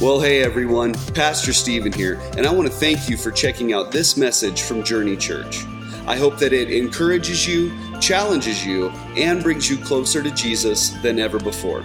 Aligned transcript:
Well, 0.00 0.20
hey 0.20 0.44
everyone, 0.44 0.94
Pastor 1.12 1.52
Stephen 1.52 1.92
here, 1.92 2.20
and 2.36 2.46
I 2.46 2.52
want 2.52 2.68
to 2.68 2.72
thank 2.72 3.10
you 3.10 3.16
for 3.16 3.32
checking 3.32 3.72
out 3.72 3.90
this 3.90 4.16
message 4.16 4.62
from 4.62 4.84
Journey 4.84 5.16
Church. 5.16 5.64
I 6.06 6.14
hope 6.14 6.38
that 6.38 6.52
it 6.52 6.70
encourages 6.70 7.48
you, 7.48 7.72
challenges 7.98 8.64
you, 8.64 8.90
and 9.16 9.42
brings 9.42 9.68
you 9.68 9.76
closer 9.76 10.22
to 10.22 10.30
Jesus 10.30 10.90
than 11.02 11.18
ever 11.18 11.40
before. 11.40 11.82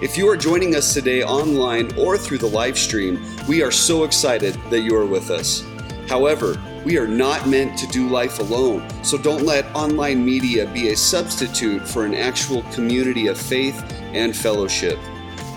If 0.00 0.16
you 0.16 0.26
are 0.30 0.38
joining 0.38 0.74
us 0.74 0.94
today 0.94 1.22
online 1.22 1.94
or 1.98 2.16
through 2.16 2.38
the 2.38 2.46
live 2.46 2.78
stream, 2.78 3.22
we 3.46 3.62
are 3.62 3.70
so 3.70 4.04
excited 4.04 4.54
that 4.70 4.80
you 4.80 4.96
are 4.96 5.04
with 5.04 5.28
us. 5.28 5.62
However, 6.08 6.58
we 6.86 6.96
are 6.96 7.06
not 7.06 7.46
meant 7.46 7.78
to 7.78 7.86
do 7.88 8.08
life 8.08 8.38
alone, 8.38 8.88
so 9.04 9.18
don't 9.18 9.44
let 9.44 9.66
online 9.76 10.24
media 10.24 10.66
be 10.72 10.92
a 10.92 10.96
substitute 10.96 11.86
for 11.86 12.06
an 12.06 12.14
actual 12.14 12.62
community 12.72 13.26
of 13.26 13.38
faith 13.38 13.84
and 14.14 14.34
fellowship. 14.34 14.98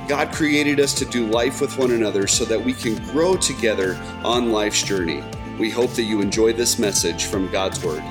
God 0.07 0.31
created 0.31 0.79
us 0.79 0.93
to 0.93 1.05
do 1.05 1.25
life 1.25 1.59
with 1.59 1.77
one 1.77 1.91
another 1.91 2.27
so 2.27 2.45
that 2.45 2.63
we 2.63 2.73
can 2.73 2.95
grow 3.11 3.35
together 3.35 3.95
on 4.23 4.53
life's 4.53 4.81
journey. 4.81 5.21
We 5.59 5.69
hope 5.69 5.91
that 5.91 6.03
you 6.03 6.21
enjoy 6.21 6.53
this 6.53 6.79
message 6.79 7.25
from 7.25 7.51
God's 7.51 7.83
Word. 7.83 8.01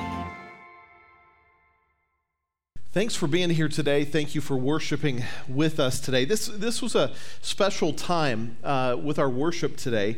Thanks 2.91 3.15
for 3.15 3.25
being 3.25 3.49
here 3.49 3.67
today. 3.67 4.05
Thank 4.05 4.35
you 4.35 4.41
for 4.41 4.55
worshiping 4.55 5.23
with 5.47 5.79
us 5.79 5.99
today. 5.99 6.23
This, 6.23 6.45
this 6.45 6.83
was 6.83 6.93
a 6.93 7.13
special 7.41 7.93
time 7.93 8.57
uh, 8.63 8.95
with 9.01 9.17
our 9.17 9.29
worship 9.29 9.75
today. 9.75 10.17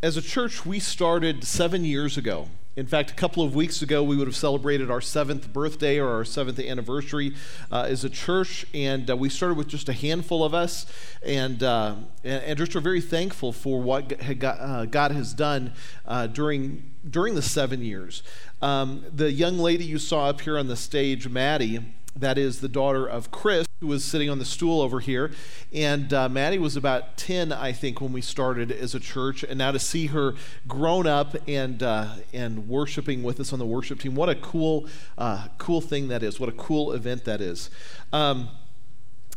As 0.00 0.16
a 0.16 0.22
church, 0.22 0.64
we 0.64 0.78
started 0.78 1.42
seven 1.42 1.84
years 1.84 2.16
ago. 2.16 2.48
In 2.78 2.86
fact, 2.86 3.10
a 3.10 3.14
couple 3.14 3.42
of 3.42 3.56
weeks 3.56 3.82
ago, 3.82 4.04
we 4.04 4.16
would 4.16 4.28
have 4.28 4.36
celebrated 4.36 4.88
our 4.88 5.00
seventh 5.00 5.52
birthday 5.52 5.98
or 5.98 6.10
our 6.10 6.24
seventh 6.24 6.60
anniversary 6.60 7.34
uh, 7.72 7.86
as 7.88 8.04
a 8.04 8.08
church, 8.08 8.64
and 8.72 9.10
uh, 9.10 9.16
we 9.16 9.28
started 9.28 9.58
with 9.58 9.66
just 9.66 9.88
a 9.88 9.92
handful 9.92 10.44
of 10.44 10.54
us, 10.54 10.86
and 11.24 11.64
uh, 11.64 11.96
and, 12.22 12.56
just 12.56 12.76
are 12.76 12.80
very 12.80 13.00
thankful 13.00 13.52
for 13.52 13.82
what 13.82 14.12
uh, 14.44 14.84
God 14.84 15.10
has 15.10 15.34
done 15.34 15.72
uh, 16.06 16.28
during 16.28 16.88
during 17.10 17.34
the 17.34 17.42
seven 17.42 17.82
years. 17.82 18.22
Um, 18.62 19.04
the 19.12 19.32
young 19.32 19.58
lady 19.58 19.84
you 19.84 19.98
saw 19.98 20.28
up 20.28 20.42
here 20.42 20.56
on 20.56 20.68
the 20.68 20.76
stage, 20.76 21.28
Maddie, 21.28 21.80
that 22.20 22.38
is 22.38 22.60
the 22.60 22.68
daughter 22.68 23.06
of 23.06 23.30
Chris, 23.30 23.66
who 23.80 23.86
was 23.86 24.04
sitting 24.04 24.28
on 24.28 24.38
the 24.38 24.44
stool 24.44 24.80
over 24.80 25.00
here. 25.00 25.30
And 25.72 26.12
uh, 26.12 26.28
Maddie 26.28 26.58
was 26.58 26.76
about 26.76 27.16
10, 27.16 27.52
I 27.52 27.72
think, 27.72 28.00
when 28.00 28.12
we 28.12 28.20
started 28.20 28.72
as 28.72 28.94
a 28.94 29.00
church. 29.00 29.44
And 29.44 29.58
now 29.58 29.70
to 29.70 29.78
see 29.78 30.06
her 30.06 30.34
grown 30.66 31.06
up 31.06 31.36
and, 31.46 31.82
uh, 31.82 32.14
and 32.32 32.68
worshiping 32.68 33.22
with 33.22 33.38
us 33.40 33.52
on 33.52 33.58
the 33.58 33.66
worship 33.66 34.00
team, 34.00 34.14
what 34.14 34.28
a 34.28 34.34
cool, 34.34 34.86
uh, 35.16 35.48
cool 35.58 35.80
thing 35.80 36.08
that 36.08 36.22
is. 36.22 36.40
What 36.40 36.48
a 36.48 36.52
cool 36.52 36.92
event 36.92 37.24
that 37.24 37.40
is. 37.40 37.70
Um, 38.12 38.48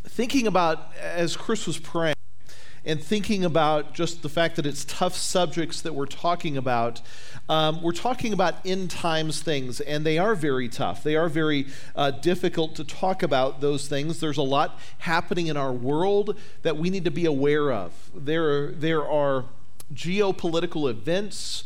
thinking 0.03 0.47
about, 0.47 0.95
as 0.97 1.35
Chris 1.35 1.67
was 1.67 1.77
praying, 1.77 2.15
and 2.83 3.01
thinking 3.01 3.45
about 3.45 3.93
just 3.93 4.21
the 4.23 4.29
fact 4.29 4.55
that 4.55 4.65
it's 4.65 4.83
tough 4.85 5.15
subjects 5.15 5.81
that 5.81 5.93
we're 5.93 6.05
talking 6.07 6.57
about, 6.57 7.01
um, 7.47 7.81
we're 7.81 7.91
talking 7.91 8.33
about 8.33 8.55
end 8.65 8.89
times 8.89 9.41
things, 9.41 9.79
and 9.81 10.05
they 10.05 10.17
are 10.17 10.33
very 10.33 10.67
tough. 10.67 11.03
They 11.03 11.15
are 11.15 11.29
very 11.29 11.67
uh, 11.95 12.11
difficult 12.11 12.75
to 12.75 12.83
talk 12.83 13.21
about 13.21 13.61
those 13.61 13.87
things. 13.87 14.19
There's 14.19 14.37
a 14.37 14.43
lot 14.43 14.79
happening 14.99 15.47
in 15.47 15.57
our 15.57 15.71
world 15.71 16.37
that 16.63 16.77
we 16.77 16.89
need 16.89 17.05
to 17.05 17.11
be 17.11 17.25
aware 17.25 17.71
of. 17.71 17.93
There, 18.15 18.71
there 18.71 19.07
are 19.07 19.45
geopolitical 19.93 20.89
events, 20.89 21.65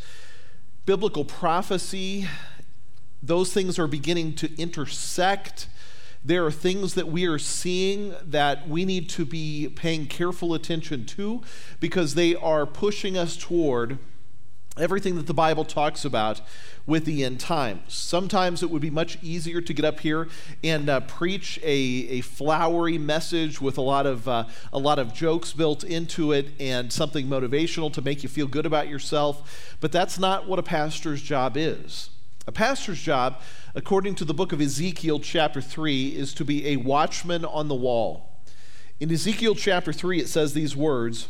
biblical 0.85 1.23
prophecy, 1.23 2.27
those 3.23 3.53
things 3.53 3.79
are 3.79 3.87
beginning 3.87 4.35
to 4.35 4.61
intersect 4.61 5.67
there 6.25 6.43
are 6.43 6.51
things 6.51 6.95
that 6.95 7.07
we 7.07 7.25
are 7.27 7.37
seeing 7.37 8.15
that 8.25 8.67
we 8.67 8.83
need 8.83 9.07
to 9.07 9.25
be 9.25 9.69
paying 9.75 10.07
careful 10.07 10.55
attention 10.55 11.05
to 11.05 11.43
because 11.79 12.15
they 12.15 12.35
are 12.35 12.65
pushing 12.65 13.15
us 13.15 13.37
toward 13.37 13.99
everything 14.75 15.15
that 15.15 15.27
the 15.27 15.33
Bible 15.35 15.63
talks 15.63 16.03
about 16.03 16.41
with 16.87 17.05
the 17.05 17.23
end 17.23 17.39
times. 17.39 17.93
Sometimes 17.93 18.63
it 18.63 18.71
would 18.71 18.81
be 18.81 18.89
much 18.89 19.19
easier 19.21 19.61
to 19.61 19.73
get 19.73 19.85
up 19.85 19.99
here 19.99 20.27
and 20.63 20.89
uh, 20.89 20.99
preach 21.01 21.59
a, 21.63 21.69
a 22.09 22.21
flowery 22.21 22.97
message 22.97 23.61
with 23.61 23.77
a 23.77 23.81
lot 23.81 24.07
of 24.07 24.27
uh, 24.27 24.45
a 24.73 24.79
lot 24.79 24.97
of 24.97 25.13
jokes 25.13 25.53
built 25.53 25.83
into 25.83 26.31
it 26.31 26.47
and 26.59 26.91
something 26.91 27.27
motivational 27.27 27.93
to 27.93 28.01
make 28.01 28.23
you 28.23 28.29
feel 28.29 28.47
good 28.47 28.65
about 28.65 28.87
yourself. 28.87 29.77
But 29.79 29.91
that's 29.91 30.17
not 30.17 30.47
what 30.47 30.57
a 30.57 30.63
pastor's 30.63 31.21
job 31.21 31.55
is. 31.55 32.09
A 32.47 32.51
pastor's 32.51 33.01
job 33.01 33.41
according 33.73 34.15
to 34.15 34.25
the 34.25 34.33
book 34.33 34.51
of 34.51 34.61
Ezekiel, 34.61 35.19
chapter 35.19 35.61
3, 35.61 36.09
is 36.09 36.33
to 36.35 36.45
be 36.45 36.67
a 36.67 36.77
watchman 36.77 37.43
on 37.43 37.67
the 37.67 37.75
wall. 37.75 38.41
In 38.99 39.11
Ezekiel 39.11 39.55
chapter 39.55 39.91
3, 39.91 40.19
it 40.19 40.27
says 40.27 40.53
these 40.53 40.75
words 40.75 41.27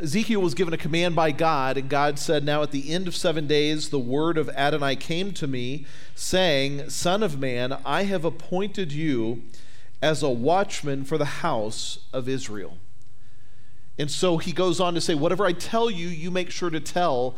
Ezekiel 0.00 0.40
was 0.40 0.54
given 0.54 0.74
a 0.74 0.78
command 0.78 1.14
by 1.14 1.30
God, 1.30 1.76
and 1.76 1.88
God 1.88 2.18
said, 2.18 2.44
Now 2.44 2.62
at 2.62 2.72
the 2.72 2.92
end 2.92 3.06
of 3.06 3.14
seven 3.14 3.46
days, 3.46 3.90
the 3.90 4.00
word 4.00 4.36
of 4.36 4.48
Adonai 4.50 4.96
came 4.96 5.32
to 5.34 5.46
me, 5.46 5.86
saying, 6.16 6.90
Son 6.90 7.22
of 7.22 7.38
man, 7.38 7.78
I 7.84 8.02
have 8.04 8.24
appointed 8.24 8.90
you 8.90 9.42
as 10.02 10.22
a 10.22 10.28
watchman 10.28 11.04
for 11.04 11.18
the 11.18 11.24
house 11.24 12.00
of 12.12 12.28
Israel. 12.28 12.78
And 13.96 14.10
so 14.10 14.38
he 14.38 14.50
goes 14.50 14.80
on 14.80 14.94
to 14.94 15.00
say, 15.00 15.14
Whatever 15.14 15.46
I 15.46 15.52
tell 15.52 15.88
you, 15.88 16.08
you 16.08 16.32
make 16.32 16.50
sure 16.50 16.70
to 16.70 16.80
tell 16.80 17.36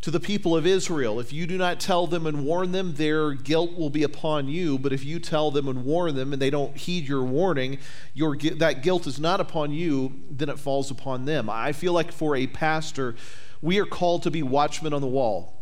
to 0.00 0.10
the 0.10 0.20
people 0.20 0.56
of 0.56 0.66
Israel. 0.66 1.18
If 1.18 1.32
you 1.32 1.46
do 1.46 1.58
not 1.58 1.80
tell 1.80 2.06
them 2.06 2.26
and 2.26 2.44
warn 2.44 2.72
them, 2.72 2.94
their 2.94 3.32
guilt 3.32 3.76
will 3.76 3.90
be 3.90 4.04
upon 4.04 4.48
you. 4.48 4.78
But 4.78 4.92
if 4.92 5.04
you 5.04 5.18
tell 5.18 5.50
them 5.50 5.66
and 5.66 5.84
warn 5.84 6.14
them 6.14 6.32
and 6.32 6.40
they 6.40 6.50
don't 6.50 6.76
heed 6.76 7.08
your 7.08 7.24
warning, 7.24 7.78
your, 8.14 8.36
that 8.36 8.82
guilt 8.82 9.06
is 9.06 9.18
not 9.18 9.40
upon 9.40 9.72
you, 9.72 10.20
then 10.30 10.48
it 10.48 10.58
falls 10.58 10.90
upon 10.90 11.24
them. 11.24 11.50
I 11.50 11.72
feel 11.72 11.92
like 11.92 12.12
for 12.12 12.36
a 12.36 12.46
pastor, 12.46 13.16
we 13.60 13.80
are 13.80 13.86
called 13.86 14.22
to 14.22 14.30
be 14.30 14.42
watchmen 14.42 14.92
on 14.92 15.00
the 15.00 15.08
wall, 15.08 15.54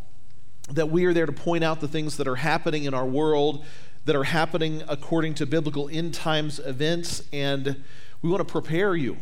that 0.69 0.89
we 0.89 1.05
are 1.05 1.13
there 1.13 1.25
to 1.25 1.33
point 1.33 1.63
out 1.63 1.81
the 1.81 1.87
things 1.87 2.17
that 2.17 2.27
are 2.27 2.35
happening 2.35 2.83
in 2.83 2.93
our 2.93 3.07
world, 3.07 3.65
that 4.05 4.15
are 4.15 4.23
happening 4.23 4.83
according 4.87 5.33
to 5.33 5.47
biblical 5.47 5.89
end 5.89 6.13
times 6.13 6.59
events, 6.59 7.23
and 7.33 7.83
we 8.21 8.29
want 8.29 8.47
to 8.47 8.51
prepare 8.51 8.95
you 8.95 9.17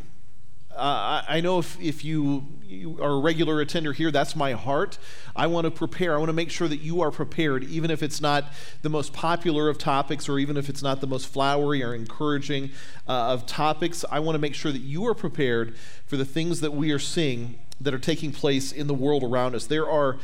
uh, 0.76 1.24
I 1.28 1.42
know 1.42 1.60
if, 1.60 1.80
if 1.82 2.04
you, 2.04 2.46
you, 2.64 3.02
are 3.02 3.12
a 3.12 3.20
regular 3.20 3.62
attender 3.62 3.94
here, 3.94 4.12
that's 4.12 4.36
my 4.36 4.54
heart. 4.54 4.98
I 5.36 5.48
want 5.48 5.66
to 5.66 5.72
prepare. 5.72 6.14
I 6.16 6.18
want 6.18 6.30
to 6.30 6.34
make 6.34 6.50
sure 6.50 6.68
that 6.68 6.78
you 6.78 7.02
are 7.02 7.12
prepared, 7.12 7.64
even 7.64 7.90
if 7.92 8.04
it's 8.04 8.20
not 8.20 8.46
the 8.82 8.90
most 8.90 9.14
popular 9.14 9.70
of 9.70 9.78
topics 9.78 10.28
or 10.28 10.38
even 10.40 10.58
if 10.58 10.70
it's 10.70 10.84
not 10.84 11.02
the 11.02 11.08
most 11.08 11.28
flowery 11.28 11.82
or 11.82 11.94
encouraging 11.94 12.72
uh, 13.08 13.34
of 13.34 13.46
topics. 13.46 14.04
I 14.12 14.20
want 14.20 14.36
to 14.36 14.40
make 14.40 14.56
sure 14.56 14.72
that 14.72 14.82
you 14.82 15.06
are 15.08 15.16
prepared 15.16 15.76
for 16.06 16.18
the 16.18 16.26
things 16.26 16.62
that 16.62 16.74
we 16.74 16.92
are 16.92 17.00
seeing 17.00 17.60
that 17.80 17.94
are 17.94 18.00
taking 18.00 18.32
place 18.32 18.72
in 18.72 18.88
the 18.88 18.94
world 18.94 19.24
around 19.24 19.56
us. 19.56 19.66
There 19.66 19.90
are 19.90 20.18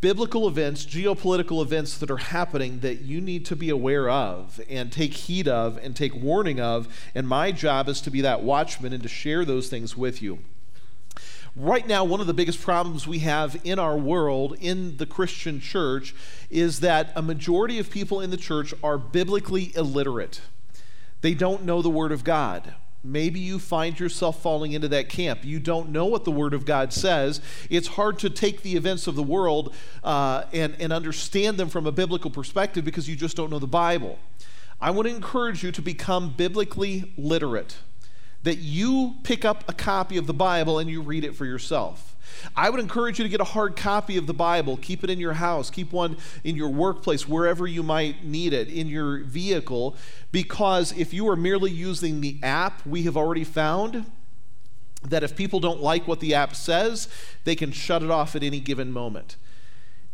biblical 0.00 0.46
events, 0.46 0.84
geopolitical 0.84 1.62
events 1.62 1.98
that 1.98 2.10
are 2.10 2.18
happening 2.18 2.80
that 2.80 3.00
you 3.02 3.20
need 3.20 3.46
to 3.46 3.56
be 3.56 3.70
aware 3.70 4.08
of 4.08 4.60
and 4.68 4.92
take 4.92 5.14
heed 5.14 5.48
of 5.48 5.78
and 5.78 5.96
take 5.96 6.14
warning 6.14 6.60
of. 6.60 6.88
And 7.14 7.26
my 7.26 7.52
job 7.52 7.88
is 7.88 8.00
to 8.02 8.10
be 8.10 8.20
that 8.20 8.42
watchman 8.42 8.92
and 8.92 9.02
to 9.02 9.08
share 9.08 9.44
those 9.44 9.68
things 9.68 9.96
with 9.96 10.20
you. 10.20 10.40
Right 11.58 11.86
now, 11.86 12.04
one 12.04 12.20
of 12.20 12.26
the 12.26 12.34
biggest 12.34 12.60
problems 12.60 13.06
we 13.06 13.20
have 13.20 13.58
in 13.64 13.78
our 13.78 13.96
world, 13.96 14.58
in 14.60 14.98
the 14.98 15.06
Christian 15.06 15.58
church, 15.58 16.14
is 16.50 16.80
that 16.80 17.12
a 17.16 17.22
majority 17.22 17.78
of 17.78 17.88
people 17.88 18.20
in 18.20 18.30
the 18.30 18.36
church 18.36 18.74
are 18.82 18.98
biblically 18.98 19.74
illiterate. 19.74 20.42
They 21.22 21.32
don't 21.32 21.64
know 21.64 21.80
the 21.80 21.88
Word 21.88 22.12
of 22.12 22.24
God. 22.24 22.74
Maybe 23.06 23.38
you 23.38 23.58
find 23.58 23.98
yourself 23.98 24.42
falling 24.42 24.72
into 24.72 24.88
that 24.88 25.08
camp. 25.08 25.44
You 25.44 25.60
don't 25.60 25.90
know 25.90 26.06
what 26.06 26.24
the 26.24 26.32
Word 26.32 26.54
of 26.54 26.64
God 26.64 26.92
says. 26.92 27.40
It's 27.70 27.86
hard 27.86 28.18
to 28.20 28.30
take 28.30 28.62
the 28.62 28.76
events 28.76 29.06
of 29.06 29.14
the 29.14 29.22
world 29.22 29.74
uh, 30.02 30.44
and, 30.52 30.74
and 30.80 30.92
understand 30.92 31.56
them 31.56 31.68
from 31.68 31.86
a 31.86 31.92
biblical 31.92 32.30
perspective 32.30 32.84
because 32.84 33.08
you 33.08 33.14
just 33.14 33.36
don't 33.36 33.50
know 33.50 33.60
the 33.60 33.66
Bible. 33.66 34.18
I 34.80 34.90
want 34.90 35.06
to 35.08 35.14
encourage 35.14 35.62
you 35.62 35.70
to 35.72 35.80
become 35.80 36.34
biblically 36.36 37.12
literate, 37.16 37.76
that 38.42 38.56
you 38.56 39.16
pick 39.22 39.44
up 39.44 39.64
a 39.68 39.72
copy 39.72 40.16
of 40.16 40.26
the 40.26 40.34
Bible 40.34 40.78
and 40.78 40.90
you 40.90 41.00
read 41.00 41.24
it 41.24 41.34
for 41.34 41.46
yourself. 41.46 42.15
I 42.54 42.70
would 42.70 42.80
encourage 42.80 43.18
you 43.18 43.24
to 43.24 43.28
get 43.28 43.40
a 43.40 43.44
hard 43.44 43.76
copy 43.76 44.16
of 44.16 44.26
the 44.26 44.34
Bible. 44.34 44.76
Keep 44.76 45.04
it 45.04 45.10
in 45.10 45.20
your 45.20 45.34
house. 45.34 45.70
Keep 45.70 45.92
one 45.92 46.16
in 46.44 46.56
your 46.56 46.68
workplace, 46.68 47.28
wherever 47.28 47.66
you 47.66 47.82
might 47.82 48.24
need 48.24 48.52
it, 48.52 48.68
in 48.68 48.88
your 48.88 49.20
vehicle. 49.20 49.96
Because 50.32 50.92
if 50.96 51.12
you 51.12 51.28
are 51.28 51.36
merely 51.36 51.70
using 51.70 52.20
the 52.20 52.38
app, 52.42 52.84
we 52.86 53.02
have 53.02 53.16
already 53.16 53.44
found 53.44 54.10
that 55.02 55.22
if 55.22 55.36
people 55.36 55.60
don't 55.60 55.80
like 55.80 56.08
what 56.08 56.20
the 56.20 56.34
app 56.34 56.54
says, 56.54 57.08
they 57.44 57.54
can 57.54 57.72
shut 57.72 58.02
it 58.02 58.10
off 58.10 58.34
at 58.34 58.42
any 58.42 58.60
given 58.60 58.92
moment. 58.92 59.36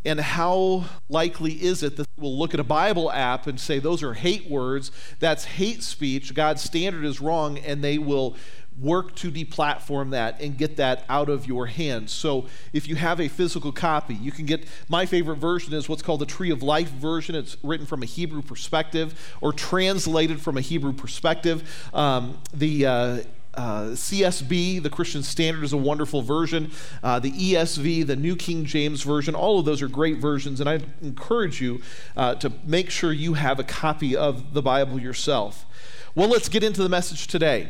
And 0.04 0.18
how 0.20 0.86
likely 1.08 1.52
is 1.62 1.82
it 1.82 1.96
that 1.96 2.08
we'll 2.16 2.36
look 2.36 2.54
at 2.54 2.60
a 2.60 2.64
Bible 2.64 3.10
app 3.12 3.46
and 3.46 3.58
say, 3.58 3.78
those 3.78 4.02
are 4.02 4.14
hate 4.14 4.50
words, 4.50 4.90
that's 5.20 5.44
hate 5.44 5.82
speech, 5.82 6.34
God's 6.34 6.60
standard 6.60 7.04
is 7.04 7.20
wrong, 7.20 7.56
and 7.58 7.84
they 7.84 7.98
will 7.98 8.36
work 8.80 9.14
to 9.16 9.30
deplatform 9.30 10.10
that 10.10 10.40
and 10.40 10.56
get 10.56 10.76
that 10.76 11.04
out 11.08 11.28
of 11.28 11.46
your 11.46 11.66
hands. 11.66 12.12
So 12.12 12.46
if 12.72 12.88
you 12.88 12.96
have 12.96 13.20
a 13.20 13.28
physical 13.28 13.72
copy, 13.72 14.14
you 14.14 14.32
can 14.32 14.46
get 14.46 14.66
my 14.88 15.06
favorite 15.06 15.36
version 15.36 15.74
is 15.74 15.88
what's 15.88 16.02
called 16.02 16.20
the 16.20 16.26
Tree 16.26 16.50
of 16.50 16.62
Life 16.62 16.90
version. 16.90 17.34
It's 17.34 17.56
written 17.62 17.86
from 17.86 18.02
a 18.02 18.06
Hebrew 18.06 18.42
perspective 18.42 19.36
or 19.40 19.52
translated 19.52 20.40
from 20.40 20.56
a 20.56 20.60
Hebrew 20.60 20.92
perspective. 20.92 21.88
Um, 21.94 22.38
the 22.52 22.86
uh, 22.86 23.22
uh, 23.54 23.90
CSB, 23.90 24.82
the 24.82 24.90
Christian 24.90 25.22
Standard, 25.22 25.64
is 25.64 25.72
a 25.72 25.78
wonderful 25.78 26.22
version. 26.22 26.70
Uh, 27.02 27.18
the 27.18 27.30
ESV, 27.30 28.06
the 28.06 28.16
New 28.16 28.34
King 28.34 28.64
James 28.64 29.02
Version, 29.02 29.34
all 29.34 29.58
of 29.58 29.66
those 29.66 29.82
are 29.82 29.88
great 29.88 30.18
versions, 30.18 30.60
and 30.60 30.68
I 30.68 30.80
encourage 31.02 31.60
you 31.60 31.82
uh, 32.16 32.34
to 32.36 32.50
make 32.64 32.90
sure 32.90 33.12
you 33.12 33.34
have 33.34 33.58
a 33.58 33.64
copy 33.64 34.16
of 34.16 34.54
the 34.54 34.62
Bible 34.62 34.98
yourself. 34.98 35.66
Well, 36.14 36.28
let's 36.28 36.48
get 36.48 36.62
into 36.62 36.82
the 36.82 36.88
message 36.88 37.26
today. 37.26 37.68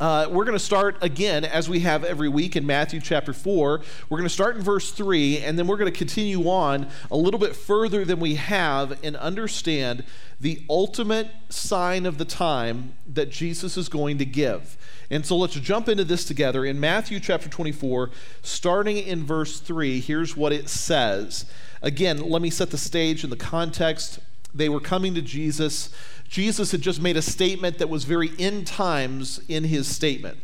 Uh, 0.00 0.26
we're 0.28 0.44
going 0.44 0.58
to 0.58 0.64
start 0.64 0.96
again, 1.02 1.44
as 1.44 1.68
we 1.68 1.78
have 1.80 2.02
every 2.02 2.28
week 2.28 2.56
in 2.56 2.66
Matthew 2.66 3.00
chapter 3.00 3.32
4. 3.32 3.80
We're 4.08 4.18
going 4.18 4.28
to 4.28 4.34
start 4.34 4.56
in 4.56 4.62
verse 4.62 4.90
3, 4.90 5.38
and 5.38 5.56
then 5.56 5.68
we're 5.68 5.76
going 5.76 5.92
to 5.92 5.96
continue 5.96 6.48
on 6.48 6.88
a 7.12 7.16
little 7.16 7.38
bit 7.38 7.54
further 7.54 8.04
than 8.04 8.18
we 8.18 8.34
have 8.34 8.98
and 9.04 9.14
understand 9.16 10.02
the 10.40 10.60
ultimate 10.68 11.28
sign 11.48 12.06
of 12.06 12.18
the 12.18 12.24
time 12.24 12.94
that 13.06 13.30
Jesus 13.30 13.76
is 13.76 13.88
going 13.88 14.18
to 14.18 14.24
give. 14.24 14.76
And 15.10 15.24
so 15.24 15.36
let's 15.36 15.54
jump 15.54 15.88
into 15.88 16.02
this 16.02 16.24
together. 16.24 16.64
In 16.64 16.80
Matthew 16.80 17.20
chapter 17.20 17.48
24, 17.48 18.10
starting 18.42 18.96
in 18.96 19.24
verse 19.24 19.60
3, 19.60 20.00
here's 20.00 20.36
what 20.36 20.52
it 20.52 20.68
says. 20.68 21.46
Again, 21.82 22.18
let 22.18 22.42
me 22.42 22.50
set 22.50 22.72
the 22.72 22.78
stage 22.78 23.22
and 23.22 23.30
the 23.30 23.36
context. 23.36 24.18
They 24.52 24.68
were 24.68 24.80
coming 24.80 25.14
to 25.14 25.22
Jesus 25.22 25.94
Jesus 26.28 26.72
had 26.72 26.80
just 26.80 27.00
made 27.00 27.16
a 27.16 27.22
statement 27.22 27.78
that 27.78 27.88
was 27.88 28.04
very 28.04 28.30
end 28.38 28.66
times 28.66 29.40
in 29.48 29.64
his 29.64 29.86
statement. 29.86 30.38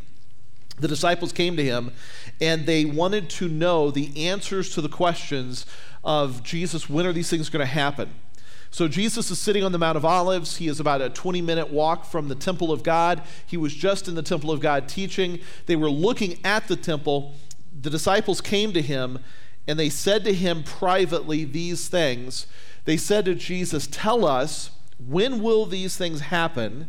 The 0.79 0.89
disciples 0.89 1.33
came 1.33 1.57
to 1.57 1.65
him 1.65 1.93
and 2.41 2.67
they 2.67 2.85
wanted 2.85 3.29
to 3.31 3.49
know 3.49 3.91
the 3.91 4.27
answers 4.27 4.71
to 4.75 4.81
the 4.81 4.89
questions 4.89 5.67
of 6.03 6.43
Jesus, 6.43 6.89
when 6.89 7.07
are 7.07 7.13
these 7.13 7.29
things 7.29 7.51
going 7.51 7.61
to 7.61 7.67
happen? 7.67 8.15
So 8.71 8.87
Jesus 8.87 9.31
is 9.31 9.39
sitting 9.39 9.65
on 9.65 9.73
the 9.73 9.79
Mount 9.79 9.97
of 9.97 10.05
Olives. 10.05 10.57
He 10.57 10.69
is 10.69 10.79
about 10.79 11.03
a 11.03 11.11
20 11.11 11.43
minute 11.43 11.71
walk 11.71 12.05
from 12.05 12.29
the 12.29 12.35
temple 12.37 12.71
of 12.71 12.83
God. 12.83 13.23
He 13.45 13.57
was 13.57 13.75
just 13.75 14.07
in 14.07 14.15
the 14.15 14.23
temple 14.23 14.51
of 14.51 14.61
God 14.61 14.89
teaching. 14.89 15.41
They 15.67 15.77
were 15.77 15.91
looking 15.91 16.39
at 16.45 16.69
the 16.69 16.77
temple. 16.77 17.35
The 17.83 17.91
disciples 17.91 18.41
came 18.41 18.73
to 18.73 18.81
him 18.81 19.19
and 19.67 19.79
they 19.79 19.89
said 19.89 20.25
to 20.25 20.33
him 20.33 20.63
privately 20.63 21.45
these 21.45 21.89
things. 21.89 22.47
They 22.85 22.97
said 22.97 23.25
to 23.25 23.35
Jesus, 23.35 23.89
Tell 23.91 24.25
us, 24.25 24.71
when 25.07 25.43
will 25.43 25.67
these 25.67 25.97
things 25.97 26.21
happen? 26.21 26.89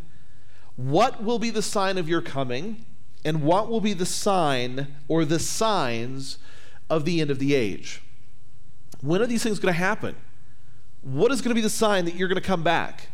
What 0.75 1.23
will 1.23 1.39
be 1.39 1.49
the 1.49 1.61
sign 1.61 1.97
of 1.97 2.09
your 2.09 2.21
coming? 2.21 2.85
And 3.23 3.43
what 3.43 3.69
will 3.69 3.81
be 3.81 3.93
the 3.93 4.05
sign 4.05 4.95
or 5.07 5.25
the 5.25 5.39
signs 5.39 6.37
of 6.89 7.05
the 7.05 7.21
end 7.21 7.29
of 7.29 7.39
the 7.39 7.53
age? 7.53 8.01
When 9.01 9.21
are 9.21 9.27
these 9.27 9.43
things 9.43 9.59
going 9.59 9.73
to 9.73 9.79
happen? 9.79 10.15
What 11.01 11.31
is 11.31 11.41
going 11.41 11.49
to 11.49 11.55
be 11.55 11.61
the 11.61 11.69
sign 11.69 12.05
that 12.05 12.15
you're 12.15 12.27
going 12.27 12.41
to 12.41 12.47
come 12.47 12.63
back? 12.63 13.09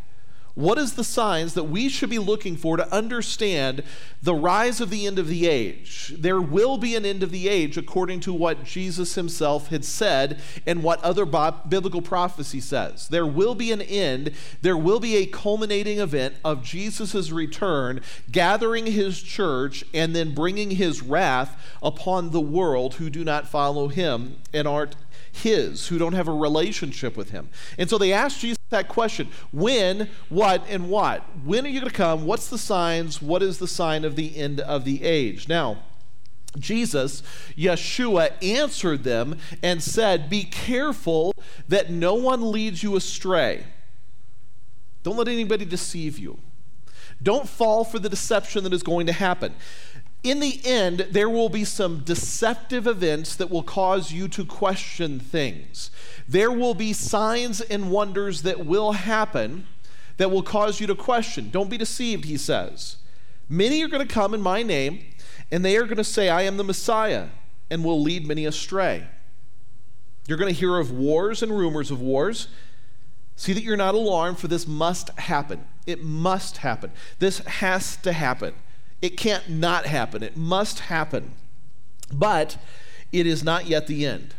What 0.58 0.80
is 0.80 0.94
the 0.94 1.04
signs 1.04 1.54
that 1.54 1.66
we 1.66 1.88
should 1.88 2.10
be 2.10 2.18
looking 2.18 2.58
for 2.58 2.78
to 2.78 2.92
understand 2.92 3.84
the 4.24 4.34
rise 4.34 4.82
of 4.82 4.90
the 4.90 5.06
end 5.06 5.20
of 5.20 5.28
the 5.28 5.46
age? 5.46 6.16
There 6.18 6.42
will 6.42 6.80
be 6.80 6.96
an 6.96 7.06
end 7.06 7.22
of 7.22 7.30
the 7.30 7.48
age 7.48 7.78
according 7.78 8.22
to 8.22 8.34
what 8.34 8.64
Jesus 8.64 9.14
himself 9.14 9.68
had 9.68 9.86
said 9.86 10.42
and 10.66 10.82
what 10.82 11.00
other 11.04 11.28
biblical 11.28 12.02
prophecy 12.02 12.60
says. 12.60 13.08
There 13.08 13.28
will 13.28 13.54
be 13.54 13.72
an 13.72 13.84
end, 13.84 14.32
there 14.64 14.76
will 14.76 15.00
be 15.00 15.18
a 15.18 15.28
culminating 15.28 16.00
event 16.00 16.34
of 16.44 16.64
Jesus' 16.64 17.30
return, 17.30 18.02
gathering 18.32 18.88
his 18.88 19.22
church 19.22 19.84
and 19.94 20.16
then 20.16 20.34
bringing 20.34 20.72
his 20.72 21.04
wrath 21.04 21.56
upon 21.84 22.32
the 22.32 22.42
world 22.42 22.96
who 22.96 23.12
do 23.12 23.24
not 23.24 23.48
follow 23.48 23.90
him 23.90 24.38
and 24.52 24.68
aren't 24.68 24.96
his, 25.38 25.88
who 25.88 25.98
don't 25.98 26.14
have 26.14 26.28
a 26.28 26.34
relationship 26.34 27.18
with 27.18 27.32
him. 27.32 27.50
And 27.78 27.90
so 27.90 27.98
they 27.98 28.14
asked 28.14 28.42
Jesus 28.42 28.58
that 28.70 28.88
question 28.88 29.30
when, 29.52 30.10
what, 30.30 30.64
and 30.70 30.90
what? 30.90 31.24
When 31.44 31.66
are 31.66 31.70
you 31.70 31.80
going 31.80 31.92
to 31.92 31.96
come? 31.96 32.26
What's 32.26 32.50
the 32.50 32.58
signs? 32.58 33.22
What 33.22 33.42
is 33.42 33.58
the 33.58 33.68
sign 33.68 34.06
of 34.06 34.16
the 34.16 34.38
end 34.38 34.60
of 34.60 34.84
the 34.84 35.04
age? 35.04 35.48
Now, 35.48 35.84
Jesus, 36.58 37.24
Yeshua, 37.56 38.32
answered 38.42 39.04
them 39.04 39.38
and 39.62 39.82
said, 39.82 40.30
Be 40.30 40.44
careful 40.44 41.34
that 41.68 41.90
no 41.90 42.16
one 42.16 42.52
leads 42.52 42.84
you 42.84 42.96
astray. 42.96 43.66
Don't 45.04 45.18
let 45.18 45.28
anybody 45.28 45.66
deceive 45.66 46.18
you. 46.18 46.40
Don't 47.22 47.48
fall 47.48 47.84
for 47.84 48.00
the 48.00 48.10
deception 48.10 48.64
that 48.64 48.74
is 48.74 48.84
going 48.84 49.08
to 49.08 49.14
happen 49.14 49.54
in 50.24 50.40
the 50.40 50.60
end, 50.66 51.08
there 51.12 51.30
will 51.30 51.50
be 51.50 51.64
some 51.64 52.00
deceptive 52.00 52.88
events 52.88 53.36
that 53.36 53.50
will 53.50 53.64
cause 53.64 54.12
you 54.12 54.28
to 54.30 54.44
question 54.46 55.20
things. 55.20 55.92
There 56.28 56.52
will 56.52 56.74
be 56.74 56.92
signs 56.94 57.62
and 57.62 57.92
wonders 57.92 58.42
that 58.42 58.66
will 58.66 58.94
happen 58.94 59.68
that 60.18 60.32
will 60.32 60.44
cause 60.44 60.80
you 60.80 60.88
to 60.88 60.96
question. 60.96 61.50
Don't 61.52 61.70
be 61.70 61.78
deceived, 61.78 62.26
he 62.26 62.38
says. 62.38 62.98
Many 63.48 63.84
are 63.84 63.88
going 63.88 64.06
to 64.06 64.14
come 64.14 64.34
in 64.34 64.42
my 64.42 64.64
name, 64.64 65.06
and 65.52 65.64
they 65.64 65.78
are 65.78 65.86
going 65.86 65.98
to 65.98 66.04
say, 66.04 66.28
I 66.30 66.42
am 66.42 66.58
the 66.58 66.64
Messiah, 66.64 67.28
and 67.70 67.84
will 67.84 68.02
lead 68.02 68.28
many 68.28 68.46
astray. 68.46 69.08
You're 70.28 70.38
going 70.38 70.54
to 70.54 70.60
hear 70.60 70.78
of 70.78 70.92
wars 70.92 71.42
and 71.42 71.58
rumors 71.58 71.92
of 71.92 72.02
wars. 72.02 72.50
See 73.36 73.54
that 73.54 73.64
you're 73.64 73.78
not 73.78 73.96
alarmed, 73.96 74.40
for 74.40 74.48
this 74.48 74.68
must 74.68 75.10
happen. 75.20 75.64
It 75.86 76.04
must 76.04 76.58
happen. 76.58 76.92
This 77.20 77.40
has 77.40 77.96
to 77.98 78.12
happen. 78.12 78.56
It 79.02 79.18
can't 79.18 79.50
not 79.50 79.86
happen, 79.86 80.24
it 80.24 80.36
must 80.36 80.80
happen. 80.80 81.34
But 82.12 82.58
it 83.12 83.26
is 83.28 83.44
not 83.44 83.68
yet 83.68 83.88
the 83.88 84.06
end. 84.06 84.34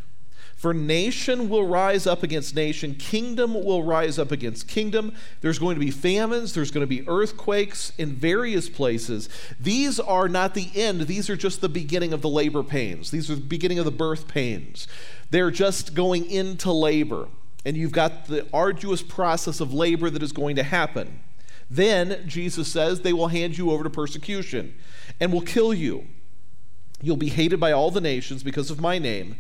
For 0.59 0.75
nation 0.75 1.49
will 1.49 1.69
rise 1.69 2.05
up 2.05 2.25
against 2.25 2.57
nation, 2.57 2.97
kingdom 2.97 3.55
will 3.55 3.85
rise 3.85 4.19
up 4.19 4.33
against 4.33 4.67
kingdom. 4.67 5.15
There's 5.41 5.61
going 5.61 5.77
to 5.77 5.81
be 5.81 5.93
famines, 5.93 6.53
there's 6.53 6.73
going 6.73 6.83
to 6.83 6.89
be 6.89 7.07
earthquakes 7.07 7.93
in 7.97 8.17
various 8.17 8.69
places. 8.69 9.29
These 9.61 10.01
are 10.01 10.29
not 10.29 10.55
the 10.55 10.69
end, 10.75 11.03
these 11.03 11.31
are 11.31 11.37
just 11.37 11.61
the 11.61 11.69
beginning 11.69 12.13
of 12.13 12.23
the 12.23 12.29
labor 12.29 12.65
pains. 12.65 13.13
These 13.13 13.31
are 13.31 13.37
the 13.37 13.41
beginning 13.41 13.79
of 13.79 13.85
the 13.85 13.93
birth 13.93 14.27
pains. 14.27 14.89
They're 15.31 15.53
just 15.53 15.95
going 15.95 16.29
into 16.29 16.73
labor. 16.73 17.29
And 17.65 17.77
you've 17.77 17.93
got 17.93 18.27
the 18.27 18.45
arduous 18.53 19.03
process 19.03 19.61
of 19.61 19.73
labor 19.73 20.11
that 20.11 20.25
is 20.25 20.33
going 20.33 20.57
to 20.57 20.65
happen. 20.65 21.21
Then, 21.71 22.25
Jesus 22.27 22.69
says, 22.69 23.01
they 23.01 23.13
will 23.13 23.29
hand 23.29 23.59
you 23.59 23.71
over 23.71 23.85
to 23.85 23.91
persecution 23.91 24.75
and 25.21 25.33
will 25.33 25.43
kill 25.43 25.75
you. 25.75 26.07
You'll 27.03 27.17
be 27.17 27.29
hated 27.29 27.61
by 27.61 27.73
all 27.73 27.91
the 27.91 28.01
nations 28.01 28.43
because 28.43 28.71
of 28.71 28.81
my 28.81 28.99
name. 28.99 29.37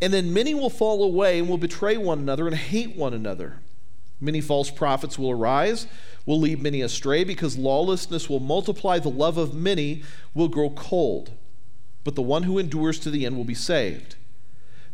And 0.00 0.12
then 0.12 0.32
many 0.32 0.54
will 0.54 0.70
fall 0.70 1.04
away 1.04 1.38
and 1.38 1.48
will 1.48 1.58
betray 1.58 1.96
one 1.96 2.18
another 2.18 2.46
and 2.46 2.56
hate 2.56 2.96
one 2.96 3.12
another. 3.12 3.60
Many 4.20 4.40
false 4.40 4.70
prophets 4.70 5.18
will 5.18 5.30
arise, 5.30 5.86
will 6.26 6.38
lead 6.38 6.62
many 6.62 6.82
astray, 6.82 7.24
because 7.24 7.56
lawlessness 7.56 8.28
will 8.28 8.40
multiply, 8.40 8.98
the 8.98 9.08
love 9.08 9.38
of 9.38 9.54
many 9.54 10.02
will 10.34 10.48
grow 10.48 10.70
cold. 10.70 11.32
But 12.04 12.14
the 12.14 12.22
one 12.22 12.42
who 12.42 12.58
endures 12.58 12.98
to 13.00 13.10
the 13.10 13.24
end 13.24 13.36
will 13.36 13.44
be 13.44 13.54
saved. 13.54 14.16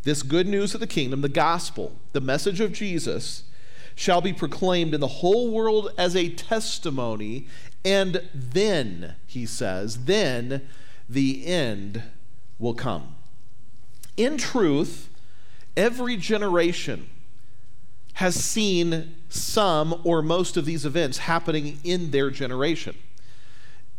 This 0.03 0.23
good 0.23 0.47
news 0.47 0.75
of 0.75 0.81
the 0.81 0.87
kingdom, 0.87 1.21
the 1.21 1.29
gospel, 1.29 1.97
the 2.13 2.21
message 2.21 2.61
of 2.61 2.73
Jesus, 2.73 3.45
shall 3.97 4.21
be 4.21 4.33
proclaimed 4.33 4.95
in 4.95 5.01
the 5.01 5.07
whole 5.09 5.51
world 5.51 5.91
as 5.99 6.15
a 6.15 6.29
testimony, 6.29 7.49
and 7.85 8.23
then, 8.33 9.17
he 9.27 9.47
says, 9.47 10.05
then 10.05 10.69
the 11.09 11.47
end 11.47 12.03
will 12.59 12.75
come. 12.75 13.17
In 14.17 14.37
truth, 14.37 15.09
every 15.77 16.17
generation 16.17 17.09
has 18.15 18.35
seen 18.35 19.15
some 19.29 20.01
or 20.05 20.23
most 20.23 20.57
of 20.57 20.65
these 20.65 20.85
events 20.87 21.19
happening 21.19 21.79
in 21.83 22.11
their 22.11 22.31
generation. 22.31 22.97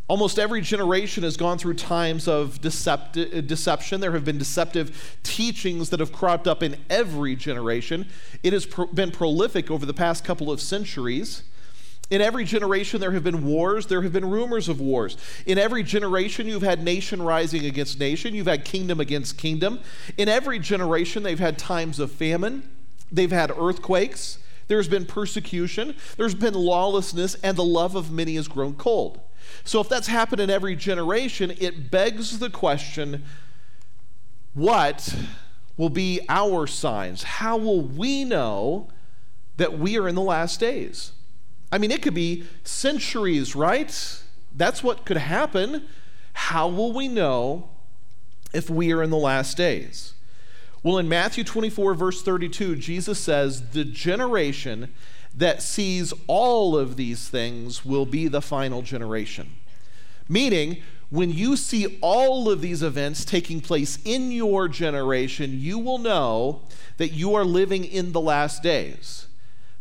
Almost 0.10 0.40
every 0.40 0.62
generation 0.62 1.24
has 1.24 1.36
gone 1.36 1.58
through 1.58 1.74
times 1.74 2.30
of 2.30 2.62
decept- 2.62 3.38
uh, 3.38 3.42
deception. 3.42 4.00
There 4.00 4.14
have 4.14 4.24
been 4.24 4.38
deceptive 4.38 5.18
teachings 5.22 5.90
that 5.90 6.00
have 6.00 6.14
cropped 6.14 6.48
up 6.48 6.64
in 6.64 6.78
every 6.90 7.36
generation. 7.36 8.08
It 8.42 8.54
has 8.54 8.66
pro- 8.66 8.88
been 8.88 9.12
prolific 9.12 9.70
over 9.70 9.86
the 9.86 9.94
past 9.94 10.24
couple 10.24 10.50
of 10.50 10.62
centuries. 10.62 11.44
In 12.10 12.22
every 12.22 12.46
generation, 12.46 13.02
there 13.02 13.12
have 13.12 13.26
been 13.26 13.46
wars. 13.46 13.88
There 13.88 14.02
have 14.02 14.14
been 14.14 14.30
rumors 14.30 14.70
of 14.70 14.80
wars. 14.80 15.18
In 15.46 15.58
every 15.58 15.84
generation, 15.84 16.48
you've 16.48 16.62
had 16.62 16.82
nation 16.82 17.22
rising 17.22 17.66
against 17.66 18.00
nation. 18.00 18.34
You've 18.34 18.48
had 18.48 18.64
kingdom 18.64 19.02
against 19.02 19.38
kingdom. 19.38 19.82
In 20.18 20.30
every 20.30 20.58
generation, 20.58 21.24
they've 21.24 21.38
had 21.38 21.58
times 21.58 22.00
of 22.00 22.14
famine. 22.14 22.70
They've 23.12 23.32
had 23.32 23.52
earthquakes. 23.52 24.40
There's 24.70 24.88
been 24.88 25.06
persecution. 25.06 25.96
There's 26.16 26.36
been 26.36 26.54
lawlessness, 26.54 27.36
and 27.44 27.58
the 27.58 27.64
love 27.66 27.96
of 27.96 28.10
many 28.10 28.36
has 28.36 28.48
grown 28.48 28.76
cold. 28.76 29.20
So, 29.64 29.82
if 29.82 29.90
that's 29.90 30.08
happened 30.08 30.42
in 30.42 30.50
every 30.50 30.76
generation, 30.76 31.54
it 31.60 31.92
begs 31.92 32.40
the 32.40 32.50
question 32.50 33.24
what 34.54 35.16
will 35.78 35.90
be 35.90 36.22
our 36.30 36.66
signs? 36.66 37.24
How 37.24 37.58
will 37.58 37.82
we 37.82 38.26
know 38.26 38.90
that 39.58 39.78
we 39.78 39.98
are 39.98 40.08
in 40.08 40.16
the 40.16 40.22
last 40.22 40.60
days? 40.60 41.12
I 41.72 41.78
mean, 41.78 41.92
it 41.92 42.02
could 42.02 42.16
be 42.16 42.46
centuries, 42.64 43.56
right? 43.56 44.22
That's 44.56 44.84
what 44.84 45.06
could 45.06 45.18
happen. 45.18 45.88
How 46.34 46.68
will 46.68 46.94
we 46.94 47.08
know 47.08 47.70
if 48.54 48.70
we 48.70 48.92
are 48.94 49.04
in 49.04 49.10
the 49.10 49.18
last 49.18 49.58
days? 49.58 50.14
Well, 50.82 50.98
in 50.98 51.10
Matthew 51.10 51.44
24, 51.44 51.94
verse 51.94 52.22
32, 52.22 52.78
Jesus 52.78 53.20
says, 53.20 53.72
The 53.72 53.84
generation 53.84 54.94
that 55.38 55.62
sees 55.62 56.14
all 56.26 56.78
of 56.78 56.96
these 56.98 57.30
things 57.30 57.86
will 57.86 58.06
be 58.06 58.28
the 58.28 58.42
final 58.42 58.82
generation. 58.82 59.52
Meaning, 60.28 60.82
when 61.10 61.32
you 61.32 61.56
see 61.56 61.98
all 62.02 62.50
of 62.50 62.60
these 62.60 62.84
events 62.84 63.24
taking 63.24 63.62
place 63.62 64.00
in 64.04 64.32
your 64.32 64.68
generation, 64.68 65.60
you 65.60 65.80
will 65.80 66.00
know 66.00 66.62
that 66.98 67.10
you 67.10 67.34
are 67.36 67.46
living 67.46 67.86
in 67.86 68.12
the 68.12 68.20
last 68.20 68.62
days. 68.62 69.28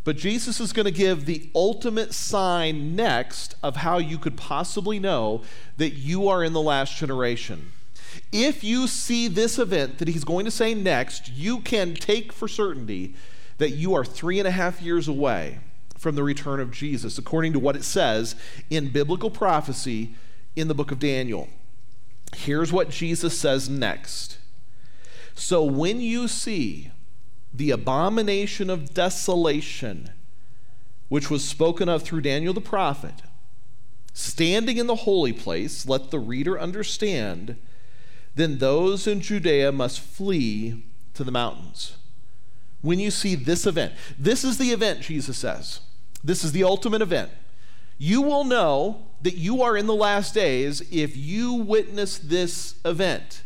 But 0.05 0.17
Jesus 0.17 0.61
is 0.61 0.73
going 0.73 0.85
to 0.85 0.93
give 0.93 1.25
the 1.25 1.51
ultimate 1.53 2.15
sign 2.15 2.95
next 2.95 3.57
of 3.61 3.77
how 3.77 3.99
you 3.99 4.19
could 4.19 4.37
possibly 4.37 5.01
know 5.01 5.43
that 5.79 5.95
you 5.95 6.29
are 6.29 6.45
in 6.45 6.53
the 6.53 6.61
last 6.61 6.97
generation. 6.97 7.73
If 8.31 8.63
you 8.63 8.87
see 8.87 9.27
this 9.27 9.59
event 9.59 9.99
that 9.99 10.07
he's 10.07 10.23
going 10.23 10.45
to 10.45 10.51
say 10.51 10.75
next, 10.75 11.29
you 11.31 11.59
can 11.59 11.95
take 11.95 12.33
for 12.33 12.47
certainty 12.47 13.17
that 13.59 13.71
you 13.71 13.95
are 13.95 14.05
three 14.05 14.39
and 14.39 14.47
a 14.47 14.53
half 14.53 14.83
years 14.83 15.09
away 15.09 15.59
from 15.97 16.15
the 16.15 16.23
return 16.23 16.61
of 16.61 16.71
Jesus, 16.71 17.19
according 17.19 17.53
to 17.55 17.59
what 17.59 17.77
it 17.77 17.85
says 17.85 18.37
in 18.71 18.91
biblical 18.91 19.31
prophecy 19.31 20.15
in 20.55 20.69
the 20.69 20.75
book 20.75 20.93
of 20.93 20.99
Daniel. 20.99 21.49
Here's 22.35 22.73
what 22.73 22.91
Jesus 22.91 23.39
says 23.39 23.69
next. 23.69 24.39
So 25.35 25.65
when 25.65 26.01
you 26.01 26.29
see 26.29 26.91
the 27.53 27.71
abomination 27.71 28.69
of 28.69 28.93
desolation, 28.93 30.11
which 31.09 31.31
was 31.31 31.45
spoken 31.45 31.89
of 31.89 32.03
through 32.03 32.23
Daniel 32.23 32.53
the 32.53 32.61
prophet, 32.61 33.23
standing 34.13 34.77
in 34.77 34.87
the 34.87 34.97
holy 34.97 35.33
place, 35.33 35.87
let 35.87 36.11
the 36.11 36.19
reader 36.19 36.59
understand, 36.59 37.57
then 38.35 38.59
those 38.59 39.07
in 39.07 39.21
Judea 39.21 39.73
must 39.73 40.01
flee 40.01 40.85
to 41.15 41.25
the 41.25 41.33
mountains. 41.33 41.97
When 42.83 43.01
you 43.01 43.11
see 43.11 43.35
this 43.35 43.67
event, 43.67 43.95
this 44.19 44.45
is 44.45 44.59
the 44.59 44.71
event, 44.71 45.01
Jesus 45.01 45.39
says. 45.39 45.81
This 46.23 46.45
is 46.45 46.53
the 46.53 46.65
ultimate 46.65 47.03
event. 47.03 47.31
You 47.99 48.21
will 48.21 48.45
know 48.45 49.07
that 49.23 49.37
you 49.37 49.63
are 49.63 49.77
in 49.77 49.87
the 49.87 49.95
last 49.95 50.35
days 50.35 50.83
if 50.93 51.17
you 51.17 51.55
witness 51.55 52.19
this 52.19 52.75
event. 52.85 53.43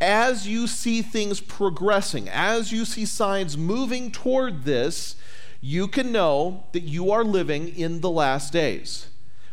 As 0.00 0.46
you 0.46 0.66
see 0.66 1.02
things 1.02 1.40
progressing, 1.40 2.28
as 2.28 2.72
you 2.72 2.84
see 2.84 3.04
signs 3.04 3.56
moving 3.56 4.10
toward 4.10 4.64
this, 4.64 5.16
you 5.60 5.88
can 5.88 6.12
know 6.12 6.64
that 6.72 6.82
you 6.82 7.10
are 7.10 7.24
living 7.24 7.76
in 7.76 8.00
the 8.00 8.10
last 8.10 8.52
days. 8.52 9.08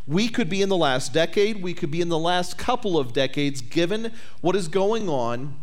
We 0.07 0.27
could 0.27 0.49
be 0.49 0.61
in 0.61 0.69
the 0.69 0.77
last 0.77 1.13
decade, 1.13 1.63
we 1.63 1.73
could 1.73 1.89
be 1.89 2.01
in 2.01 2.09
the 2.09 2.19
last 2.19 2.57
couple 2.57 2.99
of 2.99 3.13
decades, 3.13 3.61
given 3.61 4.11
what 4.41 4.55
is 4.55 4.67
going 4.67 5.09
on 5.09 5.55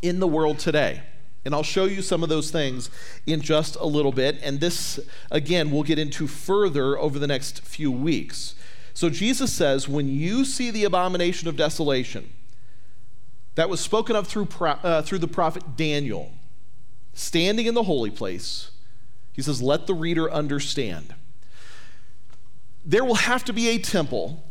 in 0.00 0.20
the 0.20 0.28
world 0.28 0.60
today. 0.60 1.02
And 1.44 1.54
I'll 1.54 1.62
show 1.62 1.84
you 1.84 2.00
some 2.00 2.22
of 2.22 2.28
those 2.28 2.50
things 2.50 2.90
in 3.26 3.40
just 3.40 3.76
a 3.76 3.84
little 3.84 4.12
bit. 4.12 4.38
And 4.42 4.60
this, 4.60 4.98
again, 5.30 5.70
we'll 5.70 5.82
get 5.82 5.98
into 5.98 6.26
further 6.26 6.98
over 6.98 7.18
the 7.18 7.26
next 7.26 7.60
few 7.60 7.92
weeks. 7.92 8.54
So 8.94 9.10
Jesus 9.10 9.52
says, 9.52 9.88
when 9.88 10.08
you 10.08 10.44
see 10.44 10.70
the 10.70 10.84
abomination 10.84 11.48
of 11.48 11.56
desolation 11.56 12.30
that 13.56 13.68
was 13.68 13.80
spoken 13.80 14.16
of 14.16 14.26
through, 14.26 14.48
uh, 14.60 15.02
through 15.02 15.18
the 15.18 15.28
prophet 15.28 15.76
Daniel, 15.76 16.32
standing 17.12 17.66
in 17.66 17.74
the 17.74 17.82
holy 17.82 18.10
place, 18.10 18.70
he 19.32 19.42
says, 19.42 19.60
let 19.60 19.86
the 19.86 19.94
reader 19.94 20.30
understand. 20.30 21.14
There 22.84 23.04
will 23.04 23.16
have 23.16 23.44
to 23.46 23.52
be 23.52 23.68
a 23.68 23.78
temple, 23.78 24.44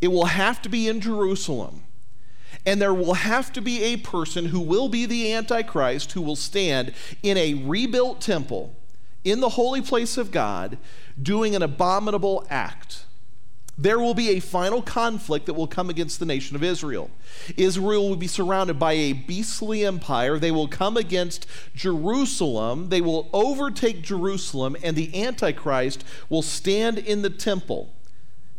it 0.00 0.08
will 0.08 0.26
have 0.26 0.60
to 0.62 0.68
be 0.68 0.88
in 0.88 1.00
Jerusalem. 1.00 1.83
And 2.66 2.80
there 2.80 2.94
will 2.94 3.14
have 3.14 3.52
to 3.52 3.60
be 3.60 3.82
a 3.82 3.98
person 3.98 4.46
who 4.46 4.60
will 4.60 4.88
be 4.88 5.06
the 5.06 5.32
Antichrist 5.32 6.12
who 6.12 6.22
will 6.22 6.36
stand 6.36 6.92
in 7.22 7.36
a 7.36 7.54
rebuilt 7.54 8.20
temple 8.20 8.74
in 9.22 9.40
the 9.40 9.50
holy 9.50 9.82
place 9.82 10.16
of 10.16 10.30
God 10.30 10.78
doing 11.20 11.54
an 11.54 11.62
abominable 11.62 12.46
act. 12.48 13.04
There 13.76 13.98
will 13.98 14.14
be 14.14 14.30
a 14.30 14.40
final 14.40 14.82
conflict 14.82 15.46
that 15.46 15.54
will 15.54 15.66
come 15.66 15.90
against 15.90 16.20
the 16.20 16.26
nation 16.26 16.54
of 16.54 16.62
Israel. 16.62 17.10
Israel 17.56 18.08
will 18.08 18.16
be 18.16 18.28
surrounded 18.28 18.78
by 18.78 18.92
a 18.92 19.12
beastly 19.12 19.84
empire. 19.84 20.38
They 20.38 20.52
will 20.52 20.68
come 20.68 20.96
against 20.96 21.46
Jerusalem. 21.74 22.90
They 22.90 23.00
will 23.00 23.28
overtake 23.32 24.02
Jerusalem, 24.02 24.76
and 24.84 24.94
the 24.94 25.20
Antichrist 25.20 26.04
will 26.28 26.42
stand 26.42 26.98
in 26.98 27.22
the 27.22 27.30
temple. 27.30 27.92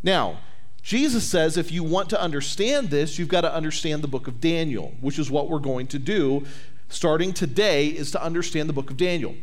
Now, 0.02 0.40
Jesus 0.86 1.28
says 1.28 1.56
if 1.56 1.72
you 1.72 1.82
want 1.82 2.10
to 2.10 2.22
understand 2.22 2.90
this, 2.90 3.18
you've 3.18 3.26
got 3.26 3.40
to 3.40 3.52
understand 3.52 4.02
the 4.02 4.08
book 4.08 4.28
of 4.28 4.40
Daniel, 4.40 4.94
which 5.00 5.18
is 5.18 5.28
what 5.28 5.50
we're 5.50 5.58
going 5.58 5.88
to 5.88 5.98
do 5.98 6.46
starting 6.88 7.32
today 7.32 7.88
is 7.88 8.12
to 8.12 8.22
understand 8.22 8.68
the 8.68 8.72
book 8.72 8.88
of 8.88 8.96
Daniel. 8.96 9.34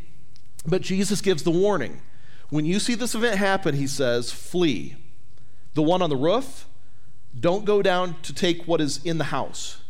But 0.66 0.80
Jesus 0.80 1.20
gives 1.20 1.42
the 1.42 1.50
warning. 1.50 2.00
When 2.48 2.64
you 2.64 2.80
see 2.80 2.94
this 2.94 3.14
event 3.14 3.36
happen, 3.36 3.74
he 3.74 3.86
says, 3.86 4.32
flee. 4.32 4.96
The 5.74 5.82
one 5.82 6.00
on 6.00 6.08
the 6.08 6.16
roof, 6.16 6.64
don't 7.38 7.66
go 7.66 7.82
down 7.82 8.18
to 8.22 8.32
take 8.32 8.66
what 8.66 8.80
is 8.80 9.04
in 9.04 9.18
the 9.18 9.24
house. 9.24 9.82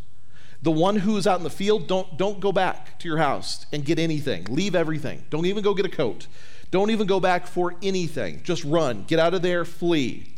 The 0.61 0.73
one 0.73 0.97
who 0.97 1.17
is 1.17 1.25
out 1.25 1.39
in 1.39 1.45
the 1.45 1.51
field, 1.51 1.87
don't, 1.87 2.19
don't 2.19 2.41
go 2.41 2.51
back 2.51 2.99
to 2.99 3.07
your 3.07 3.19
house 3.19 3.65
and 3.73 3.85
get 3.85 4.01
anything. 4.01 4.47
Leave 4.47 4.75
everything. 4.75 5.25
Don't 5.31 5.47
even 5.47 5.63
go 5.63 5.73
get 5.73 5.87
a 5.87 5.89
coat. 5.89 6.27
Don't 6.73 6.91
even 6.91 7.07
go 7.07 7.21
back 7.21 7.47
for 7.47 7.77
anything. 7.81 8.43
Just 8.43 8.65
run. 8.65 9.05
Get 9.05 9.21
out 9.21 9.35
of 9.35 9.43
there, 9.43 9.65
flee. 9.65 10.34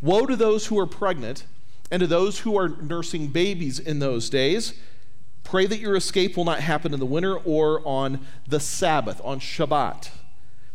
Woe 0.00 0.26
to 0.26 0.36
those 0.36 0.66
who 0.66 0.78
are 0.78 0.86
pregnant 0.86 1.44
and 1.90 2.00
to 2.00 2.06
those 2.06 2.40
who 2.40 2.56
are 2.58 2.68
nursing 2.68 3.28
babies 3.28 3.78
in 3.78 3.98
those 3.98 4.28
days. 4.28 4.74
Pray 5.44 5.66
that 5.66 5.78
your 5.78 5.94
escape 5.94 6.36
will 6.36 6.44
not 6.44 6.60
happen 6.60 6.92
in 6.92 7.00
the 7.00 7.06
winter 7.06 7.36
or 7.36 7.86
on 7.86 8.26
the 8.48 8.58
Sabbath, 8.60 9.20
on 9.24 9.38
Shabbat. 9.38 10.10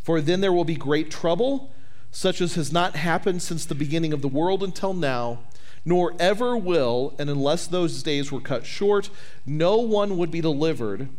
For 0.01 0.21
then 0.21 0.41
there 0.41 0.53
will 0.53 0.65
be 0.65 0.75
great 0.75 1.11
trouble, 1.11 1.71
such 2.09 2.41
as 2.41 2.55
has 2.55 2.71
not 2.71 2.95
happened 2.95 3.41
since 3.41 3.65
the 3.65 3.75
beginning 3.75 4.13
of 4.13 4.21
the 4.21 4.27
world 4.27 4.63
until 4.63 4.93
now, 4.93 5.39
nor 5.83 6.13
ever 6.19 6.55
will, 6.55 7.13
and 7.19 7.29
unless 7.29 7.67
those 7.67 8.03
days 8.03 8.31
were 8.31 8.39
cut 8.39 8.65
short, 8.65 9.09
no 9.45 9.77
one 9.77 10.17
would 10.17 10.31
be 10.31 10.41
delivered. 10.41 11.09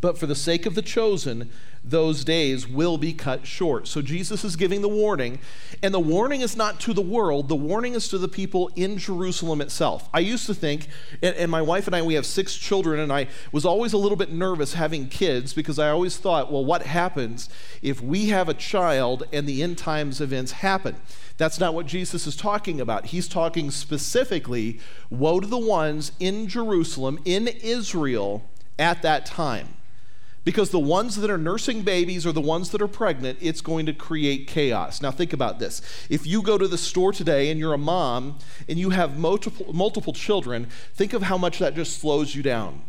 But 0.00 0.18
for 0.18 0.26
the 0.26 0.34
sake 0.34 0.66
of 0.66 0.74
the 0.74 0.82
chosen, 0.82 1.50
those 1.86 2.24
days 2.24 2.66
will 2.66 2.98
be 2.98 3.12
cut 3.12 3.46
short. 3.46 3.86
So 3.86 4.02
Jesus 4.02 4.44
is 4.44 4.56
giving 4.56 4.82
the 4.82 4.88
warning, 4.88 5.38
and 5.82 5.94
the 5.94 6.00
warning 6.00 6.40
is 6.40 6.56
not 6.56 6.80
to 6.80 6.92
the 6.92 7.00
world, 7.00 7.48
the 7.48 7.54
warning 7.54 7.94
is 7.94 8.08
to 8.08 8.18
the 8.18 8.28
people 8.28 8.70
in 8.74 8.98
Jerusalem 8.98 9.60
itself. 9.60 10.08
I 10.12 10.18
used 10.18 10.46
to 10.46 10.54
think, 10.54 10.88
and, 11.22 11.36
and, 11.36 11.50
my 11.50 11.62
wife 11.62 11.86
and 11.86 11.94
I, 11.94 12.02
we 12.02 12.14
have 12.14 12.26
six 12.26 12.56
children, 12.56 12.98
and 12.98 13.12
I 13.12 13.28
was 13.52 13.64
always 13.64 13.92
a 13.92 13.98
little 13.98 14.16
bit 14.16 14.32
nervous 14.32 14.74
having 14.74 15.08
kids 15.08 15.54
because 15.54 15.78
I 15.78 15.90
always 15.90 16.16
thought, 16.16 16.50
well, 16.50 16.64
what 16.64 16.82
happens 16.82 17.48
if 17.82 18.02
we 18.02 18.26
have 18.26 18.48
a 18.48 18.54
child 18.54 19.22
and 19.32 19.46
the 19.46 19.62
end 19.62 19.78
times 19.78 20.20
events 20.20 20.52
happen? 20.52 20.96
That's 21.38 21.60
not 21.60 21.74
what 21.74 21.86
Jesus 21.86 22.26
is 22.26 22.34
talking 22.34 22.80
about. 22.80 23.06
He's 23.06 23.28
talking 23.28 23.70
specifically, 23.70 24.80
woe 25.08 25.38
to 25.38 25.46
the 25.46 25.56
ones 25.56 26.12
in 26.18 26.48
Jerusalem, 26.48 27.20
in 27.24 27.46
Israel, 27.46 28.42
at 28.78 29.02
that 29.02 29.24
time. 29.24 29.68
Because 30.46 30.70
the 30.70 30.78
ones 30.78 31.16
that 31.16 31.28
are 31.28 31.38
nursing 31.38 31.82
babies 31.82 32.24
or 32.24 32.30
the 32.30 32.40
ones 32.40 32.70
that 32.70 32.80
are 32.80 32.86
pregnant, 32.86 33.36
it's 33.42 33.60
going 33.60 33.84
to 33.86 33.92
create 33.92 34.46
chaos. 34.46 35.02
Now, 35.02 35.10
think 35.10 35.32
about 35.32 35.58
this. 35.58 35.82
If 36.08 36.24
you 36.24 36.40
go 36.40 36.56
to 36.56 36.68
the 36.68 36.78
store 36.78 37.12
today 37.12 37.50
and 37.50 37.58
you're 37.58 37.74
a 37.74 37.78
mom 37.78 38.38
and 38.68 38.78
you 38.78 38.90
have 38.90 39.18
multiple, 39.18 39.72
multiple 39.72 40.12
children, 40.12 40.68
think 40.94 41.12
of 41.12 41.24
how 41.24 41.36
much 41.36 41.58
that 41.58 41.74
just 41.74 41.98
slows 42.00 42.36
you 42.36 42.44
down. 42.44 42.82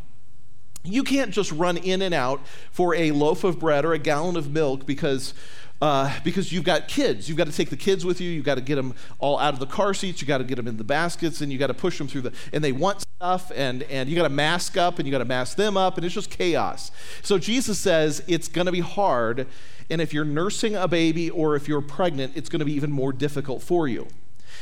You 0.84 1.02
can't 1.04 1.32
just 1.32 1.52
run 1.52 1.78
in 1.78 2.04
and 2.04 2.14
out 2.14 2.46
for 2.70 2.94
a 2.94 3.10
loaf 3.10 3.44
of 3.44 3.58
bread 3.58 3.86
or 3.86 3.94
a 3.94 4.00
gallon 4.00 4.38
of 4.38 4.52
milk 4.52 4.86
because 4.86 5.34
uh, 5.82 6.20
because 6.24 6.52
you've 6.52 6.64
got 6.64 6.88
kids. 6.88 7.28
You've 7.28 7.38
got 7.38 7.48
to 7.48 7.54
take 7.54 7.70
the 7.70 7.78
kids 7.78 8.06
with 8.06 8.20
you. 8.20 8.30
You've 8.30 8.46
got 8.46 8.56
to 8.56 8.62
get 8.62 8.76
them 8.76 8.94
all 9.20 9.38
out 9.40 9.54
of 9.54 9.60
the 9.60 9.66
car 9.66 9.94
seats. 9.94 10.22
You've 10.22 10.28
got 10.28 10.40
to 10.40 10.44
get 10.44 10.56
them 10.56 10.68
in 10.68 10.78
the 10.78 10.84
baskets, 10.84 11.42
and 11.42 11.52
you've 11.52 11.60
got 11.60 11.68
to 11.68 11.74
push 11.74 11.98
them 11.98 12.08
through 12.08 12.22
the. 12.22 12.34
And 12.54 12.64
they 12.64 12.72
want 12.72 13.02
stuff, 13.02 13.52
and 13.56 13.84
and 13.84 14.10
you 14.10 14.16
got 14.16 14.24
to 14.24 14.30
mask 14.30 14.78
up, 14.78 15.00
and 15.00 15.08
you 15.08 15.12
got 15.12 15.20
to 15.20 15.26
mask 15.26 15.58
them 15.58 15.78
up, 15.78 15.98
and 15.98 16.06
it's 16.06 16.16
just 16.16 16.30
chaos. 16.30 16.92
So 17.22 17.38
Jesus 17.38 17.80
says 17.80 18.24
it's 18.28 18.48
going 18.48 18.66
to 18.66 18.72
be 18.72 18.82
hard, 18.82 19.48
and 19.90 20.02
if 20.02 20.14
you're 20.14 20.26
nursing 20.26 20.76
a 20.76 20.88
baby 20.88 21.30
or 21.30 21.56
if 21.56 21.68
you're 21.68 21.82
pregnant, 21.82 22.34
it's 22.36 22.50
going 22.50 22.60
to 22.60 22.66
be 22.66 22.74
even 22.74 22.92
more 22.92 23.14
difficult 23.14 23.62
for 23.62 23.88
you. 23.88 24.08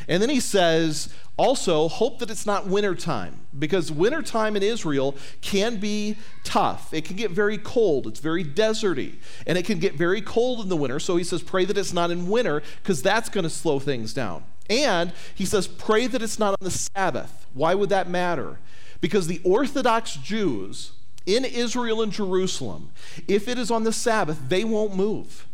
And 0.08 0.22
then 0.22 0.30
he 0.30 0.40
says, 0.40 1.14
also, 1.38 1.90
hope 1.90 2.20
that 2.20 2.32
it's 2.32 2.46
not 2.46 2.68
wintertime, 2.68 3.42
because 3.58 3.92
wintertime 3.92 4.56
in 4.56 4.64
Israel 4.64 5.16
can 5.42 5.78
be 5.78 6.16
tough. 6.46 6.94
It 6.94 7.04
can 7.04 7.18
get 7.18 7.32
very 7.32 7.58
cold, 7.58 8.08
it's 8.08 8.22
very 8.22 8.46
deserty, 8.46 9.16
and 9.46 9.58
it 9.58 9.66
can 9.66 9.80
get 9.80 9.96
very 9.96 10.22
cold 10.22 10.62
in 10.62 10.70
the 10.70 10.78
winter. 10.78 11.00
So 11.00 11.18
he 11.18 11.26
says, 11.26 11.42
pray 11.42 11.66
that 11.66 11.78
it's 11.78 11.92
not 11.92 12.10
in 12.10 12.30
winter, 12.30 12.64
because 12.82 13.02
that's 13.02 13.28
going 13.28 13.44
to 13.44 13.50
slow 13.50 13.80
things 13.80 14.14
down. 14.14 14.46
And 14.70 15.12
he 15.36 15.46
says, 15.46 15.68
pray 15.68 16.08
that 16.08 16.22
it's 16.22 16.40
not 16.40 16.52
on 16.52 16.58
the 16.62 16.72
Sabbath. 16.72 17.46
Why 17.54 17.76
would 17.76 17.90
that 17.90 18.10
matter? 18.10 18.60
Because 19.02 19.28
the 19.28 19.42
Orthodox 19.44 20.16
Jews 20.16 20.94
in 21.26 21.44
Israel 21.44 22.02
and 22.02 22.12
Jerusalem, 22.12 22.92
if 23.28 23.48
it 23.48 23.58
is 23.58 23.70
on 23.70 23.84
the 23.84 23.92
Sabbath, 23.92 24.40
they 24.48 24.64
won't 24.64 24.96
move. 24.96 25.46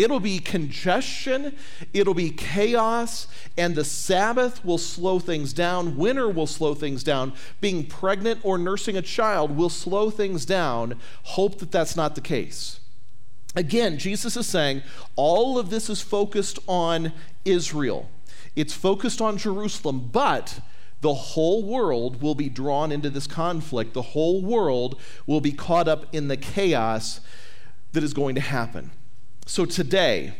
It'll 0.00 0.18
be 0.18 0.38
congestion, 0.38 1.54
it'll 1.92 2.14
be 2.14 2.30
chaos, 2.30 3.26
and 3.58 3.74
the 3.74 3.84
Sabbath 3.84 4.64
will 4.64 4.78
slow 4.78 5.18
things 5.18 5.52
down. 5.52 5.98
Winter 5.98 6.30
will 6.30 6.46
slow 6.46 6.74
things 6.74 7.04
down. 7.04 7.34
Being 7.60 7.84
pregnant 7.84 8.40
or 8.42 8.56
nursing 8.56 8.96
a 8.96 9.02
child 9.02 9.54
will 9.54 9.68
slow 9.68 10.08
things 10.08 10.46
down. 10.46 10.98
Hope 11.24 11.58
that 11.58 11.70
that's 11.70 11.96
not 11.96 12.14
the 12.14 12.22
case. 12.22 12.80
Again, 13.54 13.98
Jesus 13.98 14.38
is 14.38 14.46
saying 14.46 14.82
all 15.16 15.58
of 15.58 15.68
this 15.68 15.90
is 15.90 16.00
focused 16.00 16.58
on 16.66 17.12
Israel. 17.44 18.08
It's 18.56 18.72
focused 18.72 19.20
on 19.20 19.36
Jerusalem, 19.36 20.08
but 20.10 20.60
the 21.02 21.12
whole 21.12 21.62
world 21.62 22.22
will 22.22 22.34
be 22.34 22.48
drawn 22.48 22.90
into 22.90 23.10
this 23.10 23.26
conflict. 23.26 23.92
The 23.92 24.02
whole 24.02 24.40
world 24.40 24.98
will 25.26 25.42
be 25.42 25.52
caught 25.52 25.88
up 25.88 26.06
in 26.14 26.28
the 26.28 26.38
chaos 26.38 27.20
that 27.92 28.02
is 28.02 28.14
going 28.14 28.34
to 28.36 28.40
happen. 28.40 28.92
So 29.50 29.64
today, 29.64 30.34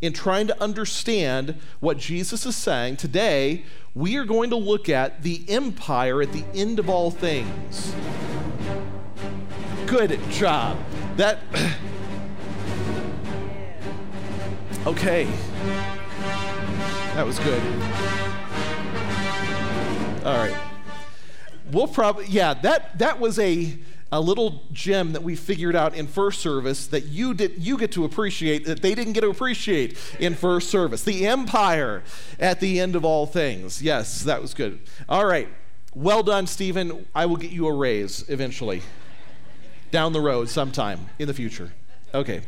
in 0.00 0.14
trying 0.14 0.46
to 0.46 0.58
understand 0.62 1.56
what 1.78 1.98
Jesus 1.98 2.46
is 2.46 2.56
saying, 2.56 2.96
today 2.96 3.66
we 3.94 4.16
are 4.16 4.24
going 4.24 4.48
to 4.48 4.56
look 4.56 4.88
at 4.88 5.22
the 5.22 5.44
empire 5.46 6.22
at 6.22 6.32
the 6.32 6.42
end 6.54 6.78
of 6.78 6.88
all 6.88 7.10
things. 7.10 7.94
Good 9.84 10.18
job. 10.30 10.78
That. 11.18 11.40
okay. 14.86 15.28
That 17.16 17.26
was 17.26 17.38
good. 17.40 17.62
All 20.24 20.38
right. 20.38 20.56
We'll 21.70 21.88
probably, 21.88 22.24
yeah, 22.24 22.54
that, 22.54 22.98
that 23.00 23.20
was 23.20 23.38
a 23.38 23.76
a 24.12 24.20
little 24.20 24.62
gem 24.72 25.12
that 25.12 25.22
we 25.22 25.36
figured 25.36 25.76
out 25.76 25.94
in 25.94 26.06
first 26.06 26.40
service 26.40 26.86
that 26.88 27.06
you 27.06 27.32
did 27.32 27.58
you 27.58 27.78
get 27.78 27.92
to 27.92 28.04
appreciate 28.04 28.64
that 28.64 28.82
they 28.82 28.94
didn't 28.94 29.12
get 29.12 29.20
to 29.20 29.30
appreciate 29.30 29.96
in 30.18 30.34
first 30.34 30.68
service. 30.68 31.04
The 31.04 31.26
empire 31.26 32.02
at 32.38 32.60
the 32.60 32.80
end 32.80 32.96
of 32.96 33.04
all 33.04 33.26
things. 33.26 33.82
Yes, 33.82 34.22
that 34.24 34.42
was 34.42 34.54
good. 34.54 34.80
All 35.08 35.26
right. 35.26 35.48
Well 35.94 36.22
done, 36.22 36.46
Stephen. 36.46 37.06
I 37.14 37.26
will 37.26 37.36
get 37.36 37.50
you 37.50 37.66
a 37.66 37.72
raise 37.72 38.28
eventually. 38.28 38.82
Down 39.90 40.12
the 40.12 40.20
road 40.20 40.48
sometime 40.48 41.10
in 41.18 41.26
the 41.26 41.34
future. 41.34 41.72
Okay. 42.14 42.42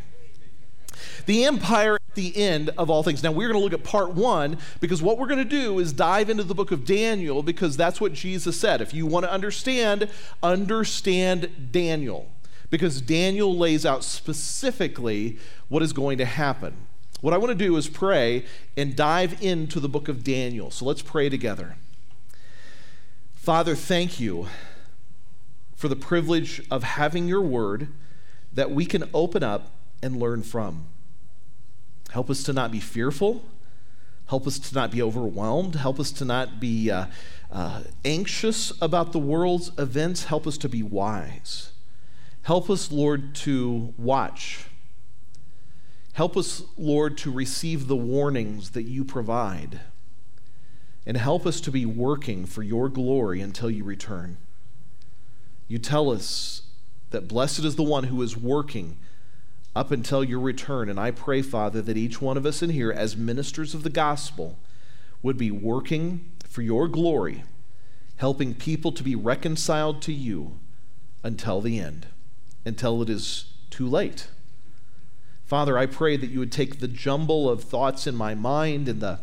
The 1.26 1.45
empire 1.45 1.95
at 1.95 2.14
the 2.14 2.37
end 2.37 2.71
of 2.76 2.91
all 2.91 3.02
things. 3.02 3.23
Now, 3.23 3.33
we're 3.33 3.49
going 3.49 3.59
to 3.59 3.64
look 3.64 3.73
at 3.73 3.85
part 3.85 4.12
one 4.12 4.59
because 4.81 5.02
what 5.02 5.19
we're 5.19 5.26
going 5.26 5.38
to 5.38 5.45
do 5.45 5.79
is 5.79 5.93
dive 5.93 6.29
into 6.29 6.43
the 6.43 6.55
book 6.55 6.71
of 6.71 6.85
Daniel 6.85 7.43
because 7.43 7.76
that's 7.76 8.00
what 8.00 8.12
Jesus 8.12 8.59
said. 8.59 8.81
If 8.81 8.93
you 8.93 9.07
want 9.07 9.25
to 9.25 9.33
understand, 9.33 10.11
understand 10.43 11.71
Daniel 11.73 12.31
because 12.71 13.00
Daniel 13.00 13.57
lays 13.57 13.85
out 13.85 14.02
specifically 14.02 15.38
what 15.69 15.83
is 15.83 15.93
going 15.93 16.19
to 16.19 16.25
happen. 16.25 16.75
What 17.21 17.33
I 17.33 17.38
want 17.38 17.50
to 17.50 17.55
do 17.55 17.76
is 17.76 17.88
pray 17.88 18.45
and 18.76 18.97
dive 18.97 19.43
into 19.43 19.79
the 19.79 19.88
book 19.88 20.09
of 20.09 20.25
Daniel. 20.25 20.71
So 20.71 20.85
let's 20.85 21.02
pray 21.02 21.29
together. 21.29 21.76
Father, 23.35 23.75
thank 23.75 24.19
you 24.19 24.49
for 25.76 25.88
the 25.88 25.97
privilege 25.97 26.62
of 26.71 26.83
having 26.83 27.29
your 27.29 27.43
word 27.43 27.88
that 28.52 28.71
we 28.71 28.87
can 28.87 29.09
open 29.12 29.43
up 29.43 29.71
and 30.02 30.17
learn 30.17 30.43
from. 30.43 30.87
Help 32.12 32.28
us 32.28 32.42
to 32.42 32.52
not 32.52 32.71
be 32.71 32.78
fearful. 32.78 33.42
Help 34.26 34.47
us 34.47 34.59
to 34.59 34.75
not 34.75 34.90
be 34.90 35.00
overwhelmed. 35.00 35.76
Help 35.76 35.99
us 35.99 36.12
to 36.12 36.26
not 36.26 36.61
be 36.61 36.90
uh, 36.90 37.07
uh, 37.50 37.85
anxious 38.04 38.71
about 38.83 39.12
the 39.12 39.19
world's 39.19 39.73
events. 39.78 40.25
Help 40.25 40.47
us 40.47 40.59
to 40.59 40.69
be 40.69 40.83
wise. 40.83 41.73
Help 42.42 42.69
us, 42.69 42.92
Lord, 42.92 43.35
to 43.37 43.95
watch. 43.97 44.66
Help 46.12 46.37
us, 46.37 46.64
Lord, 46.76 47.16
to 47.16 47.33
receive 47.33 47.88
the 47.88 47.97
warnings 47.97 48.73
that 48.73 48.83
you 48.83 49.07
provide. 49.07 49.81
And 51.07 51.16
help 51.16 51.47
us 51.47 51.62
to 51.62 51.71
be 51.71 51.87
working 51.87 52.45
for 52.45 52.62
your 52.62 52.90
glory 52.90 53.40
until 53.40 53.71
you 53.71 53.85
return. 53.85 54.37
You 55.66 55.78
tell 55.78 56.11
us 56.11 56.61
that 57.09 57.26
blessed 57.26 57.61
is 57.61 57.76
the 57.76 57.83
one 57.83 58.04
who 58.04 58.21
is 58.21 58.37
working 58.37 58.99
up 59.75 59.91
until 59.91 60.23
your 60.23 60.41
return. 60.41 60.88
And 60.88 61.00
I 61.00 61.11
pray, 61.11 61.43
Father, 61.43 61.83
that 61.83 61.97
each 61.97 62.21
one 62.21 62.37
of 62.37 62.47
us 62.47 62.62
in 62.62 62.71
here, 62.71 62.93
as 62.93 63.17
ministers 63.17 63.75
of 63.75 63.83
the 63.83 63.91
gospel, 63.91 64.59
would 65.23 65.38
be 65.38 65.50
working 65.50 66.31
for 66.49 66.62
your 66.62 66.88
glory, 66.88 67.45
helping 68.17 68.55
people 68.55 68.93
to 68.93 69.02
be 69.02 69.14
reconciled 69.14 70.02
to 70.02 70.13
you 70.13 70.58
until 71.23 71.61
the 71.61 71.78
end, 71.78 72.06
until 72.65 73.00
it 73.02 73.08
is 73.08 73.47
too 73.71 73.89
late. 73.89 74.28
Father, 75.45 75.78
I 75.78 75.87
pray 75.87 76.17
that 76.17 76.30
you 76.30 76.39
would 76.39 76.52
take 76.52 76.80
the 76.80 76.89
jumble 76.89 77.49
of 77.49 77.65
thoughts 77.65 78.06
in 78.06 78.15
my 78.15 78.35
mind 78.35 78.89
and 78.89 79.00
the 79.00 79.21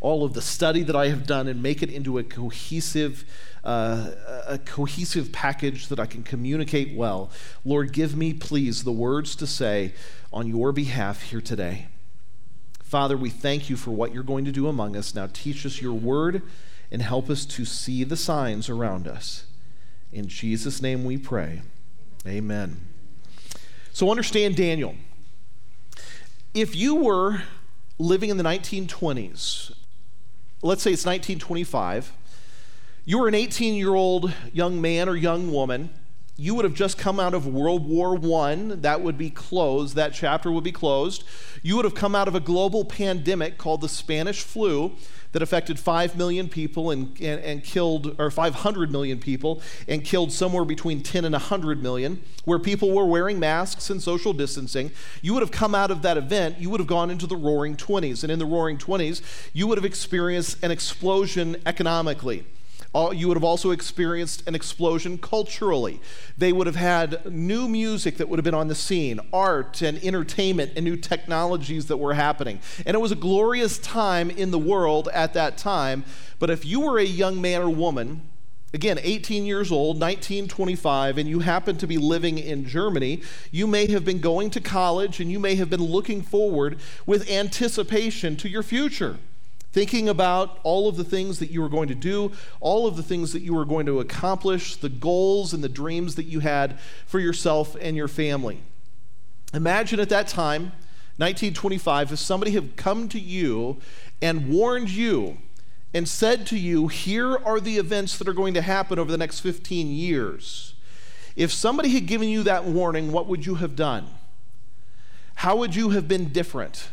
all 0.00 0.24
of 0.24 0.34
the 0.34 0.42
study 0.42 0.82
that 0.82 0.96
I 0.96 1.08
have 1.08 1.26
done 1.26 1.46
and 1.46 1.62
make 1.62 1.82
it 1.82 1.90
into 1.90 2.18
a 2.18 2.24
cohesive 2.24 3.24
uh, 3.64 4.10
a 4.46 4.58
cohesive 4.58 5.32
package 5.32 5.88
that 5.88 6.00
I 6.00 6.06
can 6.06 6.22
communicate 6.22 6.96
well. 6.96 7.30
Lord, 7.64 7.92
give 7.92 8.16
me, 8.16 8.32
please, 8.32 8.84
the 8.84 8.92
words 8.92 9.36
to 9.36 9.46
say 9.46 9.92
on 10.32 10.46
your 10.46 10.72
behalf 10.72 11.22
here 11.22 11.40
today. 11.40 11.88
Father, 12.82 13.16
we 13.16 13.30
thank 13.30 13.70
you 13.70 13.76
for 13.76 13.90
what 13.90 14.12
you're 14.12 14.22
going 14.22 14.44
to 14.44 14.52
do 14.52 14.66
among 14.66 14.96
us. 14.96 15.14
Now 15.14 15.28
teach 15.32 15.64
us 15.64 15.80
your 15.80 15.92
word 15.92 16.42
and 16.90 17.02
help 17.02 17.30
us 17.30 17.44
to 17.46 17.64
see 17.64 18.02
the 18.02 18.16
signs 18.16 18.68
around 18.68 19.06
us. 19.06 19.44
In 20.12 20.26
Jesus' 20.26 20.82
name 20.82 21.04
we 21.04 21.16
pray. 21.16 21.62
Amen. 22.26 22.80
So 23.92 24.10
understand 24.10 24.56
Daniel. 24.56 24.94
If 26.52 26.74
you 26.74 26.96
were 26.96 27.42
living 27.98 28.30
in 28.30 28.36
the 28.36 28.42
1920s, 28.42 29.72
let's 30.62 30.82
say 30.82 30.92
it's 30.92 31.06
1925, 31.06 32.12
you 33.04 33.18
were 33.18 33.28
an 33.28 33.34
18 33.34 33.74
year 33.74 33.94
old 33.94 34.32
young 34.52 34.80
man 34.80 35.08
or 35.08 35.16
young 35.16 35.52
woman. 35.52 35.90
You 36.36 36.54
would 36.54 36.64
have 36.64 36.74
just 36.74 36.96
come 36.96 37.20
out 37.20 37.34
of 37.34 37.46
World 37.46 37.86
War 37.86 38.18
I. 38.42 38.54
That 38.54 39.02
would 39.02 39.18
be 39.18 39.28
closed. 39.28 39.94
That 39.94 40.14
chapter 40.14 40.50
would 40.50 40.64
be 40.64 40.72
closed. 40.72 41.22
You 41.62 41.76
would 41.76 41.84
have 41.84 41.94
come 41.94 42.14
out 42.14 42.28
of 42.28 42.34
a 42.34 42.40
global 42.40 42.84
pandemic 42.84 43.58
called 43.58 43.82
the 43.82 43.90
Spanish 43.90 44.42
flu 44.42 44.92
that 45.32 45.42
affected 45.42 45.78
5 45.78 46.16
million 46.16 46.48
people 46.48 46.90
and, 46.90 47.14
and, 47.20 47.40
and, 47.42 47.62
killed, 47.62 48.16
or 48.18 48.30
500 48.30 48.90
million 48.90 49.18
people, 49.18 49.60
and 49.86 50.02
killed 50.02 50.32
somewhere 50.32 50.64
between 50.64 51.02
10 51.02 51.24
and 51.24 51.34
100 51.34 51.82
million, 51.82 52.22
where 52.44 52.58
people 52.58 52.90
were 52.90 53.04
wearing 53.04 53.38
masks 53.38 53.90
and 53.90 54.02
social 54.02 54.32
distancing. 54.32 54.90
You 55.22 55.34
would 55.34 55.42
have 55.42 55.52
come 55.52 55.74
out 55.74 55.90
of 55.90 56.02
that 56.02 56.16
event, 56.16 56.58
you 56.58 56.70
would 56.70 56.80
have 56.80 56.88
gone 56.88 57.10
into 57.10 57.26
the 57.26 57.36
roaring 57.36 57.76
20s. 57.76 58.22
And 58.22 58.32
in 58.32 58.38
the 58.38 58.46
roaring 58.46 58.78
20s, 58.78 59.20
you 59.52 59.66
would 59.66 59.78
have 59.78 59.84
experienced 59.84 60.62
an 60.64 60.70
explosion 60.70 61.56
economically 61.66 62.44
you 62.94 63.28
would 63.28 63.36
have 63.36 63.44
also 63.44 63.70
experienced 63.70 64.46
an 64.48 64.54
explosion 64.54 65.16
culturally. 65.16 66.00
They 66.36 66.52
would 66.52 66.66
have 66.66 66.76
had 66.76 67.30
new 67.30 67.68
music 67.68 68.16
that 68.16 68.28
would 68.28 68.38
have 68.38 68.44
been 68.44 68.54
on 68.54 68.68
the 68.68 68.74
scene, 68.74 69.20
art 69.32 69.80
and 69.80 70.02
entertainment 70.02 70.72
and 70.74 70.84
new 70.84 70.96
technologies 70.96 71.86
that 71.86 71.98
were 71.98 72.14
happening. 72.14 72.60
And 72.84 72.94
it 72.94 73.00
was 73.00 73.12
a 73.12 73.16
glorious 73.16 73.78
time 73.78 74.30
in 74.30 74.50
the 74.50 74.58
world 74.58 75.08
at 75.12 75.34
that 75.34 75.56
time. 75.56 76.04
But 76.38 76.50
if 76.50 76.64
you 76.64 76.80
were 76.80 76.98
a 76.98 77.04
young 77.04 77.40
man 77.40 77.62
or 77.62 77.70
woman, 77.70 78.22
again 78.72 78.98
18 79.02 79.44
years 79.44 79.72
old 79.72 80.00
1925 80.00 81.18
and 81.18 81.28
you 81.28 81.40
happen 81.40 81.76
to 81.76 81.88
be 81.88 81.98
living 81.98 82.38
in 82.38 82.64
germany 82.64 83.20
you 83.50 83.66
may 83.66 83.86
have 83.86 84.04
been 84.04 84.20
going 84.20 84.48
to 84.48 84.60
college 84.60 85.18
and 85.18 85.28
you 85.28 85.40
may 85.40 85.56
have 85.56 85.68
been 85.68 85.82
looking 85.82 86.22
forward 86.22 86.78
with 87.04 87.28
anticipation 87.28 88.36
to 88.36 88.48
your 88.48 88.62
future 88.62 89.18
thinking 89.72 90.08
about 90.08 90.58
all 90.62 90.88
of 90.88 90.96
the 90.96 91.04
things 91.04 91.38
that 91.38 91.50
you 91.50 91.60
were 91.60 91.68
going 91.68 91.88
to 91.88 91.94
do, 91.94 92.32
all 92.60 92.86
of 92.86 92.96
the 92.96 93.02
things 93.02 93.32
that 93.32 93.42
you 93.42 93.54
were 93.54 93.64
going 93.64 93.86
to 93.86 94.00
accomplish, 94.00 94.76
the 94.76 94.88
goals 94.88 95.52
and 95.52 95.62
the 95.62 95.68
dreams 95.68 96.16
that 96.16 96.24
you 96.24 96.40
had 96.40 96.78
for 97.06 97.20
yourself 97.20 97.76
and 97.80 97.96
your 97.96 98.08
family. 98.08 98.60
Imagine 99.54 100.00
at 100.00 100.08
that 100.08 100.28
time, 100.28 100.72
1925, 101.16 102.12
if 102.12 102.18
somebody 102.18 102.52
had 102.52 102.76
come 102.76 103.08
to 103.08 103.20
you 103.20 103.78
and 104.22 104.48
warned 104.48 104.90
you 104.90 105.38
and 105.92 106.08
said 106.08 106.46
to 106.46 106.58
you, 106.58 106.88
Here 106.88 107.36
are 107.36 107.60
the 107.60 107.76
events 107.76 108.16
that 108.18 108.28
are 108.28 108.32
going 108.32 108.54
to 108.54 108.62
happen 108.62 108.98
over 108.98 109.10
the 109.10 109.18
next 109.18 109.40
15 109.40 109.88
years. 109.88 110.74
If 111.36 111.52
somebody 111.52 111.90
had 111.90 112.06
given 112.06 112.28
you 112.28 112.42
that 112.44 112.64
warning, 112.64 113.12
what 113.12 113.26
would 113.26 113.46
you 113.46 113.56
have 113.56 113.76
done? 113.76 114.06
How 115.36 115.56
would 115.56 115.74
you 115.74 115.90
have 115.90 116.06
been 116.08 116.32
different? 116.32 116.88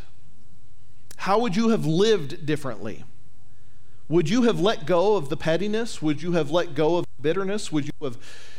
How 1.18 1.40
would 1.40 1.56
you 1.56 1.70
have 1.70 1.84
lived 1.84 2.46
differently? 2.46 3.04
Would 4.08 4.30
you 4.30 4.44
have 4.44 4.60
let 4.60 4.86
go 4.86 5.16
of 5.16 5.28
the 5.28 5.36
pettiness? 5.36 6.00
Would 6.00 6.22
you 6.22 6.32
have 6.32 6.50
let 6.50 6.74
go 6.74 6.96
of 6.96 7.04
bitterness? 7.20 7.72
Would 7.72 7.86
you 7.86 7.92
have 8.02 8.16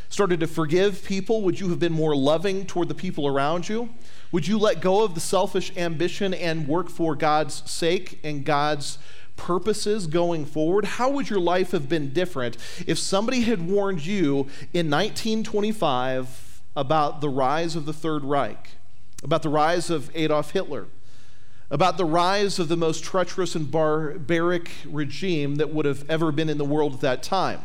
started 0.10 0.42
to 0.42 0.48
forgive 0.48 1.04
people? 1.06 1.42
Would 1.42 1.60
you 1.60 1.70
have 1.70 1.80
been 1.80 1.94
more 1.94 2.16
loving 2.16 2.66
toward 2.66 2.90
the 2.90 2.94
people 2.94 3.26
around 3.26 3.70
you? 3.70 3.90
Would 4.34 4.48
you 4.48 4.60
let 4.60 4.82
go 4.82 5.04
of 5.04 5.16
the 5.16 5.22
selfish 5.22 5.76
ambition 5.78 6.34
and 6.34 6.68
work 6.68 6.90
for 6.90 7.16
God's 7.16 7.70
sake 7.70 8.20
and 8.24 8.44
God's 8.44 9.00
purposes 9.38 10.06
going 10.06 10.46
forward? 10.46 10.84
How 10.84 11.10
would 11.10 11.30
your 11.30 11.40
life 11.40 11.72
have 11.72 11.88
been 11.88 12.12
different 12.12 12.58
if 12.86 13.00
somebody 13.00 13.42
had 13.42 13.68
warned 13.68 14.06
you 14.06 14.48
in 14.74 14.90
1925 14.90 16.62
about 16.76 17.22
the 17.22 17.30
rise 17.30 17.78
of 17.78 17.86
the 17.86 17.94
Third 17.94 18.26
Reich, 18.26 18.72
about 19.24 19.44
the 19.44 19.50
rise 19.50 19.90
of 19.90 20.12
Adolf 20.14 20.52
Hitler? 20.52 20.88
About 21.72 21.98
the 21.98 22.06
rise 22.06 22.58
of 22.58 22.68
the 22.68 22.78
most 22.78 23.04
treacherous 23.04 23.56
and 23.56 23.70
barbaric 23.70 24.72
regime 24.86 25.56
that 25.56 25.74
would 25.74 25.86
have 25.86 26.10
ever 26.10 26.32
been 26.32 26.50
in 26.50 26.58
the 26.58 26.66
world 26.66 26.96
at 26.96 27.02
that 27.02 27.24
time. 27.24 27.62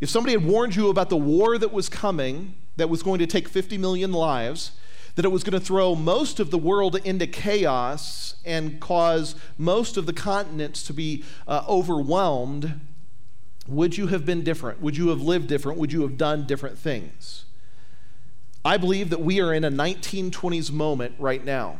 If 0.00 0.10
somebody 0.10 0.32
had 0.32 0.44
warned 0.44 0.76
you 0.76 0.88
about 0.88 1.10
the 1.10 1.16
war 1.16 1.58
that 1.58 1.72
was 1.72 1.88
coming, 1.88 2.54
that 2.76 2.88
was 2.88 3.02
going 3.02 3.18
to 3.18 3.26
take 3.26 3.48
50 3.48 3.78
million 3.78 4.12
lives, 4.12 4.72
that 5.14 5.24
it 5.24 5.28
was 5.28 5.44
going 5.44 5.58
to 5.58 5.64
throw 5.64 5.94
most 5.94 6.40
of 6.40 6.50
the 6.50 6.58
world 6.58 6.96
into 7.04 7.26
chaos 7.26 8.36
and 8.44 8.80
cause 8.80 9.34
most 9.58 9.96
of 9.96 10.06
the 10.06 10.12
continents 10.12 10.82
to 10.84 10.92
be 10.92 11.24
uh, 11.46 11.64
overwhelmed, 11.68 12.80
would 13.68 13.96
you 13.96 14.08
have 14.08 14.24
been 14.24 14.42
different? 14.42 14.80
Would 14.80 14.96
you 14.96 15.08
have 15.08 15.20
lived 15.20 15.48
different? 15.48 15.78
Would 15.78 15.92
you 15.92 16.02
have 16.02 16.16
done 16.16 16.46
different 16.46 16.78
things? 16.78 17.44
I 18.64 18.76
believe 18.76 19.10
that 19.10 19.20
we 19.20 19.40
are 19.40 19.52
in 19.52 19.64
a 19.64 19.70
1920s 19.70 20.72
moment 20.72 21.14
right 21.18 21.44
now. 21.44 21.78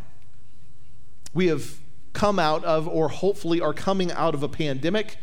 We 1.35 1.47
have 1.49 1.79
come 2.13 2.39
out 2.39 2.65
of, 2.65 2.87
or 2.87 3.09
hopefully 3.09 3.61
are 3.61 3.73
coming 3.73 4.13
out 4.13 4.35
of, 4.35 4.43
a 4.43 4.49
pandemic, 4.49 5.19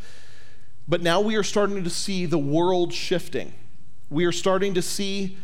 but 0.87 1.01
now 1.01 1.21
we 1.21 1.35
are 1.35 1.43
starting 1.43 1.83
to 1.83 1.89
see 1.89 2.25
the 2.25 2.39
world 2.39 2.93
shifting. 2.93 3.53
We 4.09 4.25
are 4.25 4.31
starting 4.31 4.73
to 4.73 4.81
see 4.81 5.37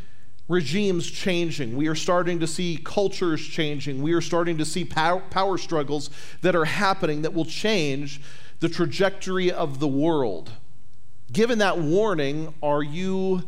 regimes 0.48 1.10
changing. 1.10 1.76
We 1.76 1.88
are 1.88 1.96
starting 1.96 2.40
to 2.40 2.48
see 2.48 2.80
cultures 2.84 3.46
changing. 3.46 4.02
We 4.02 4.14
are 4.14 4.22
starting 4.22 4.58
to 4.58 4.66
see 4.66 4.86
power, 4.86 5.22
power 5.30 5.58
struggles 5.58 6.10
that 6.42 6.56
are 6.56 6.66
happening 6.66 7.24
that 7.24 7.34
will 7.34 7.46
change 7.46 8.22
the 8.60 8.70
trajectory 8.70 9.52
of 9.52 9.80
the 9.80 9.88
world. 9.88 10.52
Given 11.32 11.60
that 11.60 11.78
warning, 11.78 12.54
are 12.62 12.84
you 12.84 13.44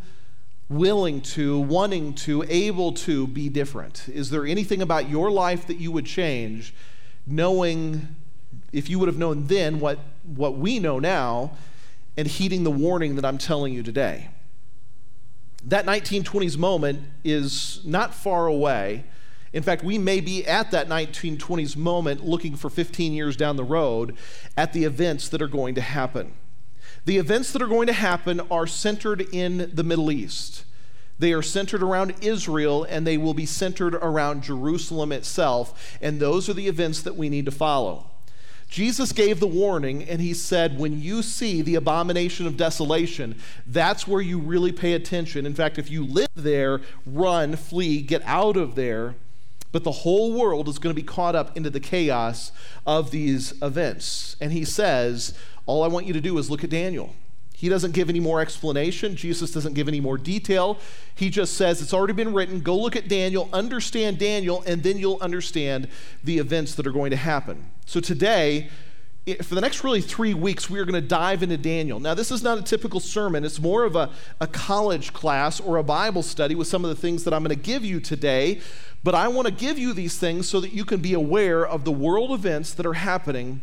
willing 0.70 1.22
to, 1.22 1.60
wanting 1.60 2.14
to, 2.14 2.44
able 2.48 2.92
to 2.92 3.28
be 3.28 3.50
different? 3.50 4.10
Is 4.10 4.30
there 4.30 4.46
anything 4.46 4.82
about 4.82 5.10
your 5.10 5.32
life 5.32 5.68
that 5.68 5.78
you 5.78 5.92
would 5.92 6.06
change, 6.06 6.74
knowing 7.28 8.16
if 8.74 8.90
you 8.90 9.00
would 9.00 9.08
have 9.08 9.18
known 9.18 9.46
then 9.48 9.80
what, 9.80 10.00
what 10.24 10.58
we 10.58 10.80
know 10.80 11.00
now, 11.00 11.52
and 12.16 12.28
heeding 12.28 12.63
the 12.63 12.72
warning 12.72 13.16
that 13.16 13.26
I'm 13.26 13.38
telling 13.38 13.74
you 13.74 13.84
today? 13.84 14.30
that 15.68 15.86
1920s 15.86 16.58
moment 16.58 17.02
is 17.24 17.82
not 17.86 18.13
far 18.13 18.48
away. 18.48 19.04
In 19.52 19.63
fact, 19.63 19.84
we 19.84 19.98
may 19.98 20.22
be 20.22 20.46
at 20.46 20.72
that 20.72 20.88
1920s 20.88 21.76
moment 21.76 22.24
looking 22.24 22.56
for 22.56 22.70
15 22.70 23.13
years 23.13 23.36
down 23.36 23.58
the 23.58 23.63
road 23.63 24.16
at 24.56 24.74
the 24.74 24.86
events 24.86 25.28
that 25.30 25.42
are 25.42 25.48
going 25.48 25.76
to 25.76 25.82
happen. 25.82 26.34
The 27.06 27.18
events 27.18 27.52
that 27.52 27.62
are 27.62 27.68
going 27.68 27.88
to 27.88 27.94
happen 27.94 28.42
are 28.52 28.68
centered 28.68 29.22
in 29.34 29.72
the 29.74 29.84
Middle 29.84 30.12
East. 30.12 30.63
They 31.20 31.34
are 31.34 31.42
centered 31.42 31.82
around 31.82 32.16
Israel 32.22 32.84
and 32.84 33.06
they 33.06 33.18
will 33.18 33.34
be 33.34 33.46
centered 33.46 33.96
around 33.96 34.44
Jerusalem 34.44 35.12
itself. 35.12 35.98
And 36.02 36.20
those 36.20 36.48
are 36.50 36.54
the 36.54 36.68
events 36.68 37.02
that 37.02 37.16
we 37.16 37.30
need 37.30 37.46
to 37.46 37.52
follow. 37.52 38.12
Jesus 38.70 39.14
gave 39.14 39.40
the 39.40 39.48
warning 39.48 40.04
and 40.04 40.20
he 40.20 40.34
said, 40.34 40.78
When 40.78 41.02
you 41.02 41.24
see 41.24 41.62
the 41.62 41.76
abomination 41.76 42.46
of 42.46 42.58
desolation, 42.58 43.40
that's 43.66 44.08
where 44.08 44.22
you 44.22 44.40
really 44.40 44.72
pay 44.72 44.94
attention. 44.94 45.46
In 45.46 45.56
fact, 45.56 45.78
if 45.78 45.90
you 45.90 46.06
live 46.06 46.28
there, 46.36 46.82
run, 47.06 47.56
flee, 47.56 48.02
get 48.02 48.22
out 48.26 48.58
of 48.58 48.76
there. 48.76 49.16
But 49.72 49.84
the 49.84 49.92
whole 49.92 50.34
world 50.34 50.68
is 50.68 50.80
going 50.80 50.94
to 50.96 51.02
be 51.02 51.06
caught 51.06 51.36
up 51.36 51.56
into 51.56 51.70
the 51.70 51.80
chaos 51.80 52.52
of 52.86 53.12
these 53.12 53.54
events. 53.62 54.36
And 54.42 54.52
he 54.52 54.66
says, 54.66 55.34
All 55.66 55.84
I 55.84 55.88
want 55.88 56.06
you 56.06 56.14
to 56.14 56.22
do 56.22 56.38
is 56.38 56.50
look 56.50 56.64
at 56.64 56.70
Daniel. 56.70 57.16
He 57.58 57.70
doesn't 57.70 57.93
give 57.93 58.08
any 58.08 58.20
more 58.20 58.39
explanation. 58.39 59.15
Jesus 59.15 59.50
doesn't 59.50 59.74
give 59.74 59.88
any 59.88 60.00
more 60.00 60.15
detail. 60.15 60.78
He 61.15 61.32
just 61.32 61.56
says, 61.56 61.82
It's 61.82 61.91
already 61.91 62.13
been 62.13 62.32
written. 62.32 62.62
Go 62.62 62.78
look 62.78 62.96
at 62.96 63.08
Daniel, 63.08 63.50
understand 63.52 64.20
Daniel, 64.20 64.63
and 64.67 64.84
then 64.84 65.00
you'll 65.00 65.17
understand 65.22 65.88
the 66.24 66.38
events 66.38 66.76
that 66.76 66.86
are 66.86 66.91
going 66.91 67.10
to 67.10 67.17
happen. 67.17 67.72
So 67.88 68.00
today, 68.00 68.70
for 69.41 69.56
the 69.56 69.62
next 69.62 69.84
really 69.84 70.02
three 70.02 70.36
weeks, 70.36 70.70
we 70.70 70.78
are 70.78 70.86
going 70.86 71.02
to 71.02 71.08
dive 71.08 71.41
into 71.41 71.58
Daniel. 71.58 72.00
Now, 72.00 72.13
this 72.13 72.30
is 72.30 72.43
not 72.43 72.60
a 72.60 72.62
typical 72.62 73.00
sermon, 73.00 73.43
it's 73.43 73.60
more 73.60 73.86
of 73.86 73.96
a, 73.96 74.12
a 74.39 74.46
college 74.46 75.12
class 75.12 75.60
or 75.60 75.78
a 75.78 75.84
Bible 75.84 76.22
study 76.22 76.54
with 76.54 76.67
some 76.67 76.86
of 76.86 76.89
the 76.89 76.96
things 76.96 77.24
that 77.24 77.34
I'm 77.34 77.43
going 77.43 77.58
to 77.58 77.60
give 77.60 77.84
you 77.84 78.00
today. 78.00 78.62
But 79.04 79.15
I 79.15 79.30
want 79.30 79.48
to 79.48 79.54
give 79.54 79.80
you 79.80 79.93
these 79.93 80.20
things 80.20 80.48
so 80.48 80.60
that 80.60 80.74
you 80.74 80.86
can 80.86 81.00
be 81.00 81.15
aware 81.15 81.65
of 81.65 81.86
the 81.86 81.91
world 81.91 82.30
events 82.32 82.76
that 82.76 82.86
are 82.86 82.93
happening 82.93 83.62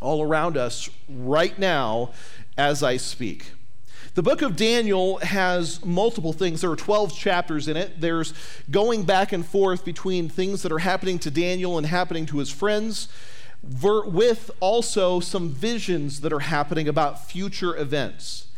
all 0.00 0.22
around 0.22 0.56
us 0.56 0.88
right 1.08 1.58
now 1.58 2.12
as 2.58 2.82
I 2.82 2.96
speak. 2.96 3.52
The 4.14 4.22
book 4.22 4.42
of 4.42 4.56
Daniel 4.56 5.18
has 5.18 5.84
multiple 5.84 6.32
things. 6.32 6.60
There 6.60 6.70
are 6.72 6.76
12 6.76 7.16
chapters 7.16 7.68
in 7.68 7.76
it. 7.76 8.00
There's 8.00 8.34
going 8.68 9.04
back 9.04 9.32
and 9.32 9.46
forth 9.46 9.84
between 9.84 10.28
things 10.28 10.62
that 10.62 10.72
are 10.72 10.80
happening 10.80 11.20
to 11.20 11.30
Daniel 11.30 11.78
and 11.78 11.86
happening 11.86 12.26
to 12.26 12.38
his 12.38 12.50
friends, 12.50 13.08
with 13.62 14.50
also 14.58 15.20
some 15.20 15.50
visions 15.50 16.20
that 16.22 16.32
are 16.32 16.40
happening 16.40 16.88
about 16.88 17.30
future 17.30 17.76
events. 17.76 18.48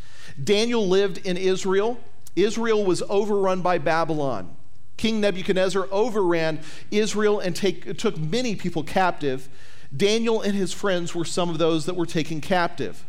Daniel 0.43 0.89
lived 0.89 1.19
in 1.27 1.37
Israel. 1.37 1.99
Israel 2.37 2.85
was 2.85 3.03
overrun 3.11 3.61
by 3.61 3.77
Babylon. 3.77 4.57
King 4.97 5.21
Nebuchadnezzar 5.21 5.89
overran 5.91 6.61
Israel 6.91 7.39
and 7.41 7.55
take, 7.55 7.99
took 7.99 8.17
many 8.17 8.57
people 8.57 8.83
captive. 8.83 9.49
Daniel 9.95 10.41
and 10.41 10.55
his 10.55 10.73
friends 10.73 11.15
were 11.15 11.25
some 11.25 11.51
of 11.51 11.59
those 11.59 11.85
that 11.87 11.97
were 11.97 12.07
taken 12.07 12.41
captive. 12.41 13.05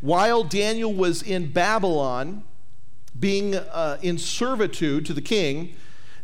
While 0.00 0.44
Daniel 0.44 0.92
was 0.92 1.22
in 1.22 1.52
Babylon, 1.52 2.44
being 3.18 3.54
uh, 3.54 3.98
in 4.02 4.18
servitude 4.18 5.06
to 5.06 5.12
the 5.12 5.22
king, 5.22 5.74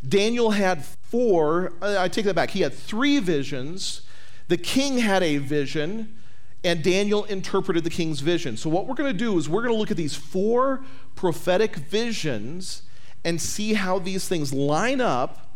Daniel 0.07 0.51
had 0.51 0.85
four, 0.85 1.73
uh, 1.81 1.97
I 1.99 2.09
take 2.09 2.25
that 2.25 2.35
back, 2.35 2.51
he 2.51 2.61
had 2.61 2.75
three 2.75 3.19
visions. 3.19 4.03
The 4.49 4.57
king 4.57 4.99
had 4.99 5.23
a 5.23 5.39
vision, 5.39 6.19
and 6.65 6.83
Daniel 6.83 7.25
interpreted 7.25 7.85
the 7.85 7.91
king's 7.91 8.21
vision. 8.21 8.57
So, 8.57 8.69
what 8.69 8.87
we're 8.87 8.95
going 8.95 9.13
to 9.13 9.19
do 9.19 9.39
is 9.39 9.49
we're 9.49 9.63
going 9.63 9.75
to 9.75 9.79
look 9.79 9.91
at 9.91 9.97
these 9.97 10.15
four 10.15 10.85
prophetic 11.15 11.77
visions 11.77 12.83
and 13.25 13.41
see 13.41 13.75
how 13.75 13.99
these 13.99 14.29
things 14.29 14.53
line 14.53 15.01
up 15.01 15.49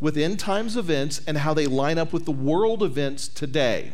with 0.00 0.16
end 0.16 0.38
times 0.38 0.76
events 0.76 1.20
and 1.26 1.38
how 1.38 1.52
they 1.52 1.66
line 1.66 1.98
up 1.98 2.12
with 2.12 2.24
the 2.24 2.32
world 2.32 2.82
events 2.82 3.26
today. 3.26 3.92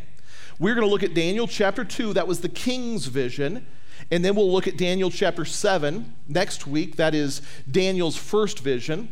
We're 0.59 0.75
going 0.75 0.87
to 0.87 0.91
look 0.91 1.03
at 1.03 1.13
Daniel 1.13 1.47
chapter 1.47 1.83
2, 1.83 2.13
that 2.13 2.27
was 2.27 2.41
the 2.41 2.49
king's 2.49 3.07
vision. 3.07 3.65
And 4.11 4.23
then 4.23 4.35
we'll 4.35 4.51
look 4.51 4.67
at 4.67 4.77
Daniel 4.77 5.09
chapter 5.09 5.45
7 5.45 6.13
next 6.27 6.67
week, 6.67 6.95
that 6.97 7.15
is 7.15 7.41
Daniel's 7.69 8.17
first 8.17 8.59
vision. 8.59 9.09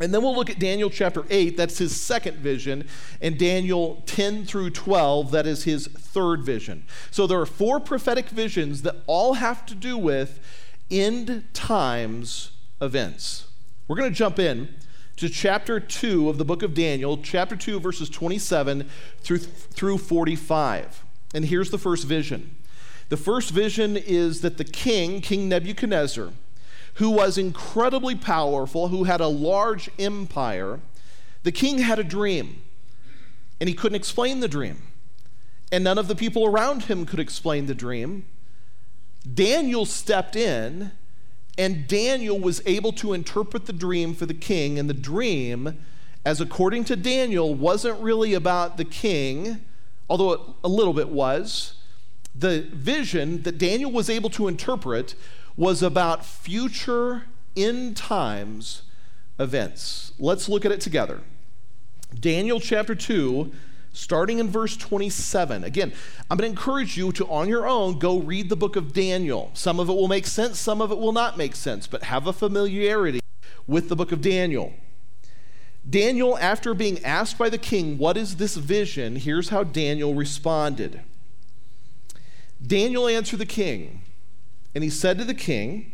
And 0.00 0.12
then 0.12 0.22
we'll 0.22 0.34
look 0.34 0.50
at 0.50 0.58
Daniel 0.58 0.90
chapter 0.90 1.24
8, 1.30 1.56
that's 1.56 1.78
his 1.78 2.00
second 2.00 2.38
vision, 2.38 2.88
and 3.20 3.38
Daniel 3.38 4.02
10 4.06 4.44
through 4.44 4.70
12, 4.70 5.30
that 5.30 5.46
is 5.46 5.64
his 5.64 5.86
third 5.86 6.42
vision. 6.42 6.84
So 7.12 7.28
there 7.28 7.40
are 7.40 7.46
four 7.46 7.78
prophetic 7.78 8.28
visions 8.28 8.82
that 8.82 8.96
all 9.06 9.34
have 9.34 9.64
to 9.66 9.74
do 9.74 9.96
with 9.96 10.40
end 10.90 11.44
times 11.52 12.50
events. 12.80 13.46
We're 13.86 13.96
going 13.96 14.10
to 14.10 14.16
jump 14.16 14.40
in 14.40 14.74
to 15.16 15.28
chapter 15.28 15.78
2 15.78 16.28
of 16.28 16.38
the 16.38 16.44
book 16.44 16.62
of 16.62 16.74
Daniel, 16.74 17.18
chapter 17.18 17.56
2, 17.56 17.78
verses 17.80 18.08
27 18.08 18.88
through, 19.20 19.38
through 19.38 19.98
45. 19.98 21.04
And 21.34 21.44
here's 21.44 21.70
the 21.70 21.78
first 21.78 22.04
vision. 22.04 22.56
The 23.08 23.16
first 23.16 23.50
vision 23.50 23.96
is 23.96 24.40
that 24.40 24.56
the 24.56 24.64
king, 24.64 25.20
King 25.20 25.48
Nebuchadnezzar, 25.48 26.30
who 26.94 27.10
was 27.10 27.38
incredibly 27.38 28.14
powerful, 28.14 28.88
who 28.88 29.04
had 29.04 29.20
a 29.20 29.28
large 29.28 29.90
empire, 29.98 30.80
the 31.42 31.52
king 31.52 31.78
had 31.78 31.98
a 31.98 32.04
dream, 32.04 32.62
and 33.60 33.68
he 33.68 33.74
couldn't 33.74 33.96
explain 33.96 34.40
the 34.40 34.48
dream. 34.48 34.82
And 35.70 35.84
none 35.84 35.98
of 35.98 36.08
the 36.08 36.14
people 36.14 36.46
around 36.46 36.84
him 36.84 37.04
could 37.04 37.20
explain 37.20 37.66
the 37.66 37.74
dream. 37.74 38.24
Daniel 39.32 39.86
stepped 39.86 40.36
in 40.36 40.92
and 41.56 41.86
Daniel 41.86 42.38
was 42.38 42.62
able 42.66 42.92
to 42.92 43.12
interpret 43.12 43.66
the 43.66 43.72
dream 43.72 44.14
for 44.14 44.26
the 44.26 44.34
king, 44.34 44.78
and 44.78 44.88
the 44.88 44.94
dream, 44.94 45.78
as 46.24 46.40
according 46.40 46.84
to 46.84 46.96
Daniel, 46.96 47.54
wasn't 47.54 48.00
really 48.00 48.34
about 48.34 48.76
the 48.76 48.84
king, 48.84 49.60
although 50.08 50.56
a 50.64 50.68
little 50.68 50.94
bit 50.94 51.08
was. 51.08 51.74
The 52.34 52.62
vision 52.72 53.42
that 53.42 53.58
Daniel 53.58 53.92
was 53.92 54.10
able 54.10 54.30
to 54.30 54.48
interpret 54.48 55.14
was 55.56 55.82
about 55.82 56.26
future 56.26 57.26
end 57.56 57.96
times 57.96 58.82
events. 59.38 60.12
Let's 60.18 60.48
look 60.48 60.64
at 60.64 60.72
it 60.72 60.80
together. 60.80 61.20
Daniel 62.18 62.60
chapter 62.60 62.94
2 62.94 63.52
starting 63.94 64.40
in 64.40 64.50
verse 64.50 64.76
27. 64.76 65.64
Again, 65.64 65.92
I'm 66.30 66.36
going 66.36 66.52
to 66.52 66.58
encourage 66.58 66.96
you 66.96 67.12
to, 67.12 67.26
on 67.28 67.48
your 67.48 67.66
own, 67.66 67.98
go 67.98 68.18
read 68.18 68.48
the 68.48 68.56
book 68.56 68.76
of 68.76 68.92
Daniel. 68.92 69.50
Some 69.54 69.80
of 69.80 69.88
it 69.88 69.94
will 69.94 70.08
make 70.08 70.26
sense, 70.26 70.58
some 70.58 70.82
of 70.82 70.90
it 70.90 70.98
will 70.98 71.12
not 71.12 71.38
make 71.38 71.56
sense, 71.56 71.86
but 71.86 72.04
have 72.04 72.26
a 72.26 72.32
familiarity 72.32 73.20
with 73.66 73.88
the 73.88 73.96
book 73.96 74.12
of 74.12 74.20
Daniel. 74.20 74.74
Daniel, 75.88 76.36
after 76.38 76.74
being 76.74 77.02
asked 77.04 77.38
by 77.38 77.48
the 77.48 77.58
king, 77.58 77.96
What 77.96 78.16
is 78.16 78.36
this 78.36 78.56
vision? 78.56 79.16
Here's 79.16 79.50
how 79.50 79.64
Daniel 79.64 80.14
responded. 80.14 81.00
Daniel 82.66 83.06
answered 83.06 83.38
the 83.38 83.46
king, 83.46 84.02
and 84.74 84.82
he 84.82 84.90
said 84.90 85.18
to 85.18 85.24
the 85.24 85.34
king, 85.34 85.92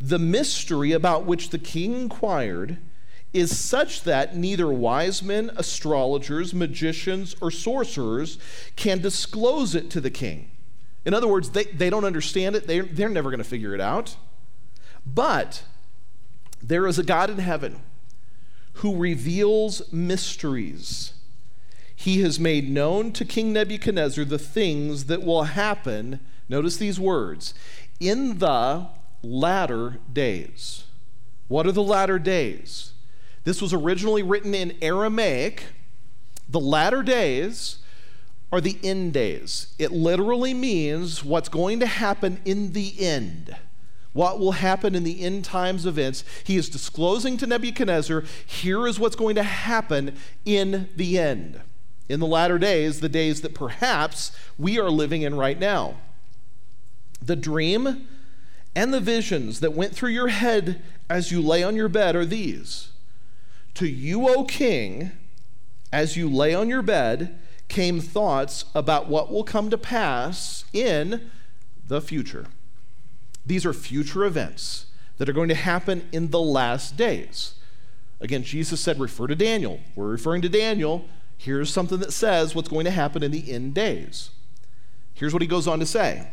The 0.00 0.18
mystery 0.18 0.92
about 0.92 1.26
which 1.26 1.50
the 1.50 1.58
king 1.58 1.94
inquired 1.94 2.78
is 3.32 3.56
such 3.56 4.02
that 4.02 4.36
neither 4.36 4.68
wise 4.68 5.22
men, 5.22 5.50
astrologers, 5.56 6.52
magicians, 6.52 7.36
or 7.40 7.50
sorcerers 7.50 8.38
can 8.76 9.00
disclose 9.00 9.74
it 9.74 9.90
to 9.90 10.00
the 10.00 10.10
king. 10.10 10.50
In 11.04 11.14
other 11.14 11.28
words, 11.28 11.50
they, 11.50 11.64
they 11.64 11.90
don't 11.90 12.04
understand 12.04 12.56
it, 12.56 12.66
they're, 12.66 12.82
they're 12.82 13.08
never 13.08 13.30
going 13.30 13.38
to 13.38 13.44
figure 13.44 13.74
it 13.74 13.80
out. 13.80 14.16
But 15.06 15.62
there 16.62 16.86
is 16.86 16.98
a 16.98 17.02
God 17.02 17.30
in 17.30 17.38
heaven 17.38 17.80
who 18.74 18.96
reveals 18.96 19.90
mysteries. 19.92 21.14
He 21.94 22.22
has 22.22 22.40
made 22.40 22.70
known 22.70 23.12
to 23.12 23.24
King 23.24 23.52
Nebuchadnezzar 23.52 24.24
the 24.24 24.38
things 24.38 25.04
that 25.04 25.22
will 25.22 25.44
happen. 25.44 26.20
Notice 26.48 26.76
these 26.76 26.98
words 26.98 27.54
in 27.98 28.38
the 28.38 28.88
latter 29.22 29.98
days. 30.12 30.84
What 31.48 31.66
are 31.66 31.72
the 31.72 31.82
latter 31.82 32.18
days? 32.18 32.92
This 33.44 33.62
was 33.62 33.72
originally 33.72 34.22
written 34.22 34.54
in 34.54 34.76
Aramaic. 34.82 35.64
The 36.48 36.60
latter 36.60 37.02
days 37.02 37.78
are 38.52 38.60
the 38.60 38.78
end 38.82 39.12
days. 39.12 39.74
It 39.78 39.92
literally 39.92 40.54
means 40.54 41.24
what's 41.24 41.48
going 41.48 41.80
to 41.80 41.86
happen 41.86 42.40
in 42.44 42.72
the 42.72 42.94
end. 42.98 43.56
What 44.12 44.40
will 44.40 44.52
happen 44.52 44.94
in 44.96 45.04
the 45.04 45.22
end 45.22 45.44
times 45.44 45.86
events. 45.86 46.24
He 46.42 46.56
is 46.56 46.68
disclosing 46.68 47.36
to 47.38 47.46
Nebuchadnezzar 47.46 48.24
here 48.44 48.86
is 48.86 48.98
what's 48.98 49.16
going 49.16 49.36
to 49.36 49.44
happen 49.44 50.16
in 50.44 50.88
the 50.96 51.18
end. 51.18 51.60
In 52.08 52.18
the 52.18 52.26
latter 52.26 52.58
days, 52.58 52.98
the 52.98 53.08
days 53.08 53.40
that 53.42 53.54
perhaps 53.54 54.32
we 54.58 54.80
are 54.80 54.90
living 54.90 55.22
in 55.22 55.36
right 55.36 55.58
now. 55.58 55.94
The 57.22 57.36
dream 57.36 58.08
and 58.74 58.92
the 58.92 59.00
visions 59.00 59.60
that 59.60 59.74
went 59.74 59.94
through 59.94 60.10
your 60.10 60.28
head 60.28 60.82
as 61.08 61.30
you 61.30 61.40
lay 61.40 61.62
on 61.62 61.76
your 61.76 61.88
bed 61.88 62.16
are 62.16 62.24
these 62.24 62.89
To 63.74 63.86
you, 63.88 64.28
O 64.28 64.44
king, 64.44 65.12
as 65.92 66.16
you 66.16 66.28
lay 66.28 66.54
on 66.54 66.68
your 66.68 66.82
bed, 66.82 67.38
came 67.68 68.00
thoughts 68.00 68.64
about 68.74 69.08
what 69.08 69.30
will 69.30 69.44
come 69.44 69.70
to 69.70 69.78
pass 69.78 70.64
in 70.72 71.30
the 71.86 72.00
future. 72.00 72.46
These 73.46 73.64
are 73.64 73.72
future 73.72 74.24
events 74.24 74.86
that 75.18 75.28
are 75.28 75.32
going 75.32 75.48
to 75.48 75.54
happen 75.54 76.08
in 76.12 76.30
the 76.30 76.40
last 76.40 76.96
days. 76.96 77.54
Again, 78.20 78.42
Jesus 78.42 78.80
said, 78.80 79.00
refer 79.00 79.26
to 79.26 79.34
Daniel. 79.34 79.80
We're 79.94 80.08
referring 80.08 80.42
to 80.42 80.48
Daniel. 80.48 81.06
Here's 81.38 81.72
something 81.72 81.98
that 82.00 82.12
says 82.12 82.54
what's 82.54 82.68
going 82.68 82.84
to 82.84 82.90
happen 82.90 83.22
in 83.22 83.30
the 83.30 83.50
end 83.50 83.74
days. 83.74 84.30
Here's 85.14 85.32
what 85.32 85.42
he 85.42 85.48
goes 85.48 85.66
on 85.66 85.78
to 85.80 85.86
say 85.86 86.28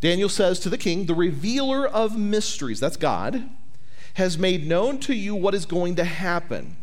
Daniel 0.00 0.28
says 0.28 0.60
to 0.60 0.68
the 0.68 0.78
king, 0.78 1.06
The 1.06 1.14
revealer 1.14 1.86
of 1.86 2.18
mysteries, 2.18 2.80
that's 2.80 2.96
God, 2.96 3.48
has 4.14 4.38
made 4.38 4.66
known 4.66 4.98
to 5.00 5.14
you 5.14 5.34
what 5.34 5.54
is 5.54 5.66
going 5.66 5.94
to 5.96 6.04
happen. 6.04 6.76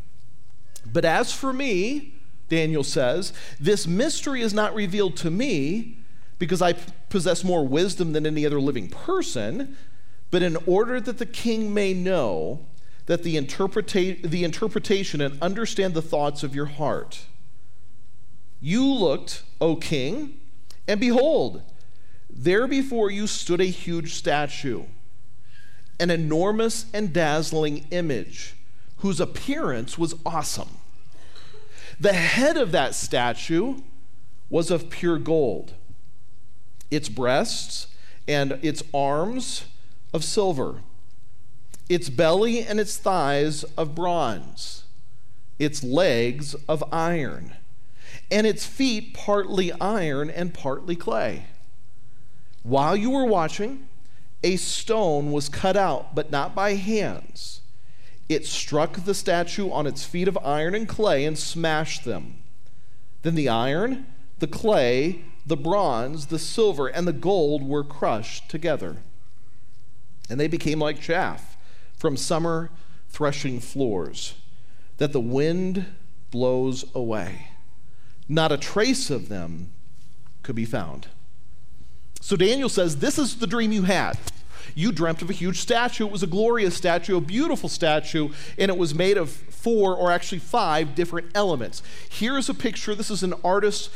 But 0.92 1.06
as 1.06 1.32
for 1.32 1.52
me, 1.52 2.14
Daniel 2.50 2.84
says, 2.84 3.34
this 3.60 3.88
mystery 3.88 4.42
is 4.42 4.54
not 4.54 4.76
revealed 4.76 5.18
to 5.18 5.32
me 5.32 5.98
because 6.38 6.62
I 6.62 6.74
possess 7.10 7.44
more 7.44 7.66
wisdom 7.66 8.14
than 8.14 8.26
any 8.26 8.46
other 8.46 8.60
living 8.60 8.90
person, 8.90 9.78
but 10.32 10.44
in 10.44 10.58
order 10.66 11.00
that 11.00 11.18
the 11.18 11.26
king 11.26 11.74
may 11.74 11.94
know 11.94 12.66
that 13.06 13.24
the, 13.24 13.36
interpreta- 13.36 14.22
the 14.22 14.44
interpretation 14.44 15.22
and 15.22 15.42
understand 15.42 15.94
the 15.94 16.02
thoughts 16.02 16.44
of 16.44 16.56
your 16.56 16.66
heart. 16.66 17.26
You 18.60 18.86
looked, 18.86 19.44
O 19.62 19.76
king, 19.76 20.40
and 20.88 21.00
behold, 21.00 21.62
there 22.30 22.68
before 22.68 23.12
you 23.12 23.28
stood 23.28 23.62
a 23.62 23.66
huge 23.66 24.14
statue, 24.14 24.84
an 26.00 26.10
enormous 26.10 26.86
and 26.94 27.14
dazzling 27.14 27.86
image 27.92 28.56
whose 28.98 29.20
appearance 29.20 29.98
was 29.98 30.16
awesome. 30.26 30.78
The 32.00 32.14
head 32.14 32.58
of 32.58 32.72
that 32.72 32.96
statue 32.96 33.82
was 34.50 34.72
of 34.72 34.90
pure 34.90 35.18
gold, 35.18 35.74
its 36.92 37.10
breasts 37.10 37.88
and 38.28 38.54
its 38.62 38.84
arms 38.94 39.66
of 40.14 40.24
silver, 40.24 40.82
its 41.88 42.10
belly 42.10 42.64
and 42.64 42.80
its 42.80 42.98
thighs 42.98 43.64
of 43.78 43.96
bronze, 43.96 44.84
its 45.60 45.84
legs 45.84 46.56
of 46.68 46.84
iron, 46.92 47.54
and 48.32 48.46
its 48.48 48.66
feet 48.66 49.14
partly 49.14 49.72
iron 49.74 50.30
and 50.30 50.54
partly 50.54 50.96
clay. 50.96 51.46
While 52.64 52.96
you 52.96 53.12
were 53.12 53.26
watching, 53.26 53.88
a 54.46 54.58
stone 54.58 55.32
was 55.32 55.50
cut 55.50 55.76
out, 55.76 56.14
but 56.14 56.30
not 56.30 56.54
by 56.54 56.76
hands. 56.76 57.62
It 58.30 58.46
struck 58.46 59.04
the 59.04 59.16
statue 59.16 59.72
on 59.72 59.88
its 59.88 60.06
feet 60.06 60.28
of 60.28 60.38
iron 60.38 60.76
and 60.76 60.88
clay 60.88 61.26
and 61.26 61.36
smashed 61.36 62.06
them. 62.06 62.36
Then 63.24 63.34
the 63.34 63.50
iron, 63.50 64.06
the 64.38 64.48
clay, 64.48 65.26
the 65.48 65.58
bronze, 65.58 66.28
the 66.28 66.38
silver, 66.38 66.88
and 66.88 67.08
the 67.08 67.14
gold 67.14 67.68
were 67.68 67.84
crushed 67.84 68.48
together. 68.48 68.98
And 70.30 70.40
they 70.40 70.48
became 70.48 70.80
like 70.80 71.02
chaff 71.02 71.58
from 71.98 72.16
summer 72.16 72.70
threshing 73.10 73.60
floors 73.60 74.36
that 74.98 75.12
the 75.12 75.20
wind 75.20 75.88
blows 76.30 76.86
away. 76.94 77.48
Not 78.30 78.52
a 78.52 78.58
trace 78.58 79.10
of 79.10 79.28
them 79.28 79.72
could 80.44 80.56
be 80.56 80.66
found. 80.66 81.08
So 82.26 82.36
Daniel 82.36 82.70
says, 82.70 82.96
This 82.96 83.20
is 83.20 83.36
the 83.36 83.46
dream 83.46 83.72
you 83.72 83.84
had. 83.84 84.18
You 84.74 84.92
dreamt 84.92 85.22
of 85.22 85.30
a 85.30 85.34
huge 85.34 85.60
statue. 85.60 86.08
It 86.08 86.12
was 86.12 86.24
a 86.24 86.28
glorious 86.28 86.76
statue, 86.76 87.18
a 87.18 87.22
beautiful 87.22 87.70
statue, 87.70 88.30
and 88.58 88.72
it 88.72 88.78
was 88.80 88.96
made 88.96 89.16
of 89.16 89.30
four 89.30 89.96
or 89.96 90.12
actually 90.12 90.40
five 90.40 90.96
different 90.96 91.30
elements. 91.36 91.84
Here's 92.10 92.50
a 92.50 92.56
picture. 92.56 92.96
This 92.96 93.12
is 93.12 93.22
an 93.22 93.36
artist's 93.44 93.92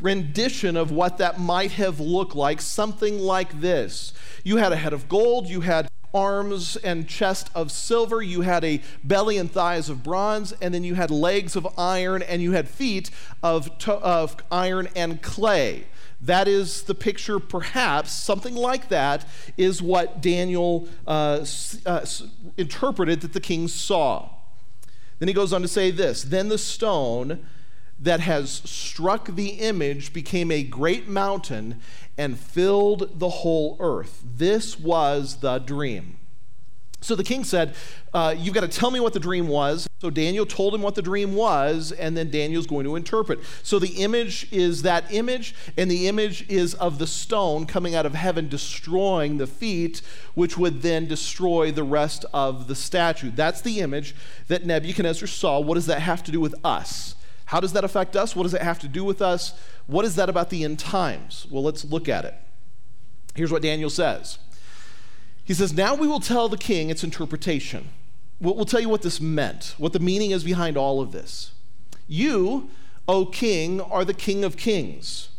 rendition 0.00 0.76
of 0.76 0.90
what 0.90 1.18
that 1.18 1.38
might 1.38 1.70
have 1.70 2.00
looked 2.00 2.34
like, 2.34 2.60
something 2.60 3.20
like 3.20 3.60
this. 3.60 4.12
You 4.42 4.56
had 4.56 4.72
a 4.72 4.76
head 4.76 4.92
of 4.92 5.08
gold, 5.08 5.46
you 5.46 5.60
had 5.60 5.88
arms 6.12 6.74
and 6.78 7.06
chest 7.06 7.48
of 7.54 7.70
silver, 7.70 8.20
you 8.20 8.40
had 8.40 8.64
a 8.64 8.82
belly 9.04 9.38
and 9.38 9.52
thighs 9.52 9.88
of 9.88 10.02
bronze, 10.02 10.50
and 10.60 10.74
then 10.74 10.82
you 10.82 10.96
had 10.96 11.12
legs 11.12 11.54
of 11.54 11.78
iron, 11.78 12.22
and 12.22 12.42
you 12.42 12.50
had 12.50 12.68
feet 12.68 13.12
of, 13.40 13.78
to- 13.78 13.92
of 13.92 14.36
iron 14.50 14.88
and 14.96 15.22
clay. 15.22 15.84
That 16.20 16.48
is 16.48 16.82
the 16.82 16.94
picture, 16.94 17.38
perhaps, 17.38 18.10
something 18.10 18.54
like 18.54 18.88
that 18.88 19.24
is 19.56 19.80
what 19.80 20.20
Daniel 20.20 20.88
uh, 21.06 21.44
uh, 21.86 22.06
interpreted 22.56 23.20
that 23.20 23.32
the 23.32 23.40
king 23.40 23.68
saw. 23.68 24.30
Then 25.18 25.28
he 25.28 25.34
goes 25.34 25.52
on 25.52 25.62
to 25.62 25.68
say 25.68 25.90
this 25.90 26.22
Then 26.22 26.48
the 26.48 26.58
stone 26.58 27.46
that 28.00 28.20
has 28.20 28.50
struck 28.64 29.26
the 29.34 29.48
image 29.48 30.12
became 30.12 30.50
a 30.50 30.62
great 30.62 31.08
mountain 31.08 31.80
and 32.16 32.38
filled 32.38 33.18
the 33.18 33.28
whole 33.28 33.76
earth. 33.80 34.22
This 34.24 34.78
was 34.78 35.36
the 35.36 35.58
dream. 35.58 36.18
So 37.00 37.14
the 37.14 37.24
king 37.24 37.44
said, 37.44 37.74
uh, 38.12 38.34
You've 38.36 38.54
got 38.54 38.62
to 38.62 38.68
tell 38.68 38.90
me 38.90 39.00
what 39.00 39.12
the 39.12 39.20
dream 39.20 39.48
was. 39.48 39.88
So 40.00 40.10
Daniel 40.10 40.46
told 40.46 40.74
him 40.74 40.82
what 40.82 40.94
the 40.94 41.02
dream 41.02 41.34
was, 41.34 41.90
and 41.92 42.16
then 42.16 42.30
Daniel's 42.30 42.66
going 42.66 42.84
to 42.84 42.96
interpret. 42.96 43.40
So 43.62 43.78
the 43.78 44.02
image 44.02 44.46
is 44.52 44.82
that 44.82 45.12
image, 45.12 45.54
and 45.76 45.90
the 45.90 46.06
image 46.06 46.48
is 46.48 46.74
of 46.74 46.98
the 46.98 47.06
stone 47.06 47.66
coming 47.66 47.94
out 47.94 48.06
of 48.06 48.14
heaven, 48.14 48.48
destroying 48.48 49.38
the 49.38 49.46
feet, 49.46 50.02
which 50.34 50.56
would 50.56 50.82
then 50.82 51.06
destroy 51.06 51.72
the 51.72 51.82
rest 51.82 52.24
of 52.32 52.68
the 52.68 52.74
statue. 52.74 53.30
That's 53.30 53.60
the 53.60 53.80
image 53.80 54.14
that 54.46 54.64
Nebuchadnezzar 54.64 55.26
saw. 55.26 55.58
What 55.60 55.74
does 55.74 55.86
that 55.86 56.00
have 56.00 56.22
to 56.24 56.32
do 56.32 56.40
with 56.40 56.54
us? 56.64 57.16
How 57.46 57.60
does 57.60 57.72
that 57.72 57.82
affect 57.82 58.14
us? 58.14 58.36
What 58.36 58.42
does 58.42 58.54
it 58.54 58.62
have 58.62 58.78
to 58.80 58.88
do 58.88 59.02
with 59.02 59.22
us? 59.22 59.58
What 59.86 60.04
is 60.04 60.16
that 60.16 60.28
about 60.28 60.50
the 60.50 60.64
end 60.64 60.78
times? 60.78 61.46
Well, 61.50 61.62
let's 61.62 61.84
look 61.84 62.08
at 62.08 62.24
it. 62.24 62.34
Here's 63.34 63.50
what 63.50 63.62
Daniel 63.62 63.88
says. 63.88 64.38
He 65.48 65.54
says, 65.54 65.72
Now 65.72 65.94
we 65.94 66.06
will 66.06 66.20
tell 66.20 66.50
the 66.50 66.58
king 66.58 66.90
its 66.90 67.02
interpretation. 67.02 67.88
We'll, 68.38 68.66
tell 68.66 68.80
you 68.80 68.90
what 68.90 69.00
this 69.00 69.18
meant, 69.18 69.74
what 69.78 69.94
the 69.94 69.98
meaning 69.98 70.30
is 70.30 70.44
behind 70.44 70.76
all 70.76 71.00
of 71.00 71.10
this. 71.10 71.52
You, 72.06 72.68
O 73.08 73.24
king, 73.24 73.80
are 73.80 74.04
the 74.04 74.12
king 74.12 74.44
of 74.44 74.58
kings, 74.58 75.30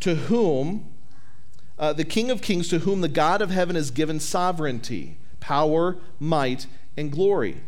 to 0.00 0.16
whom, 0.16 0.92
uh, 1.78 1.92
the 1.92 2.04
king 2.04 2.28
of 2.28 2.42
kings, 2.42 2.66
to 2.70 2.80
whom 2.80 3.02
the 3.02 3.08
God 3.08 3.40
of 3.40 3.50
heaven 3.50 3.76
has 3.76 3.92
given 3.92 4.18
sovereignty, 4.18 5.16
power, 5.38 5.96
might, 6.18 6.66
and 6.96 7.12
glory. 7.12 7.60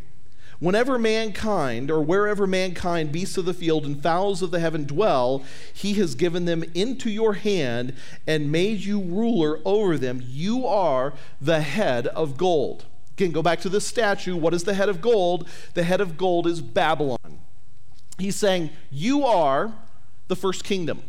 Whenever 0.60 0.98
mankind, 0.98 1.88
or 1.88 2.02
wherever 2.02 2.44
mankind, 2.44 3.12
beasts 3.12 3.38
of 3.38 3.44
the 3.44 3.54
field, 3.54 3.86
and 3.86 4.02
fowls 4.02 4.42
of 4.42 4.50
the 4.50 4.58
heaven 4.58 4.84
dwell, 4.84 5.44
he 5.72 5.94
has 5.94 6.16
given 6.16 6.46
them 6.46 6.64
into 6.74 7.08
your 7.08 7.34
hand 7.34 7.94
and 8.26 8.50
made 8.50 8.80
you 8.80 9.00
ruler 9.00 9.60
over 9.64 9.96
them. 9.96 10.20
You 10.26 10.66
are 10.66 11.14
the 11.40 11.60
head 11.60 12.08
of 12.08 12.36
gold. 12.36 12.86
Again, 13.12 13.30
go 13.30 13.42
back 13.42 13.60
to 13.60 13.68
this 13.68 13.86
statue. 13.86 14.34
What 14.34 14.52
is 14.52 14.64
the 14.64 14.74
head 14.74 14.88
of 14.88 15.00
gold? 15.00 15.48
The 15.74 15.84
head 15.84 16.00
of 16.00 16.16
gold 16.16 16.46
is 16.48 16.60
Babylon. 16.60 17.40
He's 18.18 18.36
saying, 18.36 18.70
You 18.90 19.24
are 19.24 19.72
the 20.26 20.36
first 20.36 20.64
kingdom. 20.64 21.02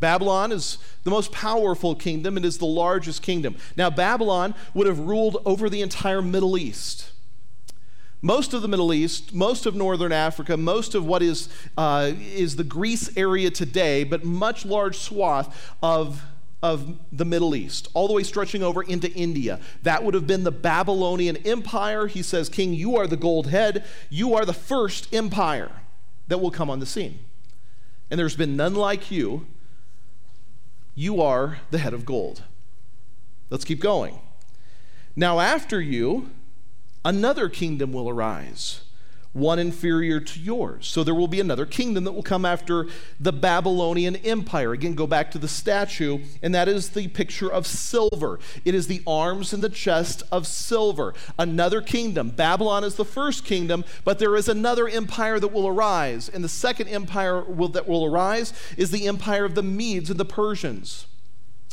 Babylon 0.00 0.52
is 0.52 0.78
the 1.04 1.10
most 1.10 1.32
powerful 1.32 1.94
kingdom, 1.94 2.38
it 2.38 2.44
is 2.44 2.58
the 2.58 2.66
largest 2.66 3.20
kingdom. 3.20 3.56
Now, 3.76 3.90
Babylon 3.90 4.54
would 4.72 4.86
have 4.86 5.00
ruled 5.00 5.42
over 5.44 5.68
the 5.68 5.82
entire 5.82 6.22
Middle 6.22 6.56
East 6.56 7.10
most 8.20 8.52
of 8.54 8.62
the 8.62 8.68
Middle 8.68 8.92
East, 8.92 9.34
most 9.34 9.66
of 9.66 9.74
northern 9.74 10.12
Africa, 10.12 10.56
most 10.56 10.94
of 10.94 11.06
what 11.06 11.22
is, 11.22 11.48
uh, 11.76 12.12
is 12.16 12.56
the 12.56 12.64
Greece 12.64 13.16
area 13.16 13.50
today, 13.50 14.04
but 14.04 14.24
much 14.24 14.64
large 14.64 14.98
swath 14.98 15.74
of 15.82 16.22
of 16.62 16.98
the 17.12 17.24
Middle 17.24 17.54
East, 17.54 17.88
all 17.94 18.08
the 18.08 18.14
way 18.14 18.22
stretching 18.22 18.62
over 18.62 18.82
into 18.82 19.08
India. 19.12 19.60
That 19.84 20.02
would 20.02 20.14
have 20.14 20.26
been 20.26 20.44
the 20.44 20.50
Babylonian 20.50 21.36
Empire. 21.38 22.08
He 22.08 22.22
says, 22.22 22.48
King, 22.48 22.74
you 22.74 22.96
are 22.96 23.06
the 23.06 23.16
gold 23.16 23.48
head. 23.48 23.84
You 24.10 24.34
are 24.34 24.44
the 24.44 24.52
first 24.52 25.14
empire 25.14 25.70
that 26.26 26.38
will 26.38 26.50
come 26.50 26.68
on 26.68 26.80
the 26.80 26.86
scene. 26.86 27.20
And 28.10 28.18
there's 28.18 28.36
been 28.36 28.56
none 28.56 28.74
like 28.74 29.10
you. 29.10 29.46
You 30.94 31.22
are 31.22 31.58
the 31.70 31.78
head 31.78 31.94
of 31.94 32.04
gold. 32.04 32.42
Let's 33.50 33.64
keep 33.64 33.80
going. 33.80 34.18
Now, 35.14 35.40
after 35.40 35.80
you, 35.80 36.30
another 37.04 37.48
kingdom 37.48 37.92
will 37.92 38.08
arise 38.08 38.82
one 39.32 39.58
inferior 39.58 40.20
to 40.20 40.40
yours. 40.40 40.86
So 40.86 41.04
there 41.04 41.14
will 41.14 41.28
be 41.28 41.40
another 41.40 41.66
kingdom 41.66 42.04
that 42.04 42.12
will 42.12 42.22
come 42.22 42.44
after 42.44 42.86
the 43.20 43.32
Babylonian 43.32 44.16
Empire. 44.16 44.72
Again, 44.72 44.94
go 44.94 45.06
back 45.06 45.30
to 45.32 45.38
the 45.38 45.48
statue, 45.48 46.20
and 46.42 46.54
that 46.54 46.68
is 46.68 46.90
the 46.90 47.08
picture 47.08 47.50
of 47.50 47.66
silver. 47.66 48.38
It 48.64 48.74
is 48.74 48.86
the 48.86 49.02
arms 49.06 49.52
and 49.52 49.62
the 49.62 49.68
chest 49.68 50.22
of 50.32 50.46
silver. 50.46 51.14
Another 51.38 51.80
kingdom. 51.80 52.30
Babylon 52.30 52.84
is 52.84 52.94
the 52.94 53.04
first 53.04 53.44
kingdom, 53.44 53.84
but 54.04 54.18
there 54.18 54.36
is 54.36 54.48
another 54.48 54.88
empire 54.88 55.38
that 55.40 55.52
will 55.52 55.66
arise. 55.66 56.28
And 56.28 56.42
the 56.42 56.48
second 56.48 56.88
empire 56.88 57.42
will, 57.42 57.68
that 57.68 57.88
will 57.88 58.04
arise 58.04 58.52
is 58.76 58.90
the 58.90 59.06
empire 59.06 59.44
of 59.44 59.54
the 59.54 59.62
Medes 59.62 60.10
and 60.10 60.18
the 60.18 60.24
Persians. 60.24 61.06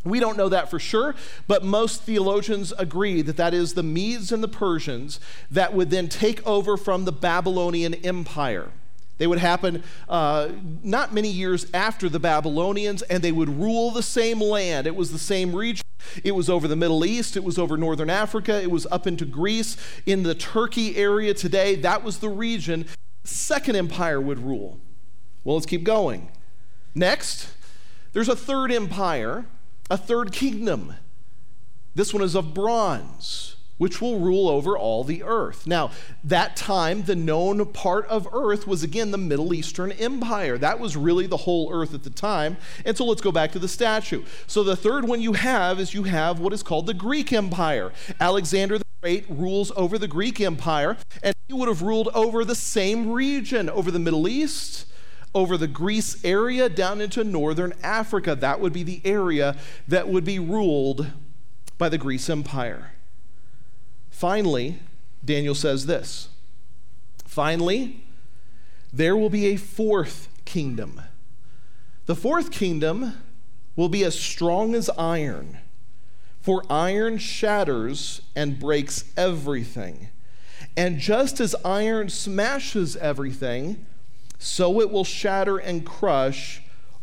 We 0.05 0.19
don't 0.19 0.37
know 0.37 0.49
that 0.49 0.69
for 0.69 0.79
sure, 0.79 1.15
but 1.47 1.63
most 1.63 2.03
theologians 2.03 2.71
agree 2.77 3.23
that 3.23 3.37
that 3.37 3.55
is 3.55 3.73
the 3.73 3.83
Medes 3.83 4.31
and 4.31 4.43
the 4.43 4.47
Persians 4.47 5.19
that 5.49 5.73
would 5.73 5.89
then 5.89 6.07
take 6.07 6.45
over 6.47 6.77
from 6.77 7.05
the 7.05 7.11
Babylonian 7.11 7.95
Empire. 7.95 8.69
They 9.17 9.25
would 9.27 9.39
happen 9.39 9.83
uh, 10.07 10.49
not 10.83 11.13
many 11.13 11.29
years 11.29 11.67
after 11.73 12.07
the 12.07 12.19
Babylonians, 12.19 13.01
and 13.03 13.23
they 13.23 13.31
would 13.31 13.49
rule 13.49 13.89
the 13.89 14.03
same 14.03 14.39
land. 14.39 14.85
It 14.85 14.95
was 14.95 15.11
the 15.11 15.19
same 15.19 15.55
region. 15.55 15.81
It 16.23 16.33
was 16.33 16.49
over 16.49 16.67
the 16.67 16.75
Middle 16.75 17.03
East, 17.03 17.35
it 17.35 17.43
was 17.43 17.57
over 17.57 17.75
northern 17.77 18.11
Africa, 18.11 18.61
it 18.61 18.69
was 18.69 18.85
up 18.91 19.07
into 19.07 19.25
Greece. 19.25 19.75
In 20.05 20.21
the 20.21 20.35
Turkey 20.35 20.95
area 20.97 21.33
today, 21.33 21.75
that 21.77 22.03
was 22.03 22.19
the 22.19 22.29
region. 22.29 22.85
Second 23.23 23.75
empire 23.75 24.21
would 24.21 24.39
rule. 24.39 24.79
Well, 25.43 25.55
let's 25.55 25.65
keep 25.65 25.83
going. 25.83 26.29
Next, 26.93 27.49
there's 28.13 28.29
a 28.29 28.35
third 28.35 28.71
empire 28.71 29.45
a 29.89 29.97
third 29.97 30.31
kingdom. 30.31 30.95
This 31.93 32.13
one 32.13 32.23
is 32.23 32.35
of 32.35 32.53
bronze, 32.53 33.55
which 33.77 34.01
will 34.01 34.19
rule 34.19 34.49
over 34.49 34.77
all 34.77 35.03
the 35.03 35.23
earth. 35.23 35.65
Now, 35.67 35.91
that 36.23 36.55
time, 36.55 37.03
the 37.03 37.15
known 37.15 37.65
part 37.67 38.05
of 38.07 38.27
earth 38.33 38.67
was 38.67 38.83
again 38.83 39.11
the 39.11 39.17
Middle 39.17 39.53
Eastern 39.53 39.91
Empire. 39.93 40.57
That 40.57 40.79
was 40.79 40.97
really 40.97 41.27
the 41.27 41.37
whole 41.37 41.71
earth 41.71 41.93
at 41.93 42.03
the 42.03 42.09
time. 42.09 42.57
And 42.83 42.97
so 42.97 43.05
let's 43.05 43.21
go 43.21 43.31
back 43.31 43.51
to 43.53 43.59
the 43.59 43.67
statue. 43.67 44.23
So 44.47 44.63
the 44.63 44.75
third 44.75 45.07
one 45.07 45.21
you 45.21 45.33
have 45.33 45.79
is 45.79 45.93
you 45.93 46.03
have 46.03 46.39
what 46.39 46.53
is 46.53 46.63
called 46.63 46.87
the 46.87 46.93
Greek 46.93 47.31
Empire. 47.31 47.91
Alexander 48.19 48.77
the 48.77 48.85
Great 49.01 49.25
rules 49.29 49.71
over 49.75 49.99
the 49.99 50.07
Greek 50.07 50.41
Empire, 50.41 50.97
and 51.21 51.35
he 51.47 51.53
would 51.53 51.67
have 51.67 51.83
ruled 51.83 52.07
over 52.15 52.43
the 52.43 52.55
same 52.55 53.11
region, 53.11 53.69
over 53.69 53.91
the 53.91 53.99
Middle 53.99 54.27
East 54.27 54.87
over 55.35 55.57
the 55.57 55.67
Greece 55.67 56.23
area 56.23 56.69
down 56.69 57.01
into 57.01 57.23
northern 57.23 57.73
Africa. 57.83 58.35
That 58.35 58.61
would 58.61 58.73
be 58.73 58.83
the 58.83 59.01
area 59.03 59.57
that 59.87 60.07
would 60.07 60.23
be 60.23 60.39
ruled 60.39 61.11
by 61.77 61.89
the 61.89 61.97
Greece 61.97 62.29
Empire. 62.29 62.93
Finally, 64.09 64.79
Daniel 65.23 65.53
says 65.53 65.85
this 65.85 66.29
Finally, 67.25 68.01
there 68.93 69.17
will 69.17 69.29
be 69.29 69.47
a 69.47 69.57
fourth 69.57 70.29
kingdom. 70.45 71.01
The 72.05 72.15
fourth 72.15 72.49
kingdom 72.49 73.17
will 73.75 73.89
be 73.89 74.05
as 74.05 74.17
strong 74.17 74.73
as 74.73 74.89
iron, 74.97 75.57
for 76.39 76.63
iron 76.69 77.17
shatters 77.17 78.21
and 78.35 78.57
breaks 78.57 79.11
everything. 79.17 80.09
And 80.77 80.99
just 80.99 81.41
as 81.41 81.55
iron 81.65 82.09
smashes 82.09 82.95
everything, 82.95 83.85
so 84.37 84.81
it 84.81 84.91
will 84.91 85.03
shatter 85.03 85.57
and 85.57 85.85
crush 85.85 86.61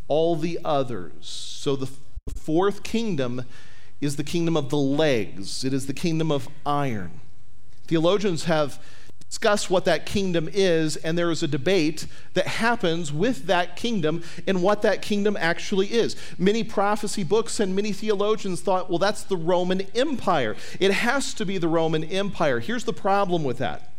all 0.08 0.36
the 0.36 0.58
others. 0.64 1.12
So 1.20 1.76
the 1.76 1.90
fourth 2.34 2.82
kingdom 2.82 3.44
is 4.00 4.16
the 4.16 4.24
kingdom 4.24 4.56
of 4.56 4.68
the 4.68 4.76
legs, 4.76 5.64
it 5.64 5.72
is 5.72 5.86
the 5.86 5.94
kingdom 5.94 6.30
of 6.30 6.48
iron. 6.66 7.20
Theologians 7.86 8.44
have 8.44 8.80
discussed 9.28 9.70
what 9.70 9.86
that 9.86 10.04
kingdom 10.04 10.48
is, 10.52 10.96
and 10.96 11.16
there 11.16 11.30
is 11.30 11.42
a 11.42 11.48
debate 11.48 12.06
that 12.34 12.46
happens 12.46 13.12
with 13.12 13.46
that 13.46 13.76
kingdom 13.76 14.22
and 14.46 14.62
what 14.62 14.82
that 14.82 15.00
kingdom 15.00 15.36
actually 15.40 15.86
is. 15.86 16.16
Many 16.36 16.62
prophecy 16.62 17.24
books 17.24 17.58
and 17.58 17.74
many 17.74 17.92
theologians 17.92 18.60
thought, 18.60 18.90
well, 18.90 18.98
that's 18.98 19.22
the 19.22 19.36
Roman 19.36 19.82
Empire. 19.94 20.54
It 20.80 20.90
has 20.90 21.32
to 21.34 21.46
be 21.46 21.56
the 21.56 21.68
Roman 21.68 22.04
Empire. 22.04 22.60
Here's 22.60 22.84
the 22.84 22.92
problem 22.92 23.44
with 23.44 23.58
that 23.58 23.91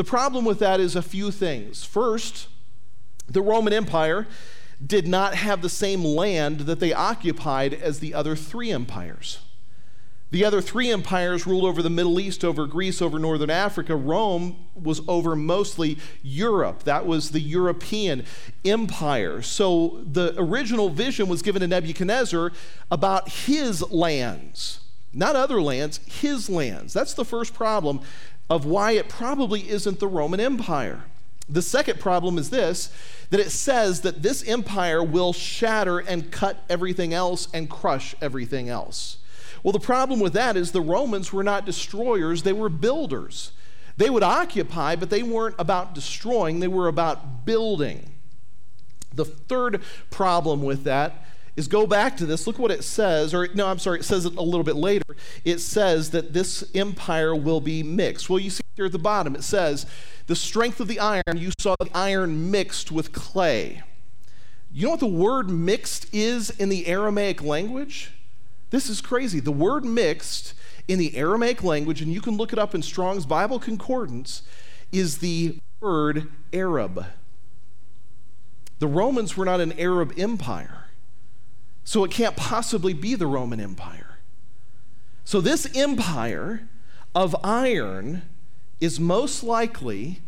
the 0.00 0.04
problem 0.04 0.46
with 0.46 0.60
that 0.60 0.80
is 0.80 0.96
a 0.96 1.02
few 1.02 1.30
things. 1.30 1.84
First, 1.84 2.48
the 3.28 3.42
Roman 3.42 3.74
Empire 3.74 4.26
did 4.84 5.06
not 5.06 5.34
have 5.34 5.60
the 5.60 5.68
same 5.68 6.02
land 6.02 6.60
that 6.60 6.80
they 6.80 6.94
occupied 6.94 7.74
as 7.74 7.98
the 7.98 8.14
other 8.14 8.34
three 8.34 8.72
empires. 8.72 9.40
The 10.30 10.42
other 10.42 10.62
three 10.62 10.90
empires 10.90 11.46
ruled 11.46 11.66
over 11.66 11.82
the 11.82 11.90
Middle 11.90 12.18
East, 12.18 12.46
over 12.46 12.66
Greece, 12.66 13.02
over 13.02 13.18
Northern 13.18 13.50
Africa. 13.50 13.94
Rome 13.94 14.56
was 14.74 15.02
over 15.06 15.36
mostly 15.36 15.98
Europe. 16.22 16.84
That 16.84 17.04
was 17.04 17.32
the 17.32 17.40
European 17.40 18.24
empire. 18.64 19.42
So 19.42 20.00
the 20.10 20.34
original 20.38 20.88
vision 20.88 21.28
was 21.28 21.42
given 21.42 21.60
to 21.60 21.68
Nebuchadnezzar 21.68 22.52
about 22.90 23.28
his 23.28 23.82
lands, 23.90 24.80
not 25.12 25.36
other 25.36 25.60
lands, 25.60 26.00
his 26.06 26.48
lands. 26.48 26.94
That's 26.94 27.12
the 27.12 27.26
first 27.26 27.52
problem 27.52 28.00
of 28.50 28.66
why 28.66 28.92
it 28.92 29.08
probably 29.08 29.70
isn't 29.70 30.00
the 30.00 30.08
Roman 30.08 30.40
Empire. 30.40 31.04
The 31.48 31.62
second 31.62 32.00
problem 32.00 32.36
is 32.36 32.50
this 32.50 32.92
that 33.30 33.40
it 33.40 33.50
says 33.50 34.00
that 34.00 34.22
this 34.22 34.46
empire 34.48 35.04
will 35.04 35.32
shatter 35.32 36.00
and 36.00 36.32
cut 36.32 36.64
everything 36.68 37.14
else 37.14 37.46
and 37.54 37.70
crush 37.70 38.14
everything 38.20 38.68
else. 38.68 39.18
Well, 39.62 39.72
the 39.72 39.78
problem 39.78 40.18
with 40.18 40.32
that 40.32 40.56
is 40.56 40.72
the 40.72 40.80
Romans 40.80 41.32
were 41.32 41.44
not 41.44 41.64
destroyers, 41.64 42.42
they 42.42 42.52
were 42.52 42.68
builders. 42.68 43.52
They 43.96 44.10
would 44.10 44.22
occupy, 44.22 44.96
but 44.96 45.10
they 45.10 45.22
weren't 45.22 45.56
about 45.58 45.94
destroying, 45.94 46.58
they 46.58 46.68
were 46.68 46.88
about 46.88 47.44
building. 47.44 48.10
The 49.14 49.24
third 49.24 49.82
problem 50.10 50.62
with 50.62 50.84
that 50.84 51.24
is 51.56 51.68
go 51.68 51.86
back 51.86 52.16
to 52.18 52.26
this. 52.26 52.46
Look 52.46 52.58
what 52.58 52.70
it 52.70 52.84
says, 52.84 53.34
or 53.34 53.48
no, 53.54 53.66
I'm 53.66 53.78
sorry, 53.78 54.00
it 54.00 54.04
says 54.04 54.26
it 54.26 54.36
a 54.36 54.42
little 54.42 54.64
bit 54.64 54.76
later. 54.76 55.04
It 55.44 55.58
says 55.58 56.10
that 56.10 56.32
this 56.32 56.70
empire 56.74 57.34
will 57.34 57.60
be 57.60 57.82
mixed. 57.82 58.30
Well, 58.30 58.38
you 58.38 58.50
see 58.50 58.62
here 58.76 58.86
at 58.86 58.92
the 58.92 58.98
bottom, 58.98 59.34
it 59.34 59.44
says, 59.44 59.86
the 60.26 60.36
strength 60.36 60.80
of 60.80 60.88
the 60.88 61.00
iron, 61.00 61.36
you 61.36 61.50
saw 61.58 61.74
the 61.80 61.90
iron 61.94 62.50
mixed 62.50 62.92
with 62.92 63.12
clay. 63.12 63.82
You 64.72 64.84
know 64.84 64.90
what 64.90 65.00
the 65.00 65.06
word 65.06 65.50
mixed 65.50 66.06
is 66.14 66.50
in 66.50 66.68
the 66.68 66.86
Aramaic 66.86 67.42
language? 67.42 68.12
This 68.70 68.88
is 68.88 69.00
crazy. 69.00 69.40
The 69.40 69.50
word 69.50 69.84
mixed 69.84 70.54
in 70.86 70.98
the 70.98 71.16
Aramaic 71.16 71.64
language, 71.64 72.00
and 72.00 72.12
you 72.12 72.20
can 72.20 72.36
look 72.36 72.52
it 72.52 72.58
up 72.58 72.74
in 72.74 72.82
Strong's 72.82 73.26
Bible 73.26 73.58
Concordance, 73.58 74.42
is 74.92 75.18
the 75.18 75.58
word 75.80 76.30
Arab. 76.52 77.06
The 78.78 78.86
Romans 78.86 79.36
were 79.36 79.44
not 79.44 79.60
an 79.60 79.72
Arab 79.78 80.12
empire. 80.16 80.86
So 81.90 82.04
it 82.04 82.12
can't 82.12 82.36
possibly 82.36 82.92
be 82.92 83.16
the 83.16 83.26
Roman 83.26 83.58
Empire. 83.58 84.18
So 85.24 85.40
this 85.40 85.76
empire 85.76 86.68
of 87.16 87.34
iron 87.42 88.22
is 88.80 89.00
most 89.00 89.42
likely 89.42 90.20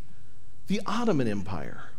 the 0.67 0.81
Ottoman 0.87 1.29
Empire. 1.29 1.91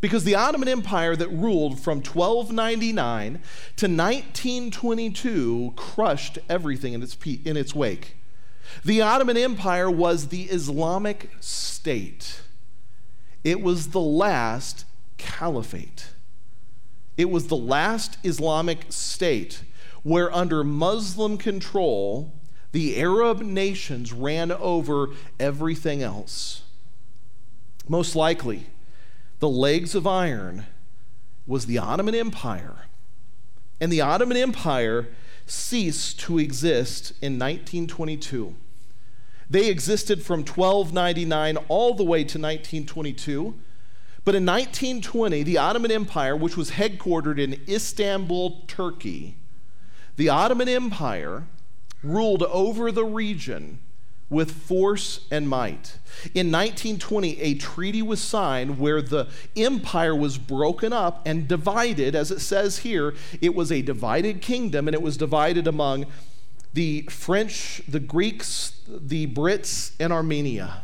Because 0.00 0.22
the 0.22 0.36
Ottoman 0.36 0.68
Empire 0.68 1.16
that 1.16 1.26
ruled 1.26 1.80
from 1.80 2.02
1299 2.02 3.32
to 3.32 3.86
1922 3.88 5.72
crushed 5.74 6.38
everything 6.48 6.92
in 6.92 7.02
its, 7.02 7.16
in 7.44 7.56
its 7.56 7.74
wake. 7.74 8.16
The 8.84 9.02
Ottoman 9.02 9.36
Empire 9.36 9.90
was 9.90 10.28
the 10.28 10.42
Islamic 10.42 11.32
state, 11.40 12.42
it 13.42 13.60
was 13.60 13.88
the 13.88 13.98
last 13.98 14.84
caliphate. 15.18 16.13
It 17.16 17.30
was 17.30 17.46
the 17.46 17.56
last 17.56 18.18
Islamic 18.24 18.86
state 18.92 19.62
where, 20.02 20.34
under 20.34 20.64
Muslim 20.64 21.38
control, 21.38 22.32
the 22.72 23.00
Arab 23.00 23.40
nations 23.40 24.12
ran 24.12 24.50
over 24.50 25.10
everything 25.38 26.02
else. 26.02 26.62
Most 27.88 28.16
likely, 28.16 28.66
the 29.38 29.48
legs 29.48 29.94
of 29.94 30.06
iron 30.06 30.66
was 31.46 31.66
the 31.66 31.78
Ottoman 31.78 32.14
Empire. 32.14 32.86
And 33.80 33.92
the 33.92 34.00
Ottoman 34.00 34.36
Empire 34.36 35.08
ceased 35.46 36.18
to 36.20 36.38
exist 36.38 37.10
in 37.20 37.34
1922. 37.34 38.54
They 39.48 39.68
existed 39.68 40.22
from 40.22 40.40
1299 40.40 41.58
all 41.68 41.94
the 41.94 42.04
way 42.04 42.20
to 42.20 42.38
1922 42.38 43.54
but 44.24 44.34
in 44.34 44.46
1920, 44.46 45.42
the 45.42 45.58
Ottoman 45.58 45.90
Empire, 45.90 46.34
which 46.34 46.56
was 46.56 46.72
headquartered 46.72 47.38
in 47.38 47.60
Istanbul, 47.68 48.62
Turkey, 48.66 49.36
The 50.16 50.28
Ottoman 50.28 50.68
Empire 50.68 51.46
ruled 52.02 52.42
over 52.44 52.92
the 52.92 53.04
region 53.04 53.80
with 54.30 54.50
force 54.50 55.26
and 55.30 55.48
might. 55.48 55.98
In 56.34 56.50
1920, 56.50 57.40
a 57.40 57.54
treaty 57.54 58.02
was 58.02 58.20
signed 58.20 58.78
where 58.78 59.02
the 59.02 59.28
empire 59.56 60.14
was 60.14 60.38
broken 60.38 60.92
up 60.92 61.22
and 61.26 61.46
divided, 61.46 62.14
as 62.14 62.30
it 62.30 62.40
says 62.40 62.78
here. 62.78 63.14
It 63.40 63.54
was 63.54 63.70
a 63.70 63.82
divided 63.82 64.40
kingdom, 64.40 64.88
and 64.88 64.94
it 64.94 65.02
was 65.02 65.16
divided 65.16 65.66
among 65.66 66.06
the 66.72 67.02
French, 67.02 67.82
the 67.86 68.00
Greeks, 68.00 68.72
the 68.88 69.26
Brits, 69.26 69.92
and 70.00 70.12
Armenia. 70.12 70.82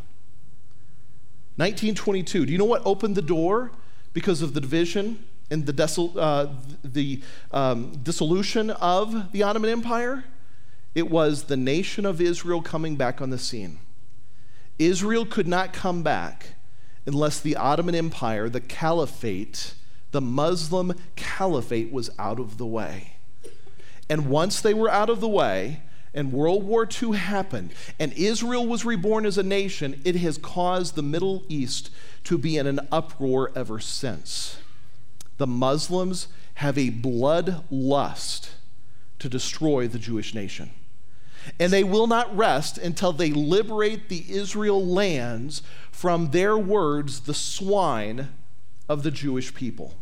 1922. 1.61 2.47
Do 2.47 2.53
you 2.53 2.57
know 2.57 2.65
what 2.65 2.81
opened 2.87 3.17
the 3.17 3.23
door 3.23 3.71
because 4.15 4.41
of 4.41 4.55
the 4.55 4.63
division 4.63 5.23
and 5.51 5.67
the, 5.67 5.75
desol- 5.75 6.17
uh, 6.17 6.47
the 6.83 7.21
um, 7.53 7.93
dissolution 8.03 8.71
of 8.71 9.31
the 9.33 9.43
Ottoman 9.43 9.69
Empire? 9.69 10.25
It 10.95 11.11
was 11.11 11.45
the 11.45 11.59
nation 11.59 12.07
of 12.07 12.19
Israel 12.19 12.63
coming 12.63 12.97
back 12.97 13.21
on 13.21 13.29
the 13.29 13.39
scene. 13.39 13.79
Israel 14.79 15.27
could 15.27 15.47
not 15.47 15.75
come 15.75 16.03
back 16.03 16.55
unless 17.05 17.39
the 17.39 17.57
Ottoman 17.57 17.95
Empire, 17.95 18.49
the 18.49 18.63
caliphate, 18.63 19.75
the 20.13 20.23
Muslim 20.23 20.95
caliphate 21.15 21.93
was 21.93 22.09
out 22.19 22.41
of 22.41 22.57
the 22.57 22.67
way. 22.67 23.17
And 24.09 24.31
once 24.31 24.63
they 24.63 24.73
were 24.73 24.91
out 24.91 25.11
of 25.11 25.21
the 25.21 25.29
way, 25.29 25.83
and 26.13 26.33
World 26.33 26.65
War 26.65 26.89
II 27.01 27.17
happened, 27.17 27.73
and 27.99 28.13
Israel 28.15 28.67
was 28.67 28.85
reborn 28.85 29.25
as 29.25 29.39
a 29.39 29.43
nation, 29.43 30.01
it 30.05 30.17
has 30.17 30.39
caused 30.39 30.95
the 30.95 31.03
Middle 31.03 31.45
East 31.49 31.91
to 32.25 32.37
be 32.37 32.57
in 32.57 32.67
an 32.67 32.81
uproar 32.91 33.53
ever 33.55 33.79
since. 33.79 34.59
The 35.39 35.47
Muslims 35.47 36.29
have 36.55 36.77
a 36.77 36.91
blood 36.91 37.65
lust 37.71 38.51
to 39.21 39.29
destroy 39.29 39.87
the 39.87 39.99
Jewish 39.99 40.35
nation. 40.35 40.71
And 41.59 41.73
they 41.73 41.85
will 41.85 42.07
not 42.07 42.37
rest 42.37 42.77
until 42.77 43.13
they 43.13 43.31
liberate 43.31 44.09
the 44.09 44.25
Israel 44.29 44.85
lands 44.85 45.63
from 45.91 46.33
their 46.33 46.59
words, 46.59 47.21
the 47.21 47.35
swine 47.35 48.29
of 48.89 49.03
the 49.03 49.11
Jewish 49.11 49.55
people, 49.55 49.95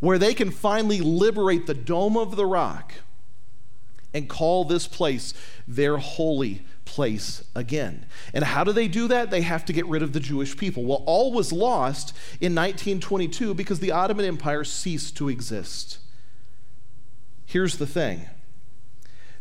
where 0.00 0.18
they 0.18 0.34
can 0.34 0.50
finally 0.50 1.00
liberate 1.00 1.66
the 1.66 1.74
Dome 1.74 2.16
of 2.16 2.36
the 2.36 2.44
Rock 2.44 2.94
and 4.14 4.28
call 4.28 4.64
this 4.64 4.86
place 4.86 5.34
their 5.66 5.96
holy 5.98 6.62
place 6.84 7.44
again. 7.54 8.06
And 8.34 8.44
how 8.44 8.64
do 8.64 8.72
they 8.72 8.88
do 8.88 9.08
that? 9.08 9.30
They 9.30 9.42
have 9.42 9.64
to 9.66 9.72
get 9.72 9.86
rid 9.86 10.02
of 10.02 10.12
the 10.12 10.20
Jewish 10.20 10.56
people. 10.56 10.84
Well, 10.84 11.02
all 11.06 11.32
was 11.32 11.52
lost 11.52 12.10
in 12.40 12.54
1922 12.54 13.54
because 13.54 13.80
the 13.80 13.92
Ottoman 13.92 14.24
Empire 14.24 14.64
ceased 14.64 15.16
to 15.16 15.28
exist. 15.28 15.98
Here's 17.46 17.76
the 17.76 17.86
thing 17.86 18.26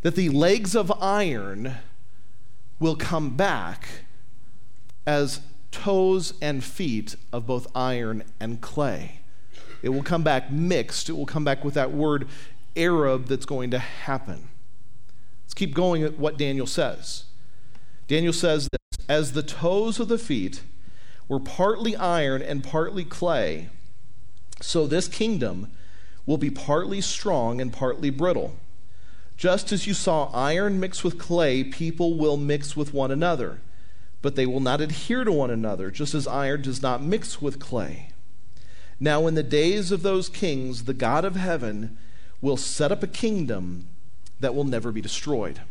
that 0.01 0.15
the 0.15 0.29
legs 0.29 0.75
of 0.75 0.91
iron 1.01 1.75
will 2.79 2.95
come 2.95 3.35
back 3.35 3.87
as 5.05 5.41
toes 5.71 6.33
and 6.41 6.63
feet 6.63 7.15
of 7.31 7.45
both 7.45 7.67
iron 7.75 8.23
and 8.39 8.61
clay. 8.61 9.19
It 9.81 9.89
will 9.89 10.03
come 10.03 10.23
back 10.23 10.51
mixed. 10.51 11.09
It 11.09 11.13
will 11.13 11.25
come 11.25 11.43
back 11.43 11.63
with 11.63 11.73
that 11.75 11.91
word 11.91 12.27
Arab 12.75 13.27
that's 13.27 13.45
going 13.45 13.71
to 13.71 13.79
happen. 13.79 14.47
Let's 15.51 15.59
keep 15.59 15.73
going 15.73 16.01
at 16.01 16.17
what 16.17 16.37
Daniel 16.37 16.65
says. 16.65 17.25
Daniel 18.07 18.31
says 18.31 18.69
this 18.71 19.05
As 19.09 19.33
the 19.33 19.43
toes 19.43 19.99
of 19.99 20.07
the 20.07 20.17
feet 20.17 20.61
were 21.27 21.41
partly 21.41 21.93
iron 21.93 22.41
and 22.41 22.63
partly 22.63 23.03
clay, 23.03 23.67
so 24.61 24.87
this 24.87 25.09
kingdom 25.09 25.69
will 26.25 26.37
be 26.37 26.49
partly 26.49 27.01
strong 27.01 27.59
and 27.59 27.73
partly 27.73 28.09
brittle. 28.09 28.55
Just 29.35 29.73
as 29.73 29.85
you 29.85 29.93
saw 29.93 30.31
iron 30.33 30.79
mix 30.79 31.03
with 31.03 31.19
clay, 31.19 31.65
people 31.65 32.17
will 32.17 32.37
mix 32.37 32.77
with 32.77 32.93
one 32.93 33.11
another, 33.11 33.59
but 34.21 34.37
they 34.37 34.45
will 34.45 34.61
not 34.61 34.79
adhere 34.79 35.25
to 35.25 35.33
one 35.33 35.51
another, 35.51 35.91
just 35.91 36.15
as 36.15 36.27
iron 36.27 36.61
does 36.61 36.81
not 36.81 37.03
mix 37.03 37.41
with 37.41 37.59
clay. 37.59 38.13
Now, 39.01 39.27
in 39.27 39.35
the 39.35 39.43
days 39.43 39.91
of 39.91 40.01
those 40.01 40.29
kings, 40.29 40.85
the 40.85 40.93
God 40.93 41.25
of 41.25 41.35
heaven 41.35 41.97
will 42.39 42.55
set 42.55 42.93
up 42.93 43.03
a 43.03 43.07
kingdom 43.07 43.89
that 44.41 44.55
will 44.55 44.63
never 44.63 44.91
be 44.91 45.01
destroyed. 45.01 45.61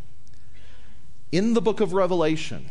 In 1.31 1.55
the 1.55 1.61
book 1.61 1.81
of 1.81 1.93
Revelation, 1.93 2.71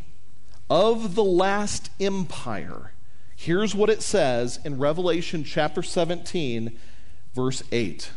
of 0.70 1.16
the 1.16 1.24
last 1.24 1.90
empire, 2.00 2.92
here's 3.36 3.74
what 3.74 3.90
it 3.90 4.02
says 4.02 4.60
in 4.66 4.78
Revelation 4.78 5.44
chapter 5.44 5.82
17, 5.82 6.78
verse 7.34 7.64
8. 7.72 8.12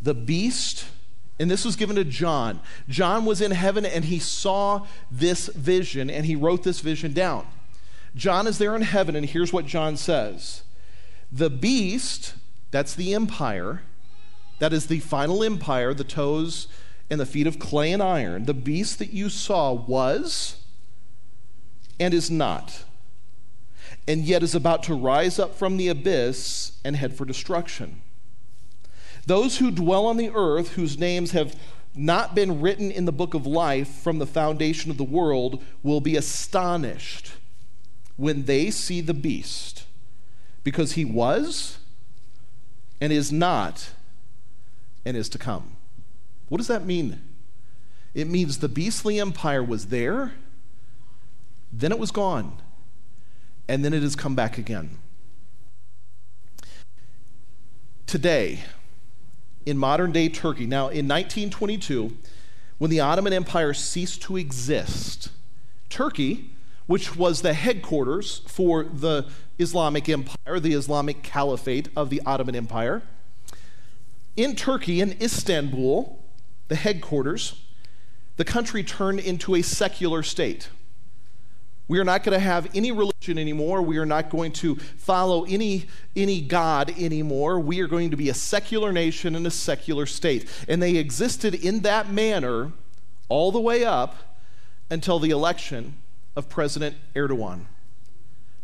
The 0.00 0.14
beast 0.14 0.86
and 1.38 1.50
this 1.50 1.64
was 1.64 1.74
given 1.76 1.96
to 1.96 2.04
John. 2.04 2.60
John 2.88 3.24
was 3.24 3.40
in 3.40 3.50
heaven 3.50 3.84
and 3.84 4.04
he 4.04 4.18
saw 4.18 4.86
this 5.10 5.48
vision 5.48 6.08
and 6.08 6.26
he 6.26 6.36
wrote 6.36 6.62
this 6.62 6.80
vision 6.80 7.12
down. 7.12 7.46
John 8.14 8.46
is 8.46 8.58
there 8.58 8.76
in 8.76 8.82
heaven, 8.82 9.16
and 9.16 9.26
here's 9.26 9.52
what 9.52 9.66
John 9.66 9.96
says 9.96 10.62
The 11.32 11.50
beast, 11.50 12.34
that's 12.70 12.94
the 12.94 13.12
empire, 13.12 13.82
that 14.58 14.72
is 14.72 14.86
the 14.86 15.00
final 15.00 15.42
empire, 15.42 15.94
the 15.94 16.04
toes 16.04 16.68
and 17.10 17.20
the 17.20 17.26
feet 17.26 17.46
of 17.46 17.58
clay 17.58 17.92
and 17.92 18.02
iron. 18.02 18.46
The 18.46 18.54
beast 18.54 18.98
that 18.98 19.12
you 19.12 19.28
saw 19.28 19.72
was 19.72 20.62
and 22.00 22.14
is 22.14 22.30
not, 22.30 22.84
and 24.08 24.22
yet 24.24 24.42
is 24.42 24.54
about 24.54 24.82
to 24.84 24.94
rise 24.94 25.38
up 25.38 25.54
from 25.54 25.76
the 25.76 25.88
abyss 25.88 26.72
and 26.84 26.96
head 26.96 27.16
for 27.16 27.24
destruction. 27.24 28.00
Those 29.26 29.58
who 29.58 29.70
dwell 29.70 30.06
on 30.06 30.16
the 30.16 30.30
earth, 30.34 30.72
whose 30.72 30.98
names 30.98 31.30
have 31.32 31.56
not 31.94 32.34
been 32.34 32.60
written 32.60 32.90
in 32.90 33.04
the 33.04 33.12
book 33.12 33.34
of 33.34 33.46
life 33.46 33.88
from 33.88 34.18
the 34.18 34.26
foundation 34.26 34.90
of 34.90 34.96
the 34.96 35.04
world, 35.04 35.62
will 35.82 36.00
be 36.00 36.16
astonished 36.16 37.32
when 38.16 38.44
they 38.44 38.70
see 38.70 39.00
the 39.00 39.14
beast, 39.14 39.84
because 40.62 40.92
he 40.92 41.04
was 41.04 41.78
and 43.00 43.12
is 43.12 43.30
not 43.30 43.90
and 45.04 45.16
is 45.16 45.28
to 45.30 45.38
come. 45.38 45.76
What 46.48 46.58
does 46.58 46.68
that 46.68 46.84
mean? 46.84 47.20
It 48.14 48.28
means 48.28 48.58
the 48.58 48.68
beastly 48.68 49.18
empire 49.18 49.62
was 49.62 49.86
there, 49.86 50.34
then 51.72 51.90
it 51.90 51.98
was 51.98 52.10
gone, 52.10 52.60
and 53.68 53.84
then 53.84 53.92
it 53.92 54.02
has 54.02 54.14
come 54.14 54.34
back 54.34 54.56
again. 54.56 54.98
Today, 58.06 58.60
in 59.66 59.78
modern 59.78 60.12
day 60.12 60.28
Turkey. 60.28 60.66
Now, 60.66 60.84
in 60.84 61.08
1922, 61.08 62.16
when 62.78 62.90
the 62.90 63.00
Ottoman 63.00 63.32
Empire 63.32 63.72
ceased 63.74 64.22
to 64.22 64.36
exist, 64.36 65.30
Turkey, 65.88 66.50
which 66.86 67.16
was 67.16 67.42
the 67.42 67.54
headquarters 67.54 68.42
for 68.46 68.84
the 68.84 69.26
Islamic 69.58 70.08
Empire, 70.08 70.60
the 70.60 70.74
Islamic 70.74 71.22
Caliphate 71.22 71.88
of 71.96 72.10
the 72.10 72.20
Ottoman 72.26 72.54
Empire, 72.54 73.02
in 74.36 74.56
Turkey, 74.56 75.00
in 75.00 75.16
Istanbul, 75.20 76.22
the 76.68 76.76
headquarters, 76.76 77.60
the 78.36 78.44
country 78.44 78.82
turned 78.82 79.20
into 79.20 79.54
a 79.54 79.62
secular 79.62 80.22
state. 80.22 80.68
We 81.86 81.98
are 81.98 82.04
not 82.04 82.24
going 82.24 82.32
to 82.32 82.44
have 82.44 82.68
any 82.74 82.92
religion 82.92 83.38
anymore. 83.38 83.82
We 83.82 83.98
are 83.98 84.06
not 84.06 84.30
going 84.30 84.52
to 84.52 84.76
follow 84.76 85.44
any, 85.44 85.86
any 86.16 86.40
God 86.40 86.90
anymore. 86.98 87.60
We 87.60 87.80
are 87.80 87.86
going 87.86 88.10
to 88.10 88.16
be 88.16 88.30
a 88.30 88.34
secular 88.34 88.90
nation 88.90 89.36
and 89.36 89.46
a 89.46 89.50
secular 89.50 90.06
state. 90.06 90.48
And 90.66 90.82
they 90.82 90.96
existed 90.96 91.54
in 91.54 91.80
that 91.80 92.10
manner 92.10 92.72
all 93.28 93.52
the 93.52 93.60
way 93.60 93.84
up 93.84 94.16
until 94.90 95.18
the 95.18 95.30
election 95.30 95.96
of 96.34 96.48
President 96.48 96.96
Erdogan. 97.14 97.66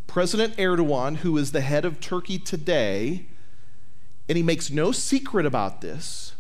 President 0.07 0.57
Erdogan, 0.57 1.19
who 1.19 1.37
is 1.37 1.53
the 1.53 1.61
head 1.61 1.85
of 1.85 2.01
Turkey 2.01 2.39
today, 2.39 3.27
and 4.31 4.37
he 4.37 4.45
makes 4.45 4.71
no 4.71 4.93
secret 4.93 5.45
about 5.45 5.81
this, 5.81 6.35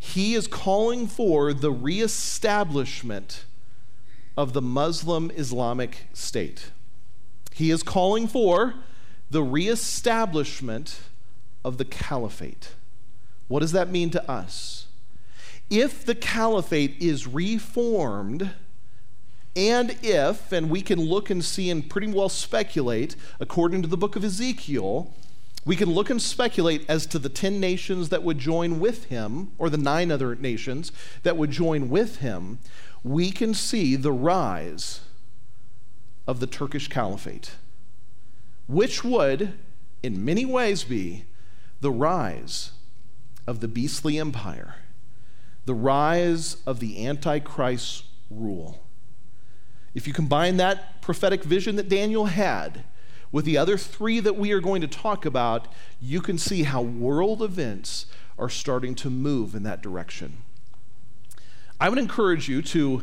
he 0.00 0.34
is 0.34 0.48
calling 0.48 1.06
for 1.06 1.52
the 1.52 1.70
reestablishment 1.70 3.44
of 4.36 4.52
the 4.52 4.60
Muslim 4.60 5.30
Islamic 5.36 6.08
State. 6.12 6.72
He 7.52 7.70
is 7.70 7.84
calling 7.84 8.26
for 8.26 8.74
the 9.30 9.44
reestablishment 9.44 11.02
of 11.64 11.78
the 11.78 11.84
caliphate. 11.84 12.72
What 13.46 13.60
does 13.60 13.70
that 13.70 13.90
mean 13.90 14.10
to 14.10 14.28
us? 14.28 14.88
If 15.70 16.04
the 16.04 16.16
caliphate 16.16 17.00
is 17.00 17.28
reformed, 17.28 18.50
and 19.54 19.96
if, 20.02 20.50
and 20.50 20.68
we 20.68 20.82
can 20.82 21.00
look 21.00 21.30
and 21.30 21.44
see 21.44 21.70
and 21.70 21.88
pretty 21.88 22.08
well 22.08 22.28
speculate, 22.28 23.14
according 23.38 23.82
to 23.82 23.88
the 23.88 23.96
book 23.96 24.16
of 24.16 24.24
Ezekiel, 24.24 25.14
we 25.70 25.76
can 25.76 25.88
look 25.88 26.10
and 26.10 26.20
speculate 26.20 26.84
as 26.90 27.06
to 27.06 27.16
the 27.16 27.28
10 27.28 27.60
nations 27.60 28.08
that 28.08 28.24
would 28.24 28.38
join 28.38 28.80
with 28.80 29.04
him, 29.04 29.52
or 29.56 29.70
the 29.70 29.78
nine 29.78 30.10
other 30.10 30.34
nations 30.34 30.90
that 31.22 31.36
would 31.36 31.52
join 31.52 31.88
with 31.88 32.16
him 32.16 32.58
we 33.04 33.30
can 33.30 33.54
see 33.54 33.94
the 33.94 34.10
rise 34.10 35.02
of 36.26 36.40
the 36.40 36.46
Turkish 36.48 36.88
Caliphate, 36.88 37.52
which 38.66 39.04
would, 39.04 39.52
in 40.02 40.24
many 40.24 40.44
ways, 40.44 40.82
be 40.82 41.24
the 41.80 41.92
rise 41.92 42.72
of 43.46 43.60
the 43.60 43.68
beastly 43.68 44.18
empire 44.18 44.74
the 45.66 45.74
rise 45.74 46.56
of 46.66 46.80
the 46.80 47.06
Antichrist's 47.06 48.02
rule. 48.28 48.82
If 49.94 50.08
you 50.08 50.12
combine 50.12 50.56
that 50.56 51.00
prophetic 51.00 51.44
vision 51.44 51.76
that 51.76 51.88
Daniel 51.88 52.24
had 52.26 52.82
with 53.32 53.44
the 53.44 53.56
other 53.56 53.76
three 53.76 54.20
that 54.20 54.36
we 54.36 54.52
are 54.52 54.60
going 54.60 54.80
to 54.80 54.88
talk 54.88 55.24
about, 55.24 55.68
you 56.00 56.20
can 56.20 56.38
see 56.38 56.64
how 56.64 56.82
world 56.82 57.42
events 57.42 58.06
are 58.38 58.48
starting 58.48 58.94
to 58.96 59.10
move 59.10 59.54
in 59.54 59.62
that 59.62 59.82
direction. 59.82 60.38
I 61.78 61.88
would 61.88 61.98
encourage 61.98 62.48
you 62.48 62.60
to, 62.62 63.02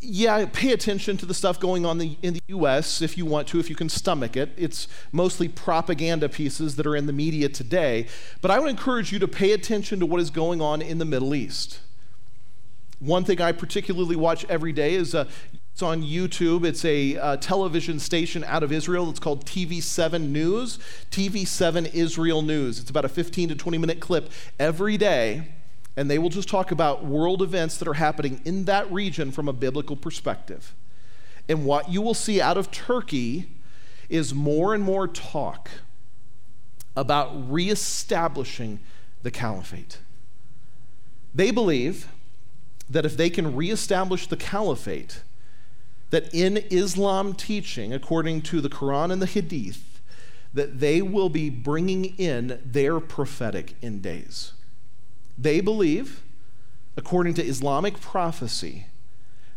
yeah, 0.00 0.46
pay 0.52 0.72
attention 0.72 1.16
to 1.16 1.26
the 1.26 1.34
stuff 1.34 1.58
going 1.58 1.86
on 1.86 1.98
the, 1.98 2.16
in 2.22 2.34
the 2.34 2.42
U.S. 2.48 3.00
if 3.00 3.16
you 3.16 3.24
want 3.24 3.48
to, 3.48 3.58
if 3.58 3.70
you 3.70 3.76
can 3.76 3.88
stomach 3.88 4.36
it. 4.36 4.50
It's 4.56 4.86
mostly 5.10 5.48
propaganda 5.48 6.28
pieces 6.28 6.76
that 6.76 6.86
are 6.86 6.94
in 6.94 7.06
the 7.06 7.12
media 7.12 7.48
today. 7.48 8.06
But 8.40 8.50
I 8.50 8.60
would 8.60 8.70
encourage 8.70 9.12
you 9.12 9.18
to 9.18 9.28
pay 9.28 9.52
attention 9.52 9.98
to 10.00 10.06
what 10.06 10.20
is 10.20 10.30
going 10.30 10.60
on 10.60 10.82
in 10.82 10.98
the 10.98 11.04
Middle 11.04 11.34
East. 11.34 11.80
One 13.00 13.24
thing 13.24 13.40
I 13.40 13.52
particularly 13.52 14.16
watch 14.16 14.44
every 14.48 14.72
day 14.72 14.94
is 14.94 15.14
uh, 15.14 15.26
it's 15.78 15.82
on 15.84 16.02
YouTube. 16.02 16.64
It's 16.64 16.84
a 16.84 17.16
uh, 17.16 17.36
television 17.36 18.00
station 18.00 18.42
out 18.42 18.64
of 18.64 18.72
Israel. 18.72 19.08
It's 19.10 19.20
called 19.20 19.46
TV7 19.46 20.28
News. 20.28 20.80
TV7 21.12 21.94
Israel 21.94 22.42
News. 22.42 22.80
It's 22.80 22.90
about 22.90 23.04
a 23.04 23.08
15 23.08 23.50
to 23.50 23.54
20 23.54 23.78
minute 23.78 24.00
clip 24.00 24.32
every 24.58 24.96
day, 24.96 25.52
and 25.96 26.10
they 26.10 26.18
will 26.18 26.30
just 26.30 26.48
talk 26.48 26.72
about 26.72 27.04
world 27.04 27.42
events 27.42 27.76
that 27.76 27.86
are 27.86 27.94
happening 27.94 28.40
in 28.44 28.64
that 28.64 28.90
region 28.90 29.30
from 29.30 29.46
a 29.46 29.52
biblical 29.52 29.94
perspective. 29.94 30.74
And 31.48 31.64
what 31.64 31.88
you 31.88 32.02
will 32.02 32.12
see 32.12 32.40
out 32.40 32.56
of 32.56 32.72
Turkey 32.72 33.46
is 34.08 34.34
more 34.34 34.74
and 34.74 34.82
more 34.82 35.06
talk 35.06 35.70
about 36.96 37.30
reestablishing 37.48 38.80
the 39.22 39.30
caliphate. 39.30 39.98
They 41.32 41.52
believe 41.52 42.08
that 42.90 43.06
if 43.06 43.16
they 43.16 43.30
can 43.30 43.54
reestablish 43.54 44.26
the 44.26 44.36
caliphate, 44.36 45.22
that 46.10 46.32
in 46.34 46.56
Islam 46.70 47.34
teaching, 47.34 47.92
according 47.92 48.42
to 48.42 48.60
the 48.60 48.68
Quran 48.68 49.12
and 49.12 49.20
the 49.20 49.26
Hadith, 49.26 50.00
that 50.54 50.80
they 50.80 51.02
will 51.02 51.28
be 51.28 51.50
bringing 51.50 52.06
in 52.18 52.60
their 52.64 53.00
prophetic 53.00 53.74
end 53.82 54.02
days. 54.02 54.52
They 55.36 55.60
believe, 55.60 56.22
according 56.96 57.34
to 57.34 57.44
Islamic 57.44 58.00
prophecy, 58.00 58.86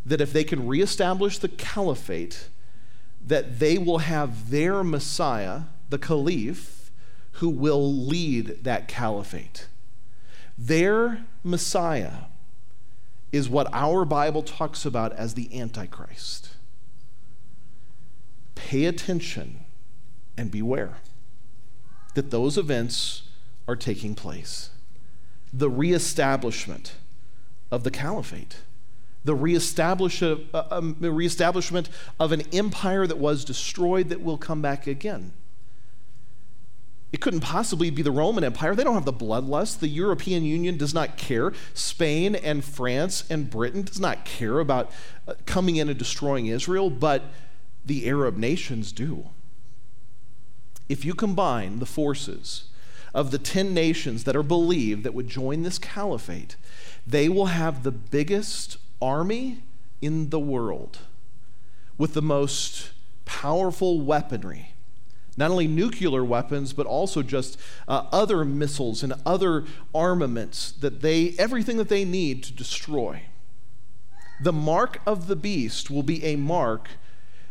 that 0.05 0.21
if 0.21 0.33
they 0.33 0.43
can 0.43 0.67
reestablish 0.67 1.37
the 1.37 1.47
caliphate, 1.47 2.49
that 3.25 3.59
they 3.59 3.77
will 3.77 3.99
have 3.99 4.49
their 4.49 4.83
Messiah, 4.83 5.61
the 5.89 5.97
Caliph, 5.97 6.91
who 7.33 7.49
will 7.49 7.93
lead 7.93 8.63
that 8.63 8.87
caliphate. 8.87 9.67
Their 10.57 11.25
Messiah 11.43 12.25
is 13.31 13.49
what 13.49 13.67
our 13.73 14.05
Bible 14.05 14.43
talks 14.43 14.85
about 14.85 15.13
as 15.13 15.33
the 15.33 15.59
Antichrist. 15.59 16.49
Pay 18.55 18.85
attention 18.85 19.65
and 20.37 20.51
beware 20.51 20.97
that 22.13 22.31
those 22.31 22.57
events 22.57 23.23
are 23.67 23.75
taking 23.75 24.15
place. 24.15 24.69
The 25.53 25.69
reestablishment 25.69 26.93
of 27.71 27.83
the 27.83 27.91
caliphate, 27.91 28.57
the 29.23 29.33
uh, 30.53 30.63
um, 30.71 30.97
reestablishment 30.99 31.89
of 32.19 32.31
an 32.31 32.41
empire 32.53 33.07
that 33.07 33.17
was 33.17 33.45
destroyed 33.45 34.09
that 34.09 34.21
will 34.21 34.37
come 34.37 34.61
back 34.61 34.87
again. 34.87 35.31
It 37.11 37.19
couldn't 37.19 37.41
possibly 37.41 37.89
be 37.89 38.01
the 38.01 38.11
Roman 38.11 38.43
Empire. 38.43 38.73
They 38.73 38.83
don't 38.83 38.93
have 38.93 39.05
the 39.05 39.11
bloodlust. 39.11 39.79
The 39.79 39.89
European 39.89 40.43
Union 40.43 40.77
does 40.77 40.93
not 40.93 41.17
care. 41.17 41.51
Spain 41.73 42.35
and 42.35 42.63
France 42.63 43.25
and 43.29 43.49
Britain 43.49 43.81
does 43.81 43.99
not 43.99 44.23
care 44.23 44.59
about 44.59 44.91
uh, 45.27 45.33
coming 45.45 45.75
in 45.75 45.89
and 45.89 45.99
destroying 45.99 46.47
Israel, 46.47 46.89
but 46.89 47.23
the 47.85 48.07
Arab 48.07 48.37
nations 48.37 48.93
do. 48.93 49.27
If 50.87 51.03
you 51.03 51.13
combine 51.13 51.79
the 51.79 51.85
forces 51.85 52.65
of 53.13 53.31
the 53.31 53.37
10 53.37 53.73
nations 53.73 54.23
that 54.23 54.35
are 54.35 54.43
believed 54.43 55.03
that 55.03 55.13
would 55.13 55.27
join 55.27 55.63
this 55.63 55.77
caliphate, 55.77 56.55
they 57.05 57.27
will 57.27 57.47
have 57.47 57.83
the 57.83 57.91
biggest 57.91 58.77
army 59.01 59.63
in 60.01 60.29
the 60.29 60.39
world 60.39 60.99
with 61.97 62.13
the 62.13 62.21
most 62.21 62.91
powerful 63.25 63.99
weaponry 63.99 64.70
not 65.41 65.49
only 65.49 65.67
nuclear 65.67 66.23
weapons, 66.23 66.71
but 66.71 66.85
also 66.85 67.23
just 67.23 67.59
uh, 67.87 68.05
other 68.11 68.45
missiles 68.45 69.01
and 69.01 69.13
other 69.25 69.65
armaments 69.93 70.71
that 70.73 71.01
they, 71.01 71.33
everything 71.39 71.77
that 71.77 71.89
they 71.89 72.05
need 72.05 72.43
to 72.43 72.53
destroy. 72.53 73.23
The 74.39 74.53
mark 74.53 74.99
of 75.03 75.25
the 75.25 75.35
beast 75.35 75.89
will 75.89 76.03
be 76.03 76.23
a 76.23 76.35
mark 76.35 76.89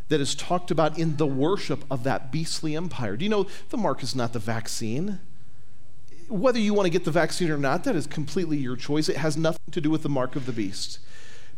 that 0.08 0.20
is 0.20 0.36
talked 0.36 0.70
about 0.70 0.98
in 0.98 1.16
the 1.16 1.26
worship 1.26 1.84
of 1.90 2.04
that 2.04 2.30
beastly 2.30 2.76
empire. 2.76 3.16
Do 3.16 3.24
you 3.24 3.28
know 3.28 3.48
the 3.70 3.76
mark 3.76 4.04
is 4.04 4.14
not 4.14 4.32
the 4.32 4.38
vaccine? 4.38 5.18
Whether 6.28 6.60
you 6.60 6.74
want 6.74 6.86
to 6.86 6.90
get 6.90 7.04
the 7.04 7.10
vaccine 7.10 7.50
or 7.50 7.58
not, 7.58 7.82
that 7.84 7.96
is 7.96 8.06
completely 8.06 8.56
your 8.56 8.76
choice. 8.76 9.08
It 9.08 9.16
has 9.16 9.36
nothing 9.36 9.72
to 9.72 9.80
do 9.80 9.90
with 9.90 10.04
the 10.04 10.08
mark 10.08 10.36
of 10.36 10.46
the 10.46 10.52
beast. 10.52 11.00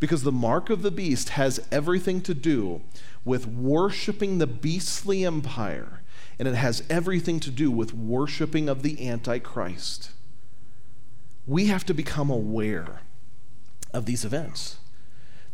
Because 0.01 0.23
the 0.23 0.33
mark 0.33 0.71
of 0.71 0.81
the 0.81 0.91
beast 0.91 1.31
has 1.31 1.61
everything 1.71 2.23
to 2.23 2.33
do 2.33 2.81
with 3.23 3.47
worshiping 3.47 4.39
the 4.39 4.47
beastly 4.47 5.27
empire 5.27 6.02
and 6.39 6.49
it 6.49 6.55
has 6.55 6.83
everything 6.89 7.41
to 7.41 7.51
do 7.51 7.71
with 7.71 7.95
worshiping 7.95 8.69
of 8.69 8.83
the 8.83 9.09
Antichrist. 9.09 10.11
We 11.47 11.67
have 11.67 11.85
to 11.87 11.95
become 11.95 12.31
aware 12.31 13.01
of 13.93 14.07
these 14.07 14.25
events. 14.25 14.77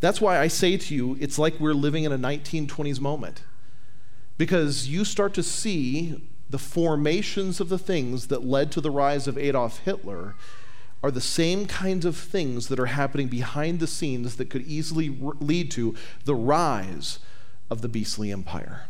That's 0.00 0.20
why 0.20 0.38
I 0.38 0.48
say 0.48 0.76
to 0.76 0.94
you, 0.94 1.16
it's 1.20 1.38
like 1.38 1.58
we're 1.58 1.74
living 1.74 2.04
in 2.04 2.12
a 2.12 2.18
1920s 2.18 3.00
moment. 3.00 3.42
Because 4.36 4.88
you 4.88 5.04
start 5.04 5.34
to 5.34 5.42
see 5.42 6.22
the 6.48 6.58
formations 6.58 7.60
of 7.60 7.68
the 7.68 7.78
things 7.78 8.28
that 8.28 8.44
led 8.44 8.70
to 8.72 8.80
the 8.80 8.90
rise 8.90 9.26
of 9.26 9.36
Adolf 9.36 9.80
Hitler 9.80 10.36
are 11.02 11.10
the 11.10 11.20
same 11.20 11.66
kinds 11.66 12.04
of 12.04 12.16
things 12.16 12.68
that 12.68 12.78
are 12.78 12.86
happening 12.86 13.28
behind 13.28 13.80
the 13.80 13.86
scenes 13.86 14.36
that 14.36 14.50
could 14.50 14.62
easily 14.62 15.08
lead 15.40 15.70
to 15.72 15.94
the 16.24 16.34
rise 16.34 17.18
of 17.70 17.82
the 17.82 17.88
beastly 17.88 18.32
empire 18.32 18.84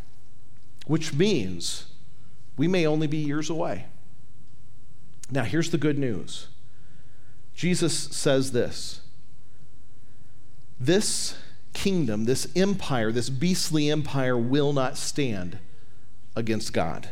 which 0.89 1.15
means 1.15 1.85
we 2.57 2.67
may 2.67 2.85
only 2.85 3.07
be 3.07 3.19
years 3.19 3.49
away. 3.49 3.85
Now, 5.31 5.45
here's 5.45 5.71
the 5.71 5.79
good 5.79 5.99
news 5.99 6.49
Jesus 7.55 7.95
says 7.97 8.51
this 8.51 9.03
This 10.81 11.37
kingdom, 11.75 12.25
this 12.25 12.49
empire, 12.57 13.13
this 13.13 13.31
beastly 13.31 13.91
empire 13.91 14.37
will 14.37 14.73
not 14.73 14.97
stand 14.97 15.59
against 16.35 16.73
God. 16.73 17.11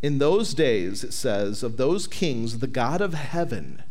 In 0.00 0.18
those 0.18 0.52
days, 0.52 1.04
it 1.04 1.12
says, 1.12 1.62
of 1.62 1.76
those 1.76 2.08
kings, 2.08 2.58
the 2.58 2.66
God 2.66 3.00
of 3.00 3.14
heaven 3.14 3.82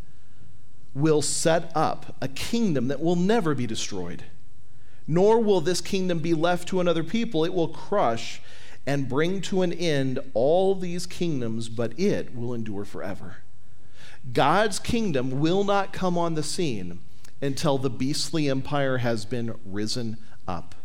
will 0.93 1.21
set 1.21 1.71
up 1.73 2.17
a 2.19 2.27
kingdom 2.27 2.89
that 2.89 2.99
will 2.99 3.15
never 3.15 3.55
be 3.55 3.65
destroyed 3.65 4.23
nor 5.07 5.39
will 5.39 5.61
this 5.61 5.81
kingdom 5.81 6.19
be 6.19 6.33
left 6.33 6.67
to 6.69 6.79
another 6.79 7.03
people. 7.03 7.43
It 7.43 7.53
will 7.53 7.67
crush 7.67 8.41
and 8.85 9.09
bring 9.09 9.41
to 9.41 9.61
an 9.61 9.73
end 9.73 10.19
all 10.33 10.75
these 10.75 11.05
kingdoms, 11.05 11.69
but 11.69 11.97
it 11.99 12.35
will 12.35 12.53
endure 12.53 12.85
forever. 12.85 13.37
God's 14.33 14.79
kingdom 14.79 15.39
will 15.39 15.63
not 15.63 15.93
come 15.93 16.17
on 16.17 16.35
the 16.35 16.43
scene 16.43 16.99
until 17.41 17.77
the 17.77 17.89
beastly 17.89 18.49
empire 18.49 18.97
has 18.97 19.25
been 19.25 19.55
risen 19.65 20.17
up 20.47 20.75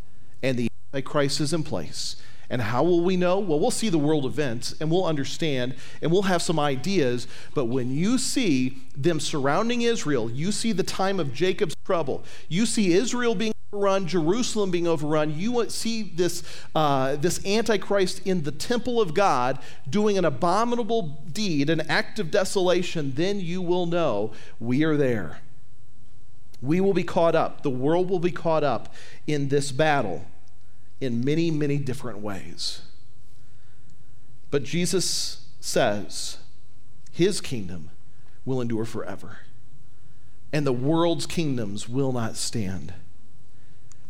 and 0.43 0.59
the 0.59 0.69
Antichrist 0.93 1.41
is 1.41 1.53
in 1.53 1.63
place. 1.63 2.17
And 2.49 2.63
how 2.63 2.85
will 2.85 3.03
we 3.03 3.17
know? 3.17 3.39
Well, 3.39 3.59
we'll 3.59 3.71
see 3.71 3.89
the 3.89 3.99
world 3.99 4.25
events 4.25 4.75
and 4.81 4.91
we'll 4.91 5.05
understand 5.05 5.75
and 6.01 6.13
we'll 6.13 6.23
have 6.23 6.43
some 6.43 6.59
ideas. 6.59 7.27
But 7.55 7.67
when 7.67 7.91
you 7.91 8.19
see 8.19 8.79
them 8.97 9.21
surrounding 9.21 9.83
Israel, 9.83 10.31
you 10.31 10.53
see 10.53 10.73
the 10.73 10.83
time 10.83 11.19
of 11.19 11.33
Jacob's 11.33 11.75
trouble, 11.85 12.25
you 12.49 12.67
see 12.67 12.93
Israel 12.93 13.35
being 13.35 13.53
overrun, 13.73 14.07
Jerusalem 14.07 14.71
being 14.71 14.87
overrun, 14.87 15.37
you 15.37 15.69
see 15.69 16.03
this, 16.03 16.43
uh, 16.75 17.17
this 17.17 17.45
Antichrist 17.45 18.23
in 18.25 18.45
the 18.45 18.53
temple 18.53 19.01
of 19.01 19.13
God 19.13 19.59
doing 19.89 20.17
an 20.17 20.25
abominable 20.25 21.25
deed, 21.33 21.69
an 21.69 21.81
act 21.83 22.19
of 22.19 22.31
desolation, 22.31 23.13
then 23.17 23.41
you 23.41 23.61
will 23.61 23.87
know 23.87 24.33
we 24.61 24.85
are 24.85 24.97
there. 24.97 25.41
We 26.63 26.81
will 26.81 26.95
be 26.95 27.05
caught 27.05 27.35
up. 27.35 27.63
The 27.63 27.71
world 27.71 28.09
will 28.09 28.19
be 28.19 28.31
caught 28.31 28.65
up 28.65 28.95
in 29.27 29.49
this 29.49 29.73
battle 29.73 30.25
in 31.01 31.25
many, 31.25 31.51
many 31.51 31.79
different 31.79 32.19
ways. 32.19 32.83
But 34.51 34.63
Jesus 34.63 35.47
says 35.61 36.39
his 37.13 37.41
kingdom 37.41 37.91
will 38.45 38.61
endure 38.61 38.85
forever, 38.85 39.39
and 40.53 40.67
the 40.67 40.73
world's 40.73 41.27
kingdoms 41.27 41.89
will 41.89 42.13
not 42.13 42.37
stand. 42.37 42.95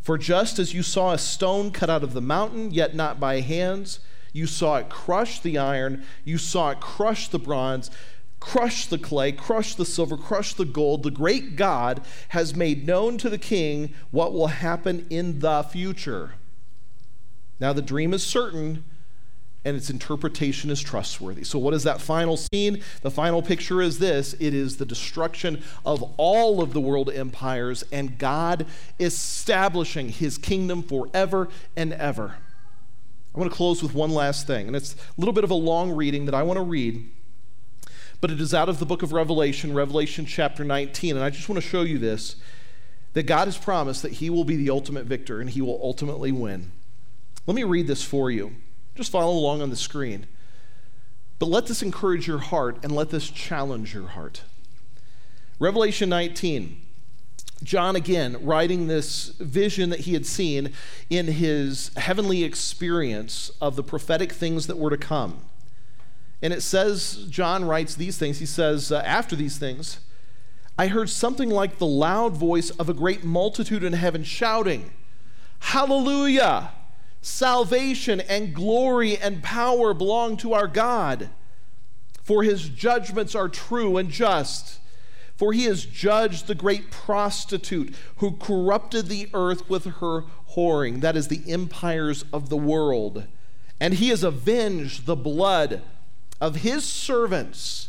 For 0.02 0.18
just 0.18 0.58
as 0.58 0.72
you 0.72 0.82
saw 0.82 1.12
a 1.12 1.18
stone 1.18 1.72
cut 1.72 1.90
out 1.90 2.04
of 2.04 2.12
the 2.12 2.20
mountain, 2.20 2.70
yet 2.70 2.94
not 2.94 3.18
by 3.18 3.40
hands, 3.40 3.98
you 4.32 4.46
saw 4.46 4.76
it 4.76 4.88
crush 4.88 5.40
the 5.40 5.58
iron, 5.58 6.04
you 6.24 6.38
saw 6.38 6.70
it 6.70 6.80
crush 6.80 7.28
the 7.28 7.38
bronze, 7.38 7.90
crush 8.38 8.86
the 8.86 8.98
clay, 8.98 9.32
crush 9.32 9.74
the 9.74 9.84
silver, 9.84 10.16
crush 10.16 10.54
the 10.54 10.64
gold. 10.64 11.02
The 11.02 11.10
great 11.10 11.56
God 11.56 12.02
has 12.28 12.54
made 12.54 12.86
known 12.86 13.18
to 13.18 13.30
the 13.30 13.38
king 13.38 13.94
what 14.10 14.32
will 14.32 14.48
happen 14.48 15.06
in 15.10 15.40
the 15.40 15.62
future. 15.64 16.34
Now, 17.58 17.72
the 17.72 17.82
dream 17.82 18.12
is 18.12 18.22
certain 18.22 18.84
and 19.66 19.76
its 19.76 19.90
interpretation 19.90 20.70
is 20.70 20.80
trustworthy. 20.80 21.42
So, 21.42 21.58
what 21.58 21.74
is 21.74 21.82
that 21.82 22.00
final 22.00 22.36
scene? 22.36 22.82
The 23.02 23.10
final 23.10 23.42
picture 23.42 23.82
is 23.82 23.98
this 23.98 24.34
it 24.34 24.54
is 24.54 24.76
the 24.76 24.86
destruction 24.86 25.60
of 25.84 26.14
all 26.18 26.62
of 26.62 26.72
the 26.72 26.80
world 26.80 27.10
empires 27.12 27.82
and 27.90 28.16
God 28.16 28.64
establishing 29.00 30.10
his 30.10 30.38
kingdom 30.38 30.84
forever 30.84 31.48
and 31.74 31.92
ever. 31.94 32.36
I 33.34 33.38
want 33.38 33.50
to 33.50 33.56
close 33.56 33.82
with 33.82 33.92
one 33.92 34.10
last 34.10 34.46
thing, 34.46 34.68
and 34.68 34.76
it's 34.76 34.94
a 34.94 35.20
little 35.20 35.34
bit 35.34 35.42
of 35.42 35.50
a 35.50 35.54
long 35.54 35.90
reading 35.90 36.26
that 36.26 36.34
I 36.34 36.44
want 36.44 36.58
to 36.58 36.62
read, 36.62 37.10
but 38.20 38.30
it 38.30 38.40
is 38.40 38.54
out 38.54 38.68
of 38.68 38.78
the 38.78 38.86
book 38.86 39.02
of 39.02 39.12
Revelation, 39.12 39.74
Revelation 39.74 40.26
chapter 40.26 40.62
19, 40.62 41.16
and 41.16 41.24
I 41.24 41.30
just 41.30 41.48
want 41.48 41.60
to 41.60 41.68
show 41.68 41.82
you 41.82 41.98
this 41.98 42.36
that 43.14 43.24
God 43.24 43.48
has 43.48 43.58
promised 43.58 44.02
that 44.02 44.12
he 44.12 44.30
will 44.30 44.44
be 44.44 44.56
the 44.56 44.70
ultimate 44.70 45.06
victor 45.06 45.40
and 45.40 45.50
he 45.50 45.60
will 45.60 45.80
ultimately 45.82 46.30
win. 46.30 46.70
Let 47.46 47.54
me 47.54 47.64
read 47.64 47.86
this 47.86 48.02
for 48.02 48.30
you. 48.30 48.54
Just 48.94 49.12
follow 49.12 49.32
along 49.32 49.62
on 49.62 49.70
the 49.70 49.76
screen. 49.76 50.26
But 51.38 51.46
let 51.46 51.66
this 51.66 51.82
encourage 51.82 52.26
your 52.26 52.38
heart 52.38 52.78
and 52.82 52.92
let 52.92 53.10
this 53.10 53.28
challenge 53.30 53.94
your 53.94 54.08
heart. 54.08 54.42
Revelation 55.58 56.08
19. 56.08 56.82
John, 57.62 57.96
again, 57.96 58.44
writing 58.44 58.86
this 58.86 59.28
vision 59.28 59.90
that 59.90 60.00
he 60.00 60.12
had 60.12 60.26
seen 60.26 60.72
in 61.08 61.26
his 61.26 61.90
heavenly 61.96 62.44
experience 62.44 63.50
of 63.60 63.76
the 63.76 63.82
prophetic 63.82 64.32
things 64.32 64.66
that 64.66 64.76
were 64.76 64.90
to 64.90 64.98
come. 64.98 65.40
And 66.42 66.52
it 66.52 66.62
says, 66.62 67.26
John 67.30 67.64
writes 67.64 67.94
these 67.94 68.18
things. 68.18 68.40
He 68.40 68.46
says, 68.46 68.92
uh, 68.92 69.02
After 69.06 69.34
these 69.34 69.56
things, 69.56 70.00
I 70.78 70.88
heard 70.88 71.08
something 71.08 71.48
like 71.48 71.78
the 71.78 71.86
loud 71.86 72.36
voice 72.36 72.70
of 72.70 72.90
a 72.90 72.94
great 72.94 73.24
multitude 73.24 73.82
in 73.82 73.94
heaven 73.94 74.22
shouting, 74.22 74.90
Hallelujah! 75.60 76.72
Salvation 77.26 78.20
and 78.20 78.54
glory 78.54 79.18
and 79.18 79.42
power 79.42 79.92
belong 79.92 80.36
to 80.36 80.54
our 80.54 80.68
God, 80.68 81.28
for 82.22 82.44
his 82.44 82.68
judgments 82.68 83.34
are 83.34 83.48
true 83.48 83.96
and 83.96 84.10
just. 84.10 84.78
For 85.34 85.52
he 85.52 85.64
has 85.64 85.84
judged 85.84 86.46
the 86.46 86.54
great 86.54 86.92
prostitute 86.92 87.92
who 88.18 88.36
corrupted 88.36 89.08
the 89.08 89.28
earth 89.34 89.68
with 89.68 89.86
her 89.96 90.22
whoring, 90.52 91.00
that 91.00 91.16
is, 91.16 91.26
the 91.26 91.42
empires 91.48 92.24
of 92.32 92.48
the 92.48 92.56
world. 92.56 93.24
And 93.80 93.94
he 93.94 94.10
has 94.10 94.22
avenged 94.22 95.04
the 95.04 95.16
blood 95.16 95.82
of 96.40 96.58
his 96.58 96.84
servants, 96.84 97.88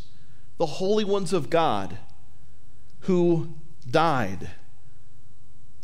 the 0.58 0.66
holy 0.66 1.06
ones 1.06 1.32
of 1.32 1.52
God, 1.52 2.00
who 3.02 3.54
died 3.88 4.50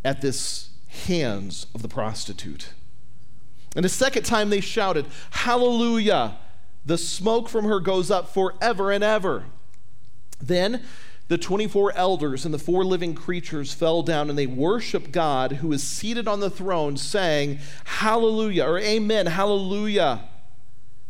at 0.04 0.22
this 0.22 0.72
hands 0.88 1.68
of 1.76 1.84
the 1.84 1.88
prostitute. 1.88 2.74
And 3.76 3.84
the 3.84 3.90
second 3.90 4.24
time 4.24 4.50
they 4.50 4.62
shouted, 4.62 5.08
Hallelujah! 5.32 6.38
The 6.86 6.98
smoke 6.98 7.50
from 7.50 7.66
her 7.66 7.80
goes 7.80 8.12
up 8.12 8.34
forever 8.34 8.92
and 8.92 9.04
ever. 9.04 9.46
Then 10.42 10.84
the 11.30 11.38
24 11.38 11.94
elders 11.96 12.46
and 12.46 12.54
the 12.54 12.60
four 12.60 12.84
living 12.84 13.16
creatures 13.16 13.74
fell 13.74 14.04
down 14.04 14.30
and 14.30 14.38
they 14.38 14.46
worshiped 14.46 15.12
God 15.12 15.54
who 15.54 15.72
is 15.72 15.82
seated 15.82 16.28
on 16.28 16.42
the 16.42 16.50
throne, 16.50 16.98
saying, 16.98 17.60
Hallelujah, 17.86 18.66
or 18.66 18.78
Amen, 18.78 19.28
Hallelujah. 19.28 20.26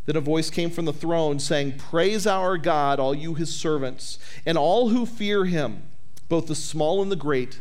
Then 0.05 0.15
a 0.15 0.21
voice 0.21 0.49
came 0.49 0.69
from 0.69 0.85
the 0.85 0.93
throne 0.93 1.39
saying, 1.39 1.77
Praise 1.77 2.27
our 2.27 2.57
God, 2.57 2.99
all 2.99 3.15
you 3.15 3.33
his 3.33 3.53
servants, 3.55 4.19
and 4.45 4.57
all 4.57 4.89
who 4.89 5.05
fear 5.05 5.45
him, 5.45 5.83
both 6.29 6.47
the 6.47 6.55
small 6.55 7.01
and 7.01 7.11
the 7.11 7.15
great. 7.15 7.59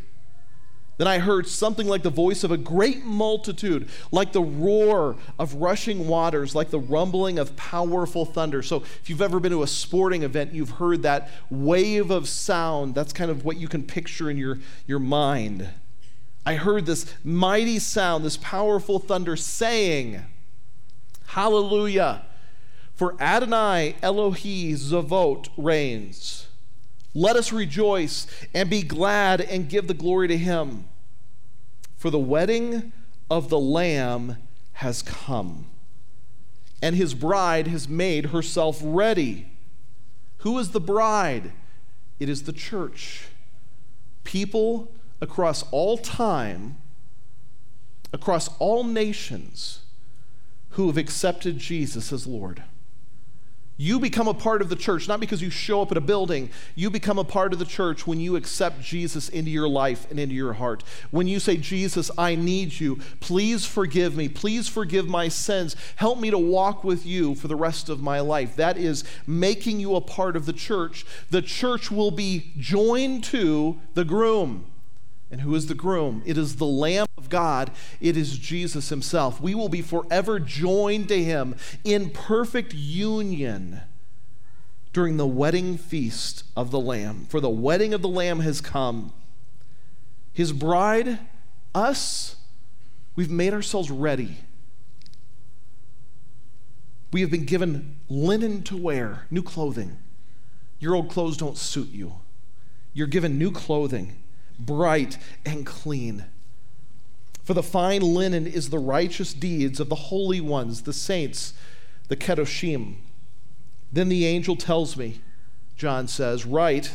Then 1.03 1.09
I 1.09 1.19
heard 1.19 1.49
something 1.49 1.89
like 1.89 2.05
the 2.05 2.11
voice 2.11 2.45
of 2.45 2.53
a 2.53 2.57
great 2.57 3.05
multitude, 3.05 3.89
like 4.13 4.31
the 4.31 4.41
roar 4.41 5.17
of 5.37 5.55
rushing 5.55 6.07
waters, 6.07 6.55
like 6.55 6.71
the 6.71 6.79
rumbling 6.79 7.41
of 7.41 7.57
powerful 7.57 8.25
thunder. 8.25 8.63
So, 8.63 8.85
if 8.85 9.11
you've 9.11 9.21
ever 9.21 9.41
been 9.41 9.51
to 9.51 9.65
a 9.65 9.67
sporting 9.67 10.23
event, 10.23 10.55
you've 10.55 10.71
heard 10.71 11.03
that 11.03 11.29
wave 11.51 12.13
of 12.13 12.29
sound. 12.29 12.95
That's 12.95 13.13
kind 13.13 13.33
of 13.33 13.45
what 13.45 13.57
you 13.57 13.67
can 13.67 13.83
picture 13.83 14.31
in 14.31 14.37
your, 14.37 14.61
your 14.87 15.01
mind. 15.01 15.71
I 16.47 16.55
heard 16.55 16.87
this 16.87 17.13
mighty 17.25 17.81
sound, 17.81 18.25
this 18.25 18.37
powerful 18.37 19.01
thunder 19.01 19.35
saying, 19.35 20.23
Hallelujah, 21.27 22.27
for 22.95 23.21
Adonai 23.21 23.97
Elohi 24.05 24.75
Zavot 24.75 25.49
reigns. 25.57 26.47
Let 27.13 27.35
us 27.35 27.53
rejoice 27.53 28.29
and 28.55 28.71
be 28.71 28.83
glad 28.83 29.41
and 29.41 29.69
give 29.69 29.89
the 29.89 29.95
glory 29.95 30.29
to 30.29 30.39
him. 30.39 30.85
For 32.03 32.11
the 32.11 32.19
wedding 32.19 32.91
of 33.31 33.49
the 33.49 33.61
Lamb 33.61 34.37
has 34.73 35.03
come, 35.03 35.67
and 36.83 36.97
his 36.97 37.15
bride 37.15 37.69
has 37.69 37.89
made 37.89 38.31
herself 38.31 38.81
ready. 38.83 39.47
Who 40.39 40.59
is 40.59 40.73
the 40.73 40.81
bride? 40.81 41.53
It 42.19 42.29
is 42.29 42.43
the 42.43 42.53
church. 42.53 43.27
People 44.25 44.91
across 45.21 45.63
all 45.71 45.97
time, 45.97 46.77
across 48.13 48.51
all 48.59 48.83
nations, 48.83 49.83
who 50.71 50.89
have 50.89 50.99
accepted 50.99 51.59
Jesus 51.59 52.13
as 52.13 52.27
Lord. 52.27 52.65
You 53.83 53.99
become 53.99 54.29
a 54.29 54.35
part 54.35 54.63
of 54.63 54.69
the 54.69 54.77
church, 54.77 55.09
not 55.09 55.19
because 55.19 55.43
you 55.43 55.51
show 55.51 55.83
up 55.83 55.91
at 55.91 55.97
a 55.97 56.01
building. 56.01 56.51
You 56.77 56.89
become 56.89 57.19
a 57.19 57.25
part 57.25 57.53
of 57.53 57.59
the 57.59 57.65
church 57.65 58.07
when 58.07 58.21
you 58.21 58.37
accept 58.37 58.81
Jesus 58.81 59.29
into 59.29 59.51
your 59.51 59.67
life 59.67 60.09
and 60.09 60.21
into 60.21 60.37
your 60.37 60.53
heart. 60.53 60.85
When 61.11 61.27
you 61.27 61.41
say, 61.41 61.57
Jesus, 61.57 62.09
I 62.17 62.37
need 62.37 62.79
you. 62.79 63.01
Please 63.19 63.67
forgive 63.67 64.17
me. 64.17 64.29
Please 64.29 64.69
forgive 64.69 65.09
my 65.09 65.27
sins. 65.27 65.75
Help 65.97 66.21
me 66.21 66.31
to 66.31 66.39
walk 66.39 66.85
with 66.85 67.05
you 67.05 67.35
for 67.35 67.49
the 67.49 67.57
rest 67.57 67.89
of 67.89 68.01
my 68.01 68.21
life. 68.21 68.55
That 68.55 68.79
is 68.79 69.03
making 69.27 69.81
you 69.81 69.97
a 69.97 70.01
part 70.01 70.37
of 70.37 70.47
the 70.47 70.53
church. 70.53 71.05
The 71.31 71.43
church 71.43 71.91
will 71.91 72.13
be 72.13 72.53
joined 72.59 73.25
to 73.25 73.81
the 73.95 74.05
groom. 74.05 74.72
And 75.33 75.41
who 75.41 75.55
is 75.55 75.67
the 75.67 75.75
groom? 75.75 76.23
It 76.27 76.37
is 76.37 76.57
the 76.57 76.67
Lamb 76.67 77.07
of 77.17 77.31
God. 77.31 77.71
It 78.03 78.19
is 78.19 78.39
Jesus 78.39 78.91
himself. 78.91 79.41
We 79.41 79.55
will 79.55 79.71
be 79.71 79.81
forever 79.81 80.39
joined 80.39 81.09
to 81.09 81.25
him 81.25 81.57
in 81.85 82.11
perfect 82.11 82.75
union 82.75 83.81
during 84.93 85.17
the 85.17 85.27
wedding 85.27 85.79
feast 85.79 86.45
of 86.55 86.71
the 86.71 86.79
Lamb. 86.79 87.25
For 87.31 87.41
the 87.41 87.49
wedding 87.49 87.95
of 87.95 88.03
the 88.03 88.09
Lamb 88.09 88.41
has 88.41 88.61
come. 88.61 89.15
His 90.35 90.53
bride, 90.53 91.19
us, 91.75 92.37
we've 93.17 93.31
made 93.31 93.55
ourselves 93.55 93.91
ready. 93.91 94.37
We 97.11 97.23
have 97.23 97.31
been 97.31 97.47
given 97.47 97.97
linen 98.11 98.63
to 98.65 98.77
wear, 98.77 99.27
new 99.31 99.43
clothing. 99.43 99.97
Your 100.79 100.95
old 100.95 101.09
clothes 101.09 101.39
don't 101.39 101.57
suit 101.57 101.89
you. 101.89 102.17
You're 102.93 103.07
given 103.07 103.39
new 103.39 103.51
clothing 103.51 104.19
bright 104.59 105.19
and 105.45 105.67
clean. 105.67 106.27
For 107.43 107.55
the 107.55 107.63
fine 107.63 108.03
linen 108.03 108.47
is 108.47 108.71
the 108.71 108.79
righteous 108.79 109.35
deeds 109.35 109.81
of 109.81 109.89
the 109.89 109.95
holy 109.95 110.41
ones, 110.41 110.83
the 110.83 110.93
saints, 110.93 111.55
the 112.09 112.17
Kedoshim. 112.17 112.97
Then 113.93 114.09
the 114.09 114.27
angel 114.27 114.57
tells 114.57 114.97
me, 114.97 115.21
John 115.77 116.07
says, 116.07 116.47
Write 116.47 116.93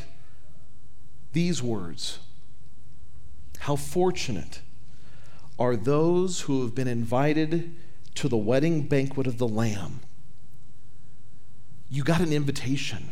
these 1.33 1.61
words 1.61 2.19
How 3.59 3.75
fortunate 3.75 4.61
are 5.59 5.75
those 5.75 6.41
who 6.41 6.61
have 6.61 6.73
been 6.73 6.87
invited 6.87 7.75
to 8.15 8.27
the 8.27 8.37
wedding 8.37 8.83
banquet 8.87 9.27
of 9.27 9.37
the 9.37 9.47
Lamb. 9.47 9.99
You 11.89 12.03
got 12.03 12.21
an 12.21 12.33
invitation. 12.33 13.11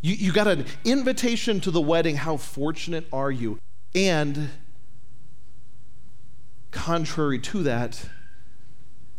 You, 0.00 0.14
you 0.14 0.32
got 0.32 0.46
an 0.46 0.66
invitation 0.84 1.60
to 1.60 1.70
the 1.70 1.80
wedding. 1.80 2.16
How 2.16 2.36
fortunate 2.36 3.06
are 3.12 3.30
you? 3.30 3.58
And 3.94 4.50
contrary 6.70 7.38
to 7.40 7.62
that, 7.64 8.08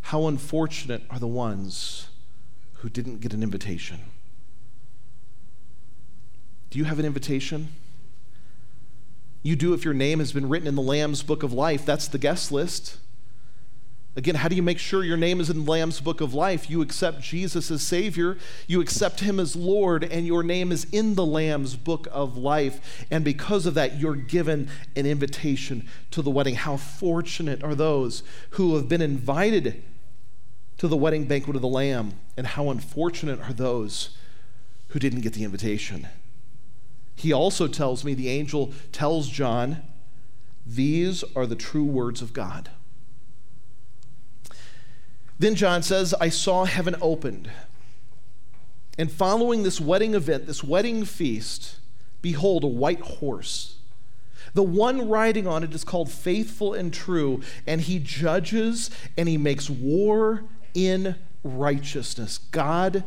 how 0.02 0.28
unfortunate 0.28 1.04
are 1.10 1.20
the 1.20 1.28
ones 1.28 2.08
who 2.76 2.90
didn't 2.90 3.20
get 3.20 3.34
an 3.34 3.44
invitation? 3.44 4.00
Do 6.70 6.80
you 6.80 6.86
have 6.86 7.00
an 7.00 7.06
invitation? 7.06 7.70
You 9.42 9.56
do 9.56 9.74
if 9.74 9.84
your 9.84 9.94
name 9.94 10.20
has 10.20 10.32
been 10.32 10.48
written 10.48 10.68
in 10.68 10.76
the 10.76 10.82
Lamb's 10.82 11.24
book 11.24 11.44
of 11.44 11.52
life. 11.52 11.86
That's 11.86 12.08
the 12.08 12.18
guest 12.18 12.52
list. 12.52 12.98
Again, 14.16 14.36
how 14.36 14.48
do 14.48 14.56
you 14.56 14.64
make 14.64 14.80
sure 14.80 15.04
your 15.04 15.18
name 15.18 15.40
is 15.40 15.50
in 15.50 15.64
the 15.64 15.72
Lamb's 15.72 16.02
book 16.02 16.20
of 16.20 16.34
life? 16.34 16.70
You 16.70 16.82
accept 16.82 17.22
Jesus 17.22 17.70
as 17.70 17.84
Savior, 17.84 18.38
you 18.68 18.82
accept 18.82 19.20
Him 19.20 19.40
as 19.40 19.56
Lord, 19.56 20.04
and 20.04 20.26
your 20.26 20.44
name 20.44 20.72
is 20.72 20.88
in 20.92 21.16
the 21.16 21.26
Lamb's 21.26 21.76
book 21.76 22.08
of 22.12 22.36
life. 22.36 23.06
And 23.12 23.24
because 23.24 23.66
of 23.66 23.76
that, 23.76 24.00
you're 24.00 24.16
given 24.16 24.70
an 24.96 25.06
invitation 25.06 25.88
to 26.12 26.22
the 26.22 26.32
wedding. 26.32 26.56
How 26.56 26.76
fortunate 26.76 27.64
are 27.64 27.76
those 27.76 28.24
who 28.52 28.76
have 28.76 28.90
been 28.90 29.02
invited 29.02 29.84
to 30.80 30.88
the 30.88 30.98
wedding 30.98 31.26
banquet 31.26 31.56
of 31.56 31.62
the 31.62 31.68
Lamb, 31.68 32.14
and 32.36 32.48
how 32.48 32.70
unfortunate 32.70 33.40
are 33.42 33.54
those 33.54 34.18
who 34.90 35.00
didn't 35.00 35.22
get 35.22 35.34
the 35.34 35.44
invitation. 35.44 36.08
He 37.16 37.32
also 37.32 37.68
tells 37.68 38.04
me, 38.04 38.14
the 38.14 38.30
angel 38.30 38.74
tells 38.92 39.30
John, 39.30 39.84
these 40.66 41.24
are 41.36 41.46
the 41.46 41.56
true 41.56 41.84
words 41.84 42.22
of 42.22 42.34
God. 42.34 42.72
Then 45.40 45.56
John 45.56 45.82
says, 45.82 46.14
I 46.20 46.30
saw 46.30 46.66
heaven 46.66 46.96
opened. 47.02 47.50
And 48.98 49.10
following 49.10 49.64
this 49.64 49.80
wedding 49.80 50.14
event, 50.14 50.46
this 50.46 50.64
wedding 50.64 51.06
feast, 51.06 51.78
behold, 52.22 52.66
a 52.66 52.68
white 52.68 53.00
horse. 53.00 53.78
The 54.54 54.64
one 54.64 55.08
riding 55.08 55.48
on 55.48 55.64
it 55.64 55.74
is 55.74 55.86
called 55.86 56.12
faithful 56.12 56.74
and 56.74 56.94
true, 56.94 57.42
and 57.66 57.80
he 57.80 58.00
judges 58.00 58.90
and 59.18 59.30
he 59.30 59.38
makes 59.38 59.70
war 59.70 60.44
in 60.74 61.16
righteousness. 61.44 62.40
God 62.52 63.06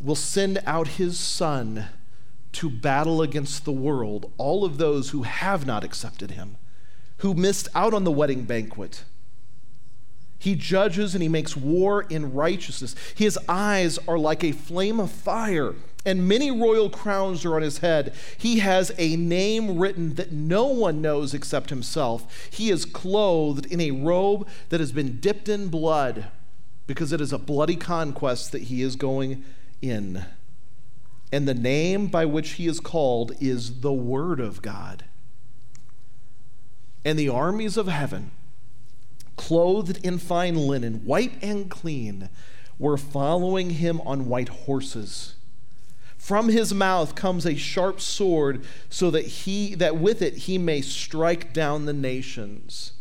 will 0.00 0.14
send 0.14 0.62
out 0.64 0.88
his 0.88 1.18
son 1.18 1.86
to 2.52 2.70
battle 2.70 3.20
against 3.20 3.64
the 3.66 3.72
world, 3.72 4.32
all 4.38 4.64
of 4.64 4.78
those 4.78 5.10
who 5.10 5.24
have 5.24 5.66
not 5.66 5.84
accepted 5.84 6.30
him, 6.30 6.56
who 7.18 7.34
missed 7.34 7.68
out 7.74 7.92
on 7.92 8.04
the 8.04 8.10
wedding 8.10 8.44
banquet. 8.44 9.04
He 10.38 10.54
judges 10.54 11.14
and 11.14 11.22
he 11.22 11.28
makes 11.28 11.56
war 11.56 12.02
in 12.02 12.32
righteousness. 12.32 12.94
His 13.14 13.38
eyes 13.48 13.98
are 14.06 14.18
like 14.18 14.44
a 14.44 14.52
flame 14.52 15.00
of 15.00 15.10
fire, 15.10 15.74
and 16.06 16.28
many 16.28 16.50
royal 16.50 16.88
crowns 16.88 17.44
are 17.44 17.56
on 17.56 17.62
his 17.62 17.78
head. 17.78 18.14
He 18.36 18.60
has 18.60 18.92
a 18.98 19.16
name 19.16 19.78
written 19.78 20.14
that 20.14 20.32
no 20.32 20.66
one 20.66 21.02
knows 21.02 21.34
except 21.34 21.70
himself. 21.70 22.48
He 22.50 22.70
is 22.70 22.84
clothed 22.84 23.66
in 23.66 23.80
a 23.80 23.90
robe 23.90 24.46
that 24.68 24.80
has 24.80 24.92
been 24.92 25.18
dipped 25.20 25.48
in 25.48 25.68
blood 25.68 26.26
because 26.86 27.12
it 27.12 27.20
is 27.20 27.32
a 27.32 27.38
bloody 27.38 27.76
conquest 27.76 28.52
that 28.52 28.62
he 28.62 28.80
is 28.80 28.96
going 28.96 29.44
in. 29.82 30.24
And 31.30 31.46
the 31.46 31.54
name 31.54 32.06
by 32.06 32.24
which 32.24 32.52
he 32.52 32.66
is 32.66 32.80
called 32.80 33.32
is 33.40 33.80
the 33.80 33.92
Word 33.92 34.40
of 34.40 34.62
God. 34.62 35.04
And 37.04 37.18
the 37.18 37.28
armies 37.28 37.76
of 37.76 37.88
heaven, 37.88 38.30
clothed 39.38 40.04
in 40.04 40.18
fine 40.18 40.56
linen, 40.56 41.06
white 41.06 41.32
and 41.40 41.70
clean, 41.70 42.28
were 42.78 42.98
following 42.98 43.70
him 43.70 44.02
on 44.02 44.28
white 44.28 44.50
horses. 44.50 45.36
From 46.18 46.48
his 46.48 46.74
mouth 46.74 47.14
comes 47.14 47.46
a 47.46 47.54
sharp 47.54 48.00
sword, 48.00 48.64
so 48.90 49.10
that 49.10 49.24
he 49.24 49.74
that 49.76 49.96
with 49.96 50.20
it 50.20 50.34
he 50.34 50.58
may 50.58 50.82
strike 50.82 51.54
down 51.54 51.86
the 51.86 51.92
nations. 51.94 52.92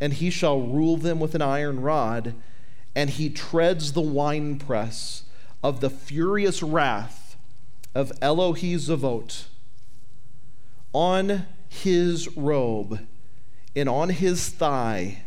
And 0.00 0.14
he 0.14 0.30
shall 0.30 0.60
rule 0.60 0.96
them 0.96 1.20
with 1.20 1.34
an 1.34 1.42
iron 1.42 1.80
rod, 1.80 2.34
and 2.96 3.10
he 3.10 3.28
treads 3.28 3.92
the 3.92 4.00
winepress 4.00 5.24
of 5.62 5.80
the 5.80 5.90
furious 5.90 6.62
wrath 6.62 7.36
of 7.94 8.10
Elohi 8.20 8.74
Zavot. 8.76 9.44
On 10.92 11.46
his 11.68 12.34
robe 12.36 13.06
and 13.76 13.88
on 13.88 14.08
his 14.08 14.48
thigh, 14.48 15.22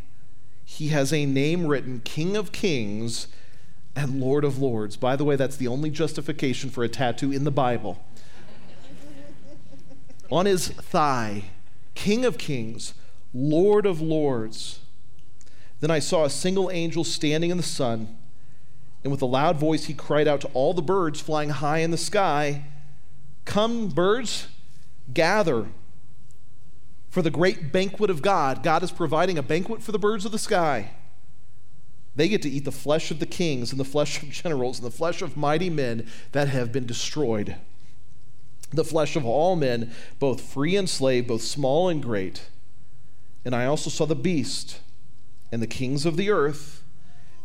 he 0.73 0.89
has 0.89 1.13
a 1.13 1.25
name 1.25 1.67
written 1.67 2.01
King 2.03 2.35
of 2.35 2.51
Kings 2.51 3.27
and 3.95 4.19
Lord 4.19 4.43
of 4.43 4.57
Lords. 4.57 4.95
By 4.97 5.15
the 5.15 5.23
way, 5.23 5.35
that's 5.35 5.57
the 5.57 5.67
only 5.67 5.89
justification 5.89 6.69
for 6.69 6.83
a 6.83 6.89
tattoo 6.89 7.31
in 7.31 7.43
the 7.43 7.51
Bible. 7.51 8.03
on 10.31 10.45
his 10.45 10.69
thigh, 10.69 11.45
King 11.95 12.25
of 12.25 12.37
Kings, 12.37 12.93
Lord 13.33 13.85
of 13.85 14.01
Lords. 14.01 14.79
Then 15.79 15.91
I 15.91 15.99
saw 15.99 16.25
a 16.25 16.29
single 16.29 16.71
angel 16.71 17.03
standing 17.03 17.51
in 17.51 17.57
the 17.57 17.63
sun 17.63 18.15
and 19.03 19.11
with 19.11 19.21
a 19.21 19.25
loud 19.25 19.57
voice, 19.57 19.85
he 19.85 19.93
cried 19.93 20.27
out 20.27 20.41
to 20.41 20.49
all 20.53 20.73
the 20.73 20.81
birds 20.81 21.19
flying 21.19 21.49
high 21.49 21.79
in 21.79 21.91
the 21.91 21.97
sky 21.97 22.65
Come, 23.45 23.89
birds, 23.89 24.47
gather 25.13 25.67
for 27.13 27.21
the 27.21 27.29
great 27.29 27.71
banquet 27.71 28.09
of 28.09 28.23
God. 28.23 28.63
God 28.63 28.81
is 28.81 28.91
providing 28.91 29.37
a 29.37 29.43
banquet 29.43 29.83
for 29.83 29.91
the 29.91 29.99
birds 29.99 30.25
of 30.25 30.31
the 30.31 30.39
sky. 30.39 30.89
They 32.15 32.27
get 32.27 32.41
to 32.41 32.49
eat 32.49 32.65
the 32.65 32.71
flesh 32.71 33.11
of 33.11 33.19
the 33.19 33.27
kings 33.27 33.69
and 33.69 33.79
the 33.79 33.85
flesh 33.85 34.23
of 34.23 34.29
generals 34.31 34.79
and 34.79 34.87
the 34.87 34.97
flesh 34.97 35.21
of 35.21 35.37
mighty 35.37 35.69
men 35.69 36.07
that 36.31 36.47
have 36.47 36.71
been 36.71 36.87
destroyed. 36.87 37.57
The 38.71 38.83
flesh 38.83 39.15
of 39.15 39.27
all 39.27 39.55
men, 39.55 39.91
both 40.17 40.41
free 40.41 40.75
and 40.75 40.89
slave, 40.89 41.27
both 41.27 41.43
small 41.43 41.87
and 41.87 42.01
great. 42.01 42.47
And 43.45 43.55
I 43.55 43.67
also 43.67 43.91
saw 43.91 44.07
the 44.07 44.15
beast 44.15 44.79
and 45.51 45.61
the 45.61 45.67
kings 45.67 46.07
of 46.07 46.17
the 46.17 46.31
earth 46.31 46.83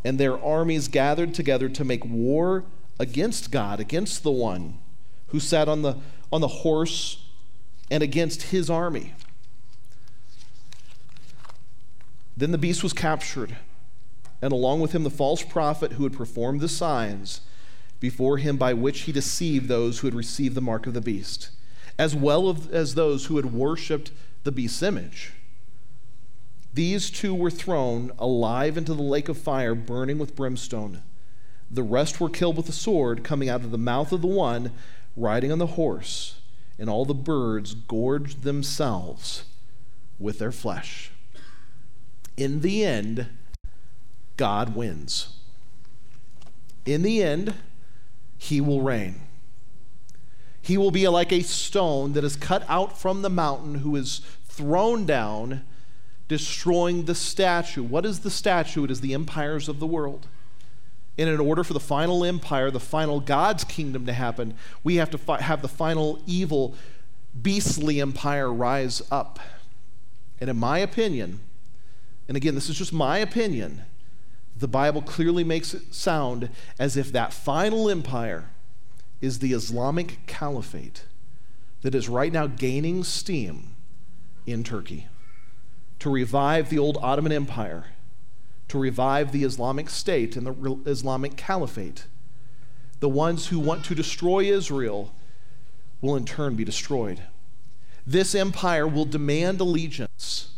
and 0.02 0.18
their 0.18 0.42
armies 0.42 0.88
gathered 0.88 1.34
together 1.34 1.68
to 1.68 1.84
make 1.84 2.06
war 2.06 2.64
against 2.98 3.50
God, 3.50 3.80
against 3.80 4.22
the 4.22 4.30
one 4.30 4.78
who 5.26 5.38
sat 5.38 5.68
on 5.68 5.82
the, 5.82 5.98
on 6.32 6.40
the 6.40 6.48
horse, 6.48 7.22
and 7.90 8.02
against 8.02 8.44
his 8.44 8.70
army. 8.70 9.12
Then 12.38 12.52
the 12.52 12.58
beast 12.58 12.84
was 12.84 12.92
captured, 12.92 13.56
and 14.40 14.52
along 14.52 14.78
with 14.78 14.92
him 14.92 15.02
the 15.02 15.10
false 15.10 15.42
prophet 15.42 15.94
who 15.94 16.04
had 16.04 16.12
performed 16.12 16.60
the 16.60 16.68
signs 16.68 17.40
before 17.98 18.38
him 18.38 18.56
by 18.56 18.74
which 18.74 19.00
he 19.00 19.12
deceived 19.12 19.66
those 19.66 19.98
who 19.98 20.06
had 20.06 20.14
received 20.14 20.54
the 20.54 20.60
mark 20.60 20.86
of 20.86 20.94
the 20.94 21.00
beast, 21.00 21.50
as 21.98 22.14
well 22.14 22.56
as 22.70 22.94
those 22.94 23.26
who 23.26 23.38
had 23.38 23.52
worshiped 23.52 24.12
the 24.44 24.52
beast's 24.52 24.84
image. 24.84 25.32
These 26.72 27.10
two 27.10 27.34
were 27.34 27.50
thrown 27.50 28.12
alive 28.20 28.76
into 28.76 28.94
the 28.94 29.02
lake 29.02 29.28
of 29.28 29.36
fire, 29.36 29.74
burning 29.74 30.18
with 30.18 30.36
brimstone. 30.36 31.02
The 31.68 31.82
rest 31.82 32.20
were 32.20 32.30
killed 32.30 32.56
with 32.56 32.66
the 32.66 32.72
sword 32.72 33.24
coming 33.24 33.48
out 33.48 33.64
of 33.64 33.72
the 33.72 33.78
mouth 33.78 34.12
of 34.12 34.20
the 34.20 34.28
one 34.28 34.70
riding 35.16 35.50
on 35.50 35.58
the 35.58 35.74
horse, 35.74 36.40
and 36.78 36.88
all 36.88 37.04
the 37.04 37.14
birds 37.14 37.74
gorged 37.74 38.44
themselves 38.44 39.42
with 40.20 40.38
their 40.38 40.52
flesh. 40.52 41.10
In 42.38 42.60
the 42.60 42.84
end, 42.84 43.26
God 44.36 44.76
wins. 44.76 45.36
In 46.86 47.02
the 47.02 47.20
end, 47.20 47.52
he 48.38 48.60
will 48.60 48.80
reign. 48.80 49.22
He 50.62 50.78
will 50.78 50.92
be 50.92 51.08
like 51.08 51.32
a 51.32 51.42
stone 51.42 52.12
that 52.12 52.22
is 52.22 52.36
cut 52.36 52.64
out 52.68 52.96
from 52.96 53.22
the 53.22 53.28
mountain, 53.28 53.76
who 53.76 53.96
is 53.96 54.20
thrown 54.44 55.04
down 55.04 55.64
destroying 56.28 57.06
the 57.06 57.14
statue. 57.14 57.82
What 57.82 58.06
is 58.06 58.20
the 58.20 58.30
statue? 58.30 58.84
It 58.84 58.92
is 58.92 59.00
the 59.00 59.14
empires 59.14 59.68
of 59.68 59.80
the 59.80 59.86
world. 59.86 60.28
And 61.18 61.28
in 61.28 61.40
order 61.40 61.64
for 61.64 61.72
the 61.72 61.80
final 61.80 62.24
empire, 62.24 62.70
the 62.70 62.78
final 62.78 63.18
God's 63.18 63.64
kingdom 63.64 64.06
to 64.06 64.12
happen, 64.12 64.54
we 64.84 64.96
have 64.96 65.10
to 65.10 65.18
fi- 65.18 65.40
have 65.40 65.60
the 65.60 65.68
final 65.68 66.22
evil, 66.24 66.76
beastly 67.42 68.00
empire 68.00 68.52
rise 68.52 69.02
up. 69.10 69.40
And 70.40 70.48
in 70.48 70.56
my 70.56 70.78
opinion, 70.78 71.40
and 72.28 72.36
again, 72.36 72.54
this 72.54 72.68
is 72.68 72.76
just 72.76 72.92
my 72.92 73.18
opinion, 73.18 73.82
the 74.56 74.68
Bible 74.68 75.02
clearly 75.02 75.44
makes 75.44 75.72
it 75.72 75.94
sound 75.94 76.50
as 76.78 76.96
if 76.96 77.10
that 77.12 77.32
final 77.32 77.88
empire 77.88 78.50
is 79.20 79.38
the 79.38 79.52
Islamic 79.52 80.26
caliphate 80.26 81.04
that 81.82 81.94
is 81.94 82.08
right 82.08 82.32
now 82.32 82.46
gaining 82.46 83.02
steam 83.02 83.74
in 84.46 84.62
Turkey 84.62 85.06
to 85.98 86.10
revive 86.10 86.70
the 86.70 86.78
old 86.78 86.98
Ottoman 87.00 87.32
Empire, 87.32 87.86
to 88.68 88.78
revive 88.78 89.32
the 89.32 89.44
Islamic 89.44 89.88
State 89.88 90.36
and 90.36 90.46
the 90.46 90.78
Islamic 90.86 91.36
Caliphate. 91.36 92.06
The 93.00 93.08
ones 93.08 93.46
who 93.46 93.58
want 93.58 93.84
to 93.86 93.94
destroy 93.94 94.44
Israel 94.44 95.14
will 96.00 96.16
in 96.16 96.24
turn 96.24 96.54
be 96.54 96.64
destroyed. 96.64 97.22
This 98.06 98.34
empire 98.34 98.86
will 98.86 99.04
demand 99.04 99.60
allegiance. 99.60 100.50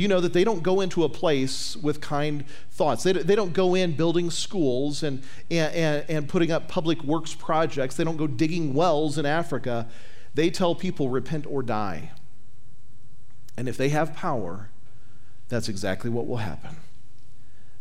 You 0.00 0.08
know 0.08 0.22
that 0.22 0.32
they 0.32 0.44
don't 0.44 0.62
go 0.62 0.80
into 0.80 1.04
a 1.04 1.10
place 1.10 1.76
with 1.76 2.00
kind 2.00 2.46
thoughts? 2.70 3.02
They, 3.02 3.12
they 3.12 3.36
don't 3.36 3.52
go 3.52 3.74
in 3.74 3.92
building 3.92 4.30
schools 4.30 5.02
and, 5.02 5.22
and, 5.50 6.06
and 6.08 6.26
putting 6.26 6.50
up 6.50 6.68
public 6.68 7.04
works 7.04 7.34
projects. 7.34 7.96
They 7.96 8.04
don't 8.04 8.16
go 8.16 8.26
digging 8.26 8.72
wells 8.72 9.18
in 9.18 9.26
Africa. 9.26 9.88
They 10.34 10.48
tell 10.48 10.74
people, 10.74 11.10
repent 11.10 11.44
or 11.46 11.62
die. 11.62 12.12
And 13.58 13.68
if 13.68 13.76
they 13.76 13.90
have 13.90 14.14
power, 14.14 14.70
that's 15.50 15.68
exactly 15.68 16.08
what 16.08 16.26
will 16.26 16.38
happen. 16.38 16.76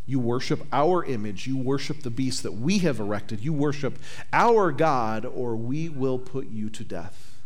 You 0.05 0.19
worship 0.19 0.65
our 0.73 1.05
image. 1.05 1.47
You 1.47 1.55
worship 1.55 2.01
the 2.01 2.09
beast 2.09 2.43
that 2.43 2.51
we 2.51 2.79
have 2.79 2.99
erected. 2.99 3.39
You 3.39 3.53
worship 3.53 3.97
our 4.33 4.73
God, 4.73 5.23
or 5.23 5.55
we 5.55 5.87
will 5.87 6.19
put 6.19 6.49
you 6.49 6.69
to 6.69 6.83
death. 6.83 7.37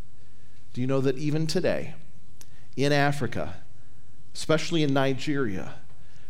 Do 0.74 0.82
you 0.82 0.88
know 0.88 1.02
that 1.02 1.20
even 1.20 1.46
today, 1.46 1.94
in 2.76 2.92
Africa, 2.92 3.58
especially 4.34 4.84
in 4.84 4.94
Nigeria, 4.94 5.76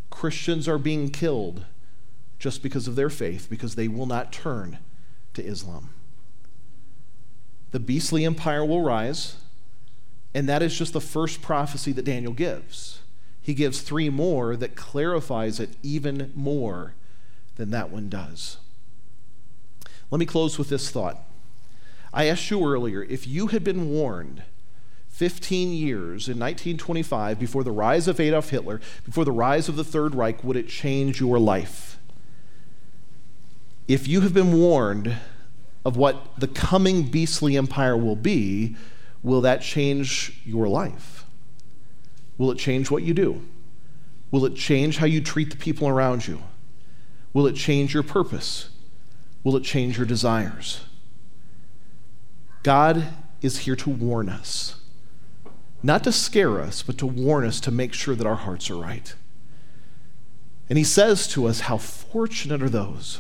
Christians 0.10 0.68
are 0.68 0.78
being 0.78 1.10
killed 1.10 1.66
just 2.40 2.62
because 2.62 2.88
of 2.88 2.96
their 2.96 3.10
faith, 3.10 3.48
because 3.50 3.76
they 3.76 3.88
will 3.88 4.06
not 4.06 4.34
turn 4.34 4.80
to 5.34 5.44
Islam? 5.44 5.90
The 7.72 7.80
beastly 7.80 8.24
empire 8.26 8.64
will 8.64 8.82
rise. 8.82 9.38
And 10.34 10.50
that 10.50 10.64
is 10.64 10.78
just 10.78 10.94
the 10.94 11.02
first 11.02 11.42
prophecy 11.42 11.92
that 11.92 12.06
Daniel 12.06 12.34
gives. 12.34 13.02
He 13.42 13.54
gives 13.54 13.82
three 13.82 14.10
more 14.10 14.56
that 14.56 14.76
clarifies 14.76 15.60
it 15.60 15.72
even 15.84 16.32
more 16.36 16.94
than 17.56 17.70
that 17.72 17.90
one 17.90 18.10
does. 18.10 18.58
Let 20.10 20.20
me 20.20 20.26
close 20.26 20.58
with 20.58 20.70
this 20.70 20.90
thought. 20.90 21.20
I 22.14 22.26
asked 22.26 22.50
you 22.50 22.66
earlier 22.66 23.04
if 23.04 23.28
you 23.28 23.48
had 23.48 23.64
been 23.64 23.90
warned 23.90 24.44
15 25.24 25.72
years 25.72 26.28
in 26.28 26.38
1925 26.38 27.40
before 27.40 27.64
the 27.64 27.72
rise 27.72 28.10
of 28.10 28.20
Adolf 28.20 28.50
Hitler, 28.50 28.82
before 29.06 29.24
the 29.24 29.32
rise 29.32 29.70
of 29.70 29.78
the 29.78 29.84
Third 29.86 30.16
Reich, 30.16 30.44
would 30.44 30.58
it 30.58 30.68
change 30.68 31.22
your 31.22 31.40
life? 31.40 31.98
If 33.88 34.06
you 34.06 34.20
have 34.20 34.34
been 34.34 34.52
warned 34.52 35.16
of 35.86 35.96
what 35.96 36.38
the 36.38 36.50
coming 36.50 37.04
beastly 37.04 37.56
empire 37.56 37.96
will 37.96 38.18
be, 38.18 38.76
will 39.22 39.40
that 39.40 39.62
change 39.62 40.42
your 40.44 40.68
life? 40.68 41.24
Will 42.38 42.52
it 42.52 42.58
change 42.58 42.92
what 42.92 43.04
you 43.04 43.14
do? 43.14 43.44
Will 44.30 44.46
it 44.46 44.56
change 44.56 44.98
how 44.98 45.06
you 45.06 45.22
treat 45.22 45.52
the 45.52 45.56
people 45.56 45.88
around 45.88 46.28
you? 46.28 46.44
Will 47.32 47.48
it 47.48 47.56
change 47.56 47.94
your 47.94 48.04
purpose? 48.04 48.72
Will 49.46 49.56
it 49.56 49.64
change 49.64 49.96
your 49.96 50.06
desires? 50.06 50.82
God 52.62 53.08
is 53.42 53.60
here 53.60 53.78
to 53.78 53.90
warn 53.90 54.28
us, 54.28 54.82
not 55.84 56.06
to 56.06 56.14
scare 56.14 56.62
us, 56.62 56.82
but 56.82 56.98
to 56.98 57.06
warn 57.06 57.46
us 57.46 57.60
to 57.60 57.72
make 57.72 57.94
sure 57.94 58.16
that 58.16 58.26
our 58.26 58.38
hearts 58.38 58.70
are 58.70 58.78
right. 58.78 59.14
And 60.70 60.78
He 60.78 60.84
says 60.86 61.28
to 61.30 61.46
us, 61.46 61.62
How 61.62 61.78
fortunate 61.78 62.64
are 62.64 62.70
those 62.70 63.20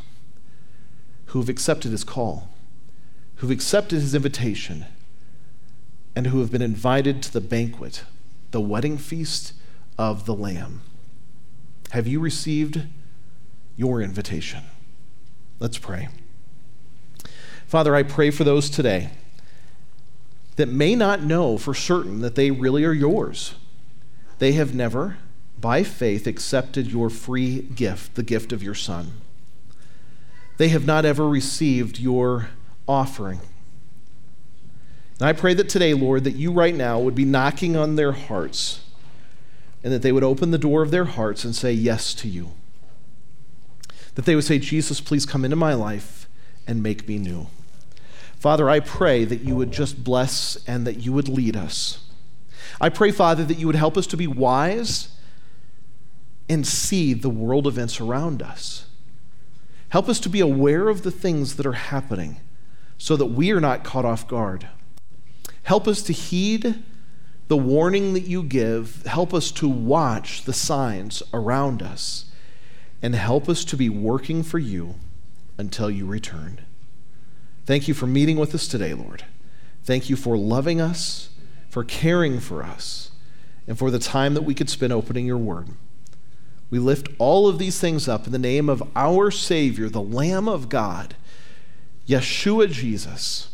who 1.27 1.39
have 1.39 1.49
accepted 1.49 1.91
His 1.91 2.05
call, 2.05 2.49
who've 3.35 3.51
accepted 3.51 3.99
His 3.99 4.15
invitation, 4.15 4.85
and 6.15 6.27
who 6.27 6.39
have 6.39 6.51
been 6.51 6.61
invited 6.61 7.21
to 7.23 7.33
the 7.33 7.41
banquet, 7.41 8.03
the 8.51 8.61
wedding 8.61 8.97
feast 8.97 9.53
of 9.97 10.25
the 10.25 10.33
Lamb. 10.33 10.81
Have 11.91 12.07
you 12.07 12.21
received 12.21 12.83
your 13.75 14.01
invitation? 14.01 14.63
Let's 15.59 15.77
pray. 15.77 16.07
Father, 17.67 17.95
I 17.95 18.03
pray 18.03 18.31
for 18.31 18.43
those 18.43 18.69
today 18.69 19.09
that 20.55 20.69
may 20.69 20.95
not 20.95 21.23
know 21.23 21.57
for 21.57 21.73
certain 21.73 22.21
that 22.21 22.35
they 22.35 22.51
really 22.51 22.83
are 22.83 22.93
yours. 22.93 23.55
They 24.39 24.53
have 24.53 24.75
never, 24.75 25.17
by 25.59 25.83
faith, 25.83 26.27
accepted 26.27 26.87
your 26.87 27.09
free 27.09 27.61
gift, 27.61 28.15
the 28.15 28.23
gift 28.23 28.51
of 28.51 28.61
your 28.61 28.75
Son. 28.75 29.13
They 30.57 30.69
have 30.69 30.85
not 30.85 31.05
ever 31.05 31.27
received 31.27 31.99
your 31.99 32.49
offering. 32.87 33.39
And 35.19 35.27
I 35.27 35.33
pray 35.33 35.53
that 35.53 35.69
today, 35.69 35.93
Lord, 35.93 36.23
that 36.25 36.35
you 36.35 36.51
right 36.51 36.75
now 36.75 36.99
would 36.99 37.15
be 37.15 37.25
knocking 37.25 37.75
on 37.75 37.95
their 37.95 38.11
hearts 38.11 38.81
and 39.83 39.91
that 39.91 40.01
they 40.01 40.11
would 40.11 40.23
open 40.23 40.51
the 40.51 40.57
door 40.57 40.81
of 40.81 40.91
their 40.91 41.05
hearts 41.05 41.43
and 41.43 41.55
say 41.55 41.71
yes 41.71 42.13
to 42.15 42.27
you. 42.27 42.51
That 44.15 44.25
they 44.25 44.35
would 44.35 44.43
say, 44.43 44.59
Jesus, 44.59 45.01
please 45.01 45.25
come 45.25 45.43
into 45.43 45.55
my 45.55 45.73
life 45.73 46.27
and 46.67 46.83
make 46.83 47.07
me 47.07 47.17
new. 47.17 47.47
Father, 48.43 48.69
I 48.69 48.81
pray 48.81 49.23
that 49.23 49.39
you 49.39 49.55
would 49.55 49.71
just 49.71 50.03
bless 50.03 50.57
and 50.67 50.85
that 50.85 50.97
you 50.97 51.13
would 51.13 51.29
lead 51.29 51.55
us. 51.55 52.03
I 52.81 52.89
pray, 52.89 53.09
Father, 53.09 53.45
that 53.45 53.57
you 53.57 53.67
would 53.67 53.77
help 53.77 53.95
us 53.95 54.05
to 54.07 54.17
be 54.17 54.27
wise 54.27 55.15
and 56.49 56.67
see 56.67 57.13
the 57.13 57.29
world 57.29 57.67
events 57.67 58.01
around 58.01 58.41
us. 58.41 58.87
Help 59.87 60.09
us 60.09 60.19
to 60.19 60.27
be 60.27 60.41
aware 60.41 60.89
of 60.89 61.03
the 61.03 61.09
things 61.09 61.55
that 61.55 61.65
are 61.65 61.71
happening 61.71 62.41
so 62.97 63.15
that 63.15 63.27
we 63.27 63.49
are 63.53 63.61
not 63.61 63.85
caught 63.85 64.03
off 64.03 64.27
guard. 64.27 64.67
Help 65.63 65.87
us 65.87 66.01
to 66.01 66.11
heed 66.11 66.83
the 67.47 67.55
warning 67.55 68.11
that 68.11 68.27
you 68.27 68.43
give. 68.43 69.03
Help 69.05 69.33
us 69.33 69.51
to 69.51 69.69
watch 69.69 70.43
the 70.43 70.51
signs 70.51 71.23
around 71.33 71.81
us. 71.81 72.25
And 73.01 73.15
help 73.15 73.47
us 73.47 73.63
to 73.63 73.77
be 73.77 73.87
working 73.87 74.43
for 74.43 74.59
you 74.59 74.95
until 75.57 75.89
you 75.89 76.05
return. 76.05 76.59
Thank 77.65 77.87
you 77.87 77.93
for 77.93 78.07
meeting 78.07 78.37
with 78.37 78.53
us 78.53 78.67
today, 78.67 78.93
Lord. 78.93 79.23
Thank 79.83 80.09
you 80.09 80.15
for 80.15 80.37
loving 80.37 80.81
us, 80.81 81.29
for 81.69 81.83
caring 81.83 82.39
for 82.39 82.63
us, 82.63 83.11
and 83.67 83.77
for 83.77 83.91
the 83.91 83.99
time 83.99 84.33
that 84.33 84.43
we 84.43 84.53
could 84.53 84.69
spend 84.69 84.93
opening 84.93 85.25
your 85.25 85.37
word. 85.37 85.69
We 86.69 86.79
lift 86.79 87.09
all 87.19 87.47
of 87.47 87.59
these 87.59 87.79
things 87.79 88.07
up 88.07 88.25
in 88.25 88.31
the 88.31 88.39
name 88.39 88.67
of 88.67 88.81
our 88.95 89.29
Savior, 89.29 89.89
the 89.89 90.01
Lamb 90.01 90.47
of 90.47 90.69
God, 90.69 91.15
Yeshua 92.07 92.71
Jesus. 92.71 93.49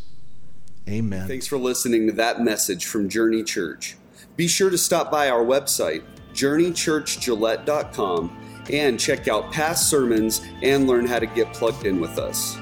Amen. 0.88 1.28
Thanks 1.28 1.46
for 1.46 1.58
listening 1.58 2.06
to 2.06 2.12
that 2.14 2.40
message 2.40 2.86
from 2.86 3.08
Journey 3.08 3.44
Church. 3.44 3.96
Be 4.36 4.48
sure 4.48 4.70
to 4.70 4.78
stop 4.78 5.10
by 5.10 5.28
our 5.28 5.44
website, 5.44 6.02
journeychurchgillette.com, 6.32 8.36
and 8.70 8.98
check 8.98 9.28
out 9.28 9.52
past 9.52 9.90
sermons 9.90 10.40
and 10.62 10.88
learn 10.88 11.06
how 11.06 11.18
to 11.18 11.26
get 11.26 11.52
plugged 11.52 11.84
in 11.84 12.00
with 12.00 12.18
us. 12.18 12.56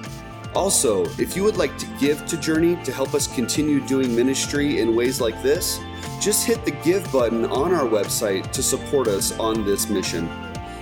Also, 0.59 1.05
if 1.21 1.37
you 1.37 1.45
would 1.45 1.57
like 1.57 1.79
to 1.79 1.87
give 2.01 2.27
to 2.27 2.37
Journey 2.37 2.75
to 2.83 2.91
help 2.91 3.15
us 3.15 3.33
continue 3.33 3.79
doing 3.79 4.13
ministry 4.13 4.81
in 4.81 4.97
ways 4.97 5.21
like 5.21 5.41
this, 5.41 5.79
just 6.21 6.45
hit 6.45 6.65
the 6.65 6.73
give 6.73 7.11
button 7.13 7.45
on 7.45 7.73
our 7.73 7.87
website 7.87 8.51
to 8.51 8.61
support 8.61 9.07
us 9.07 9.39
on 9.39 9.65
this 9.65 9.89
mission. 9.89 10.27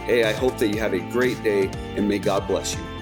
Hey, 0.06 0.24
I 0.24 0.32
hope 0.32 0.56
that 0.56 0.68
you 0.68 0.80
have 0.80 0.94
a 0.94 1.00
great 1.10 1.42
day 1.42 1.66
and 1.94 2.08
may 2.08 2.18
God 2.18 2.46
bless 2.46 2.74
you. 2.74 2.95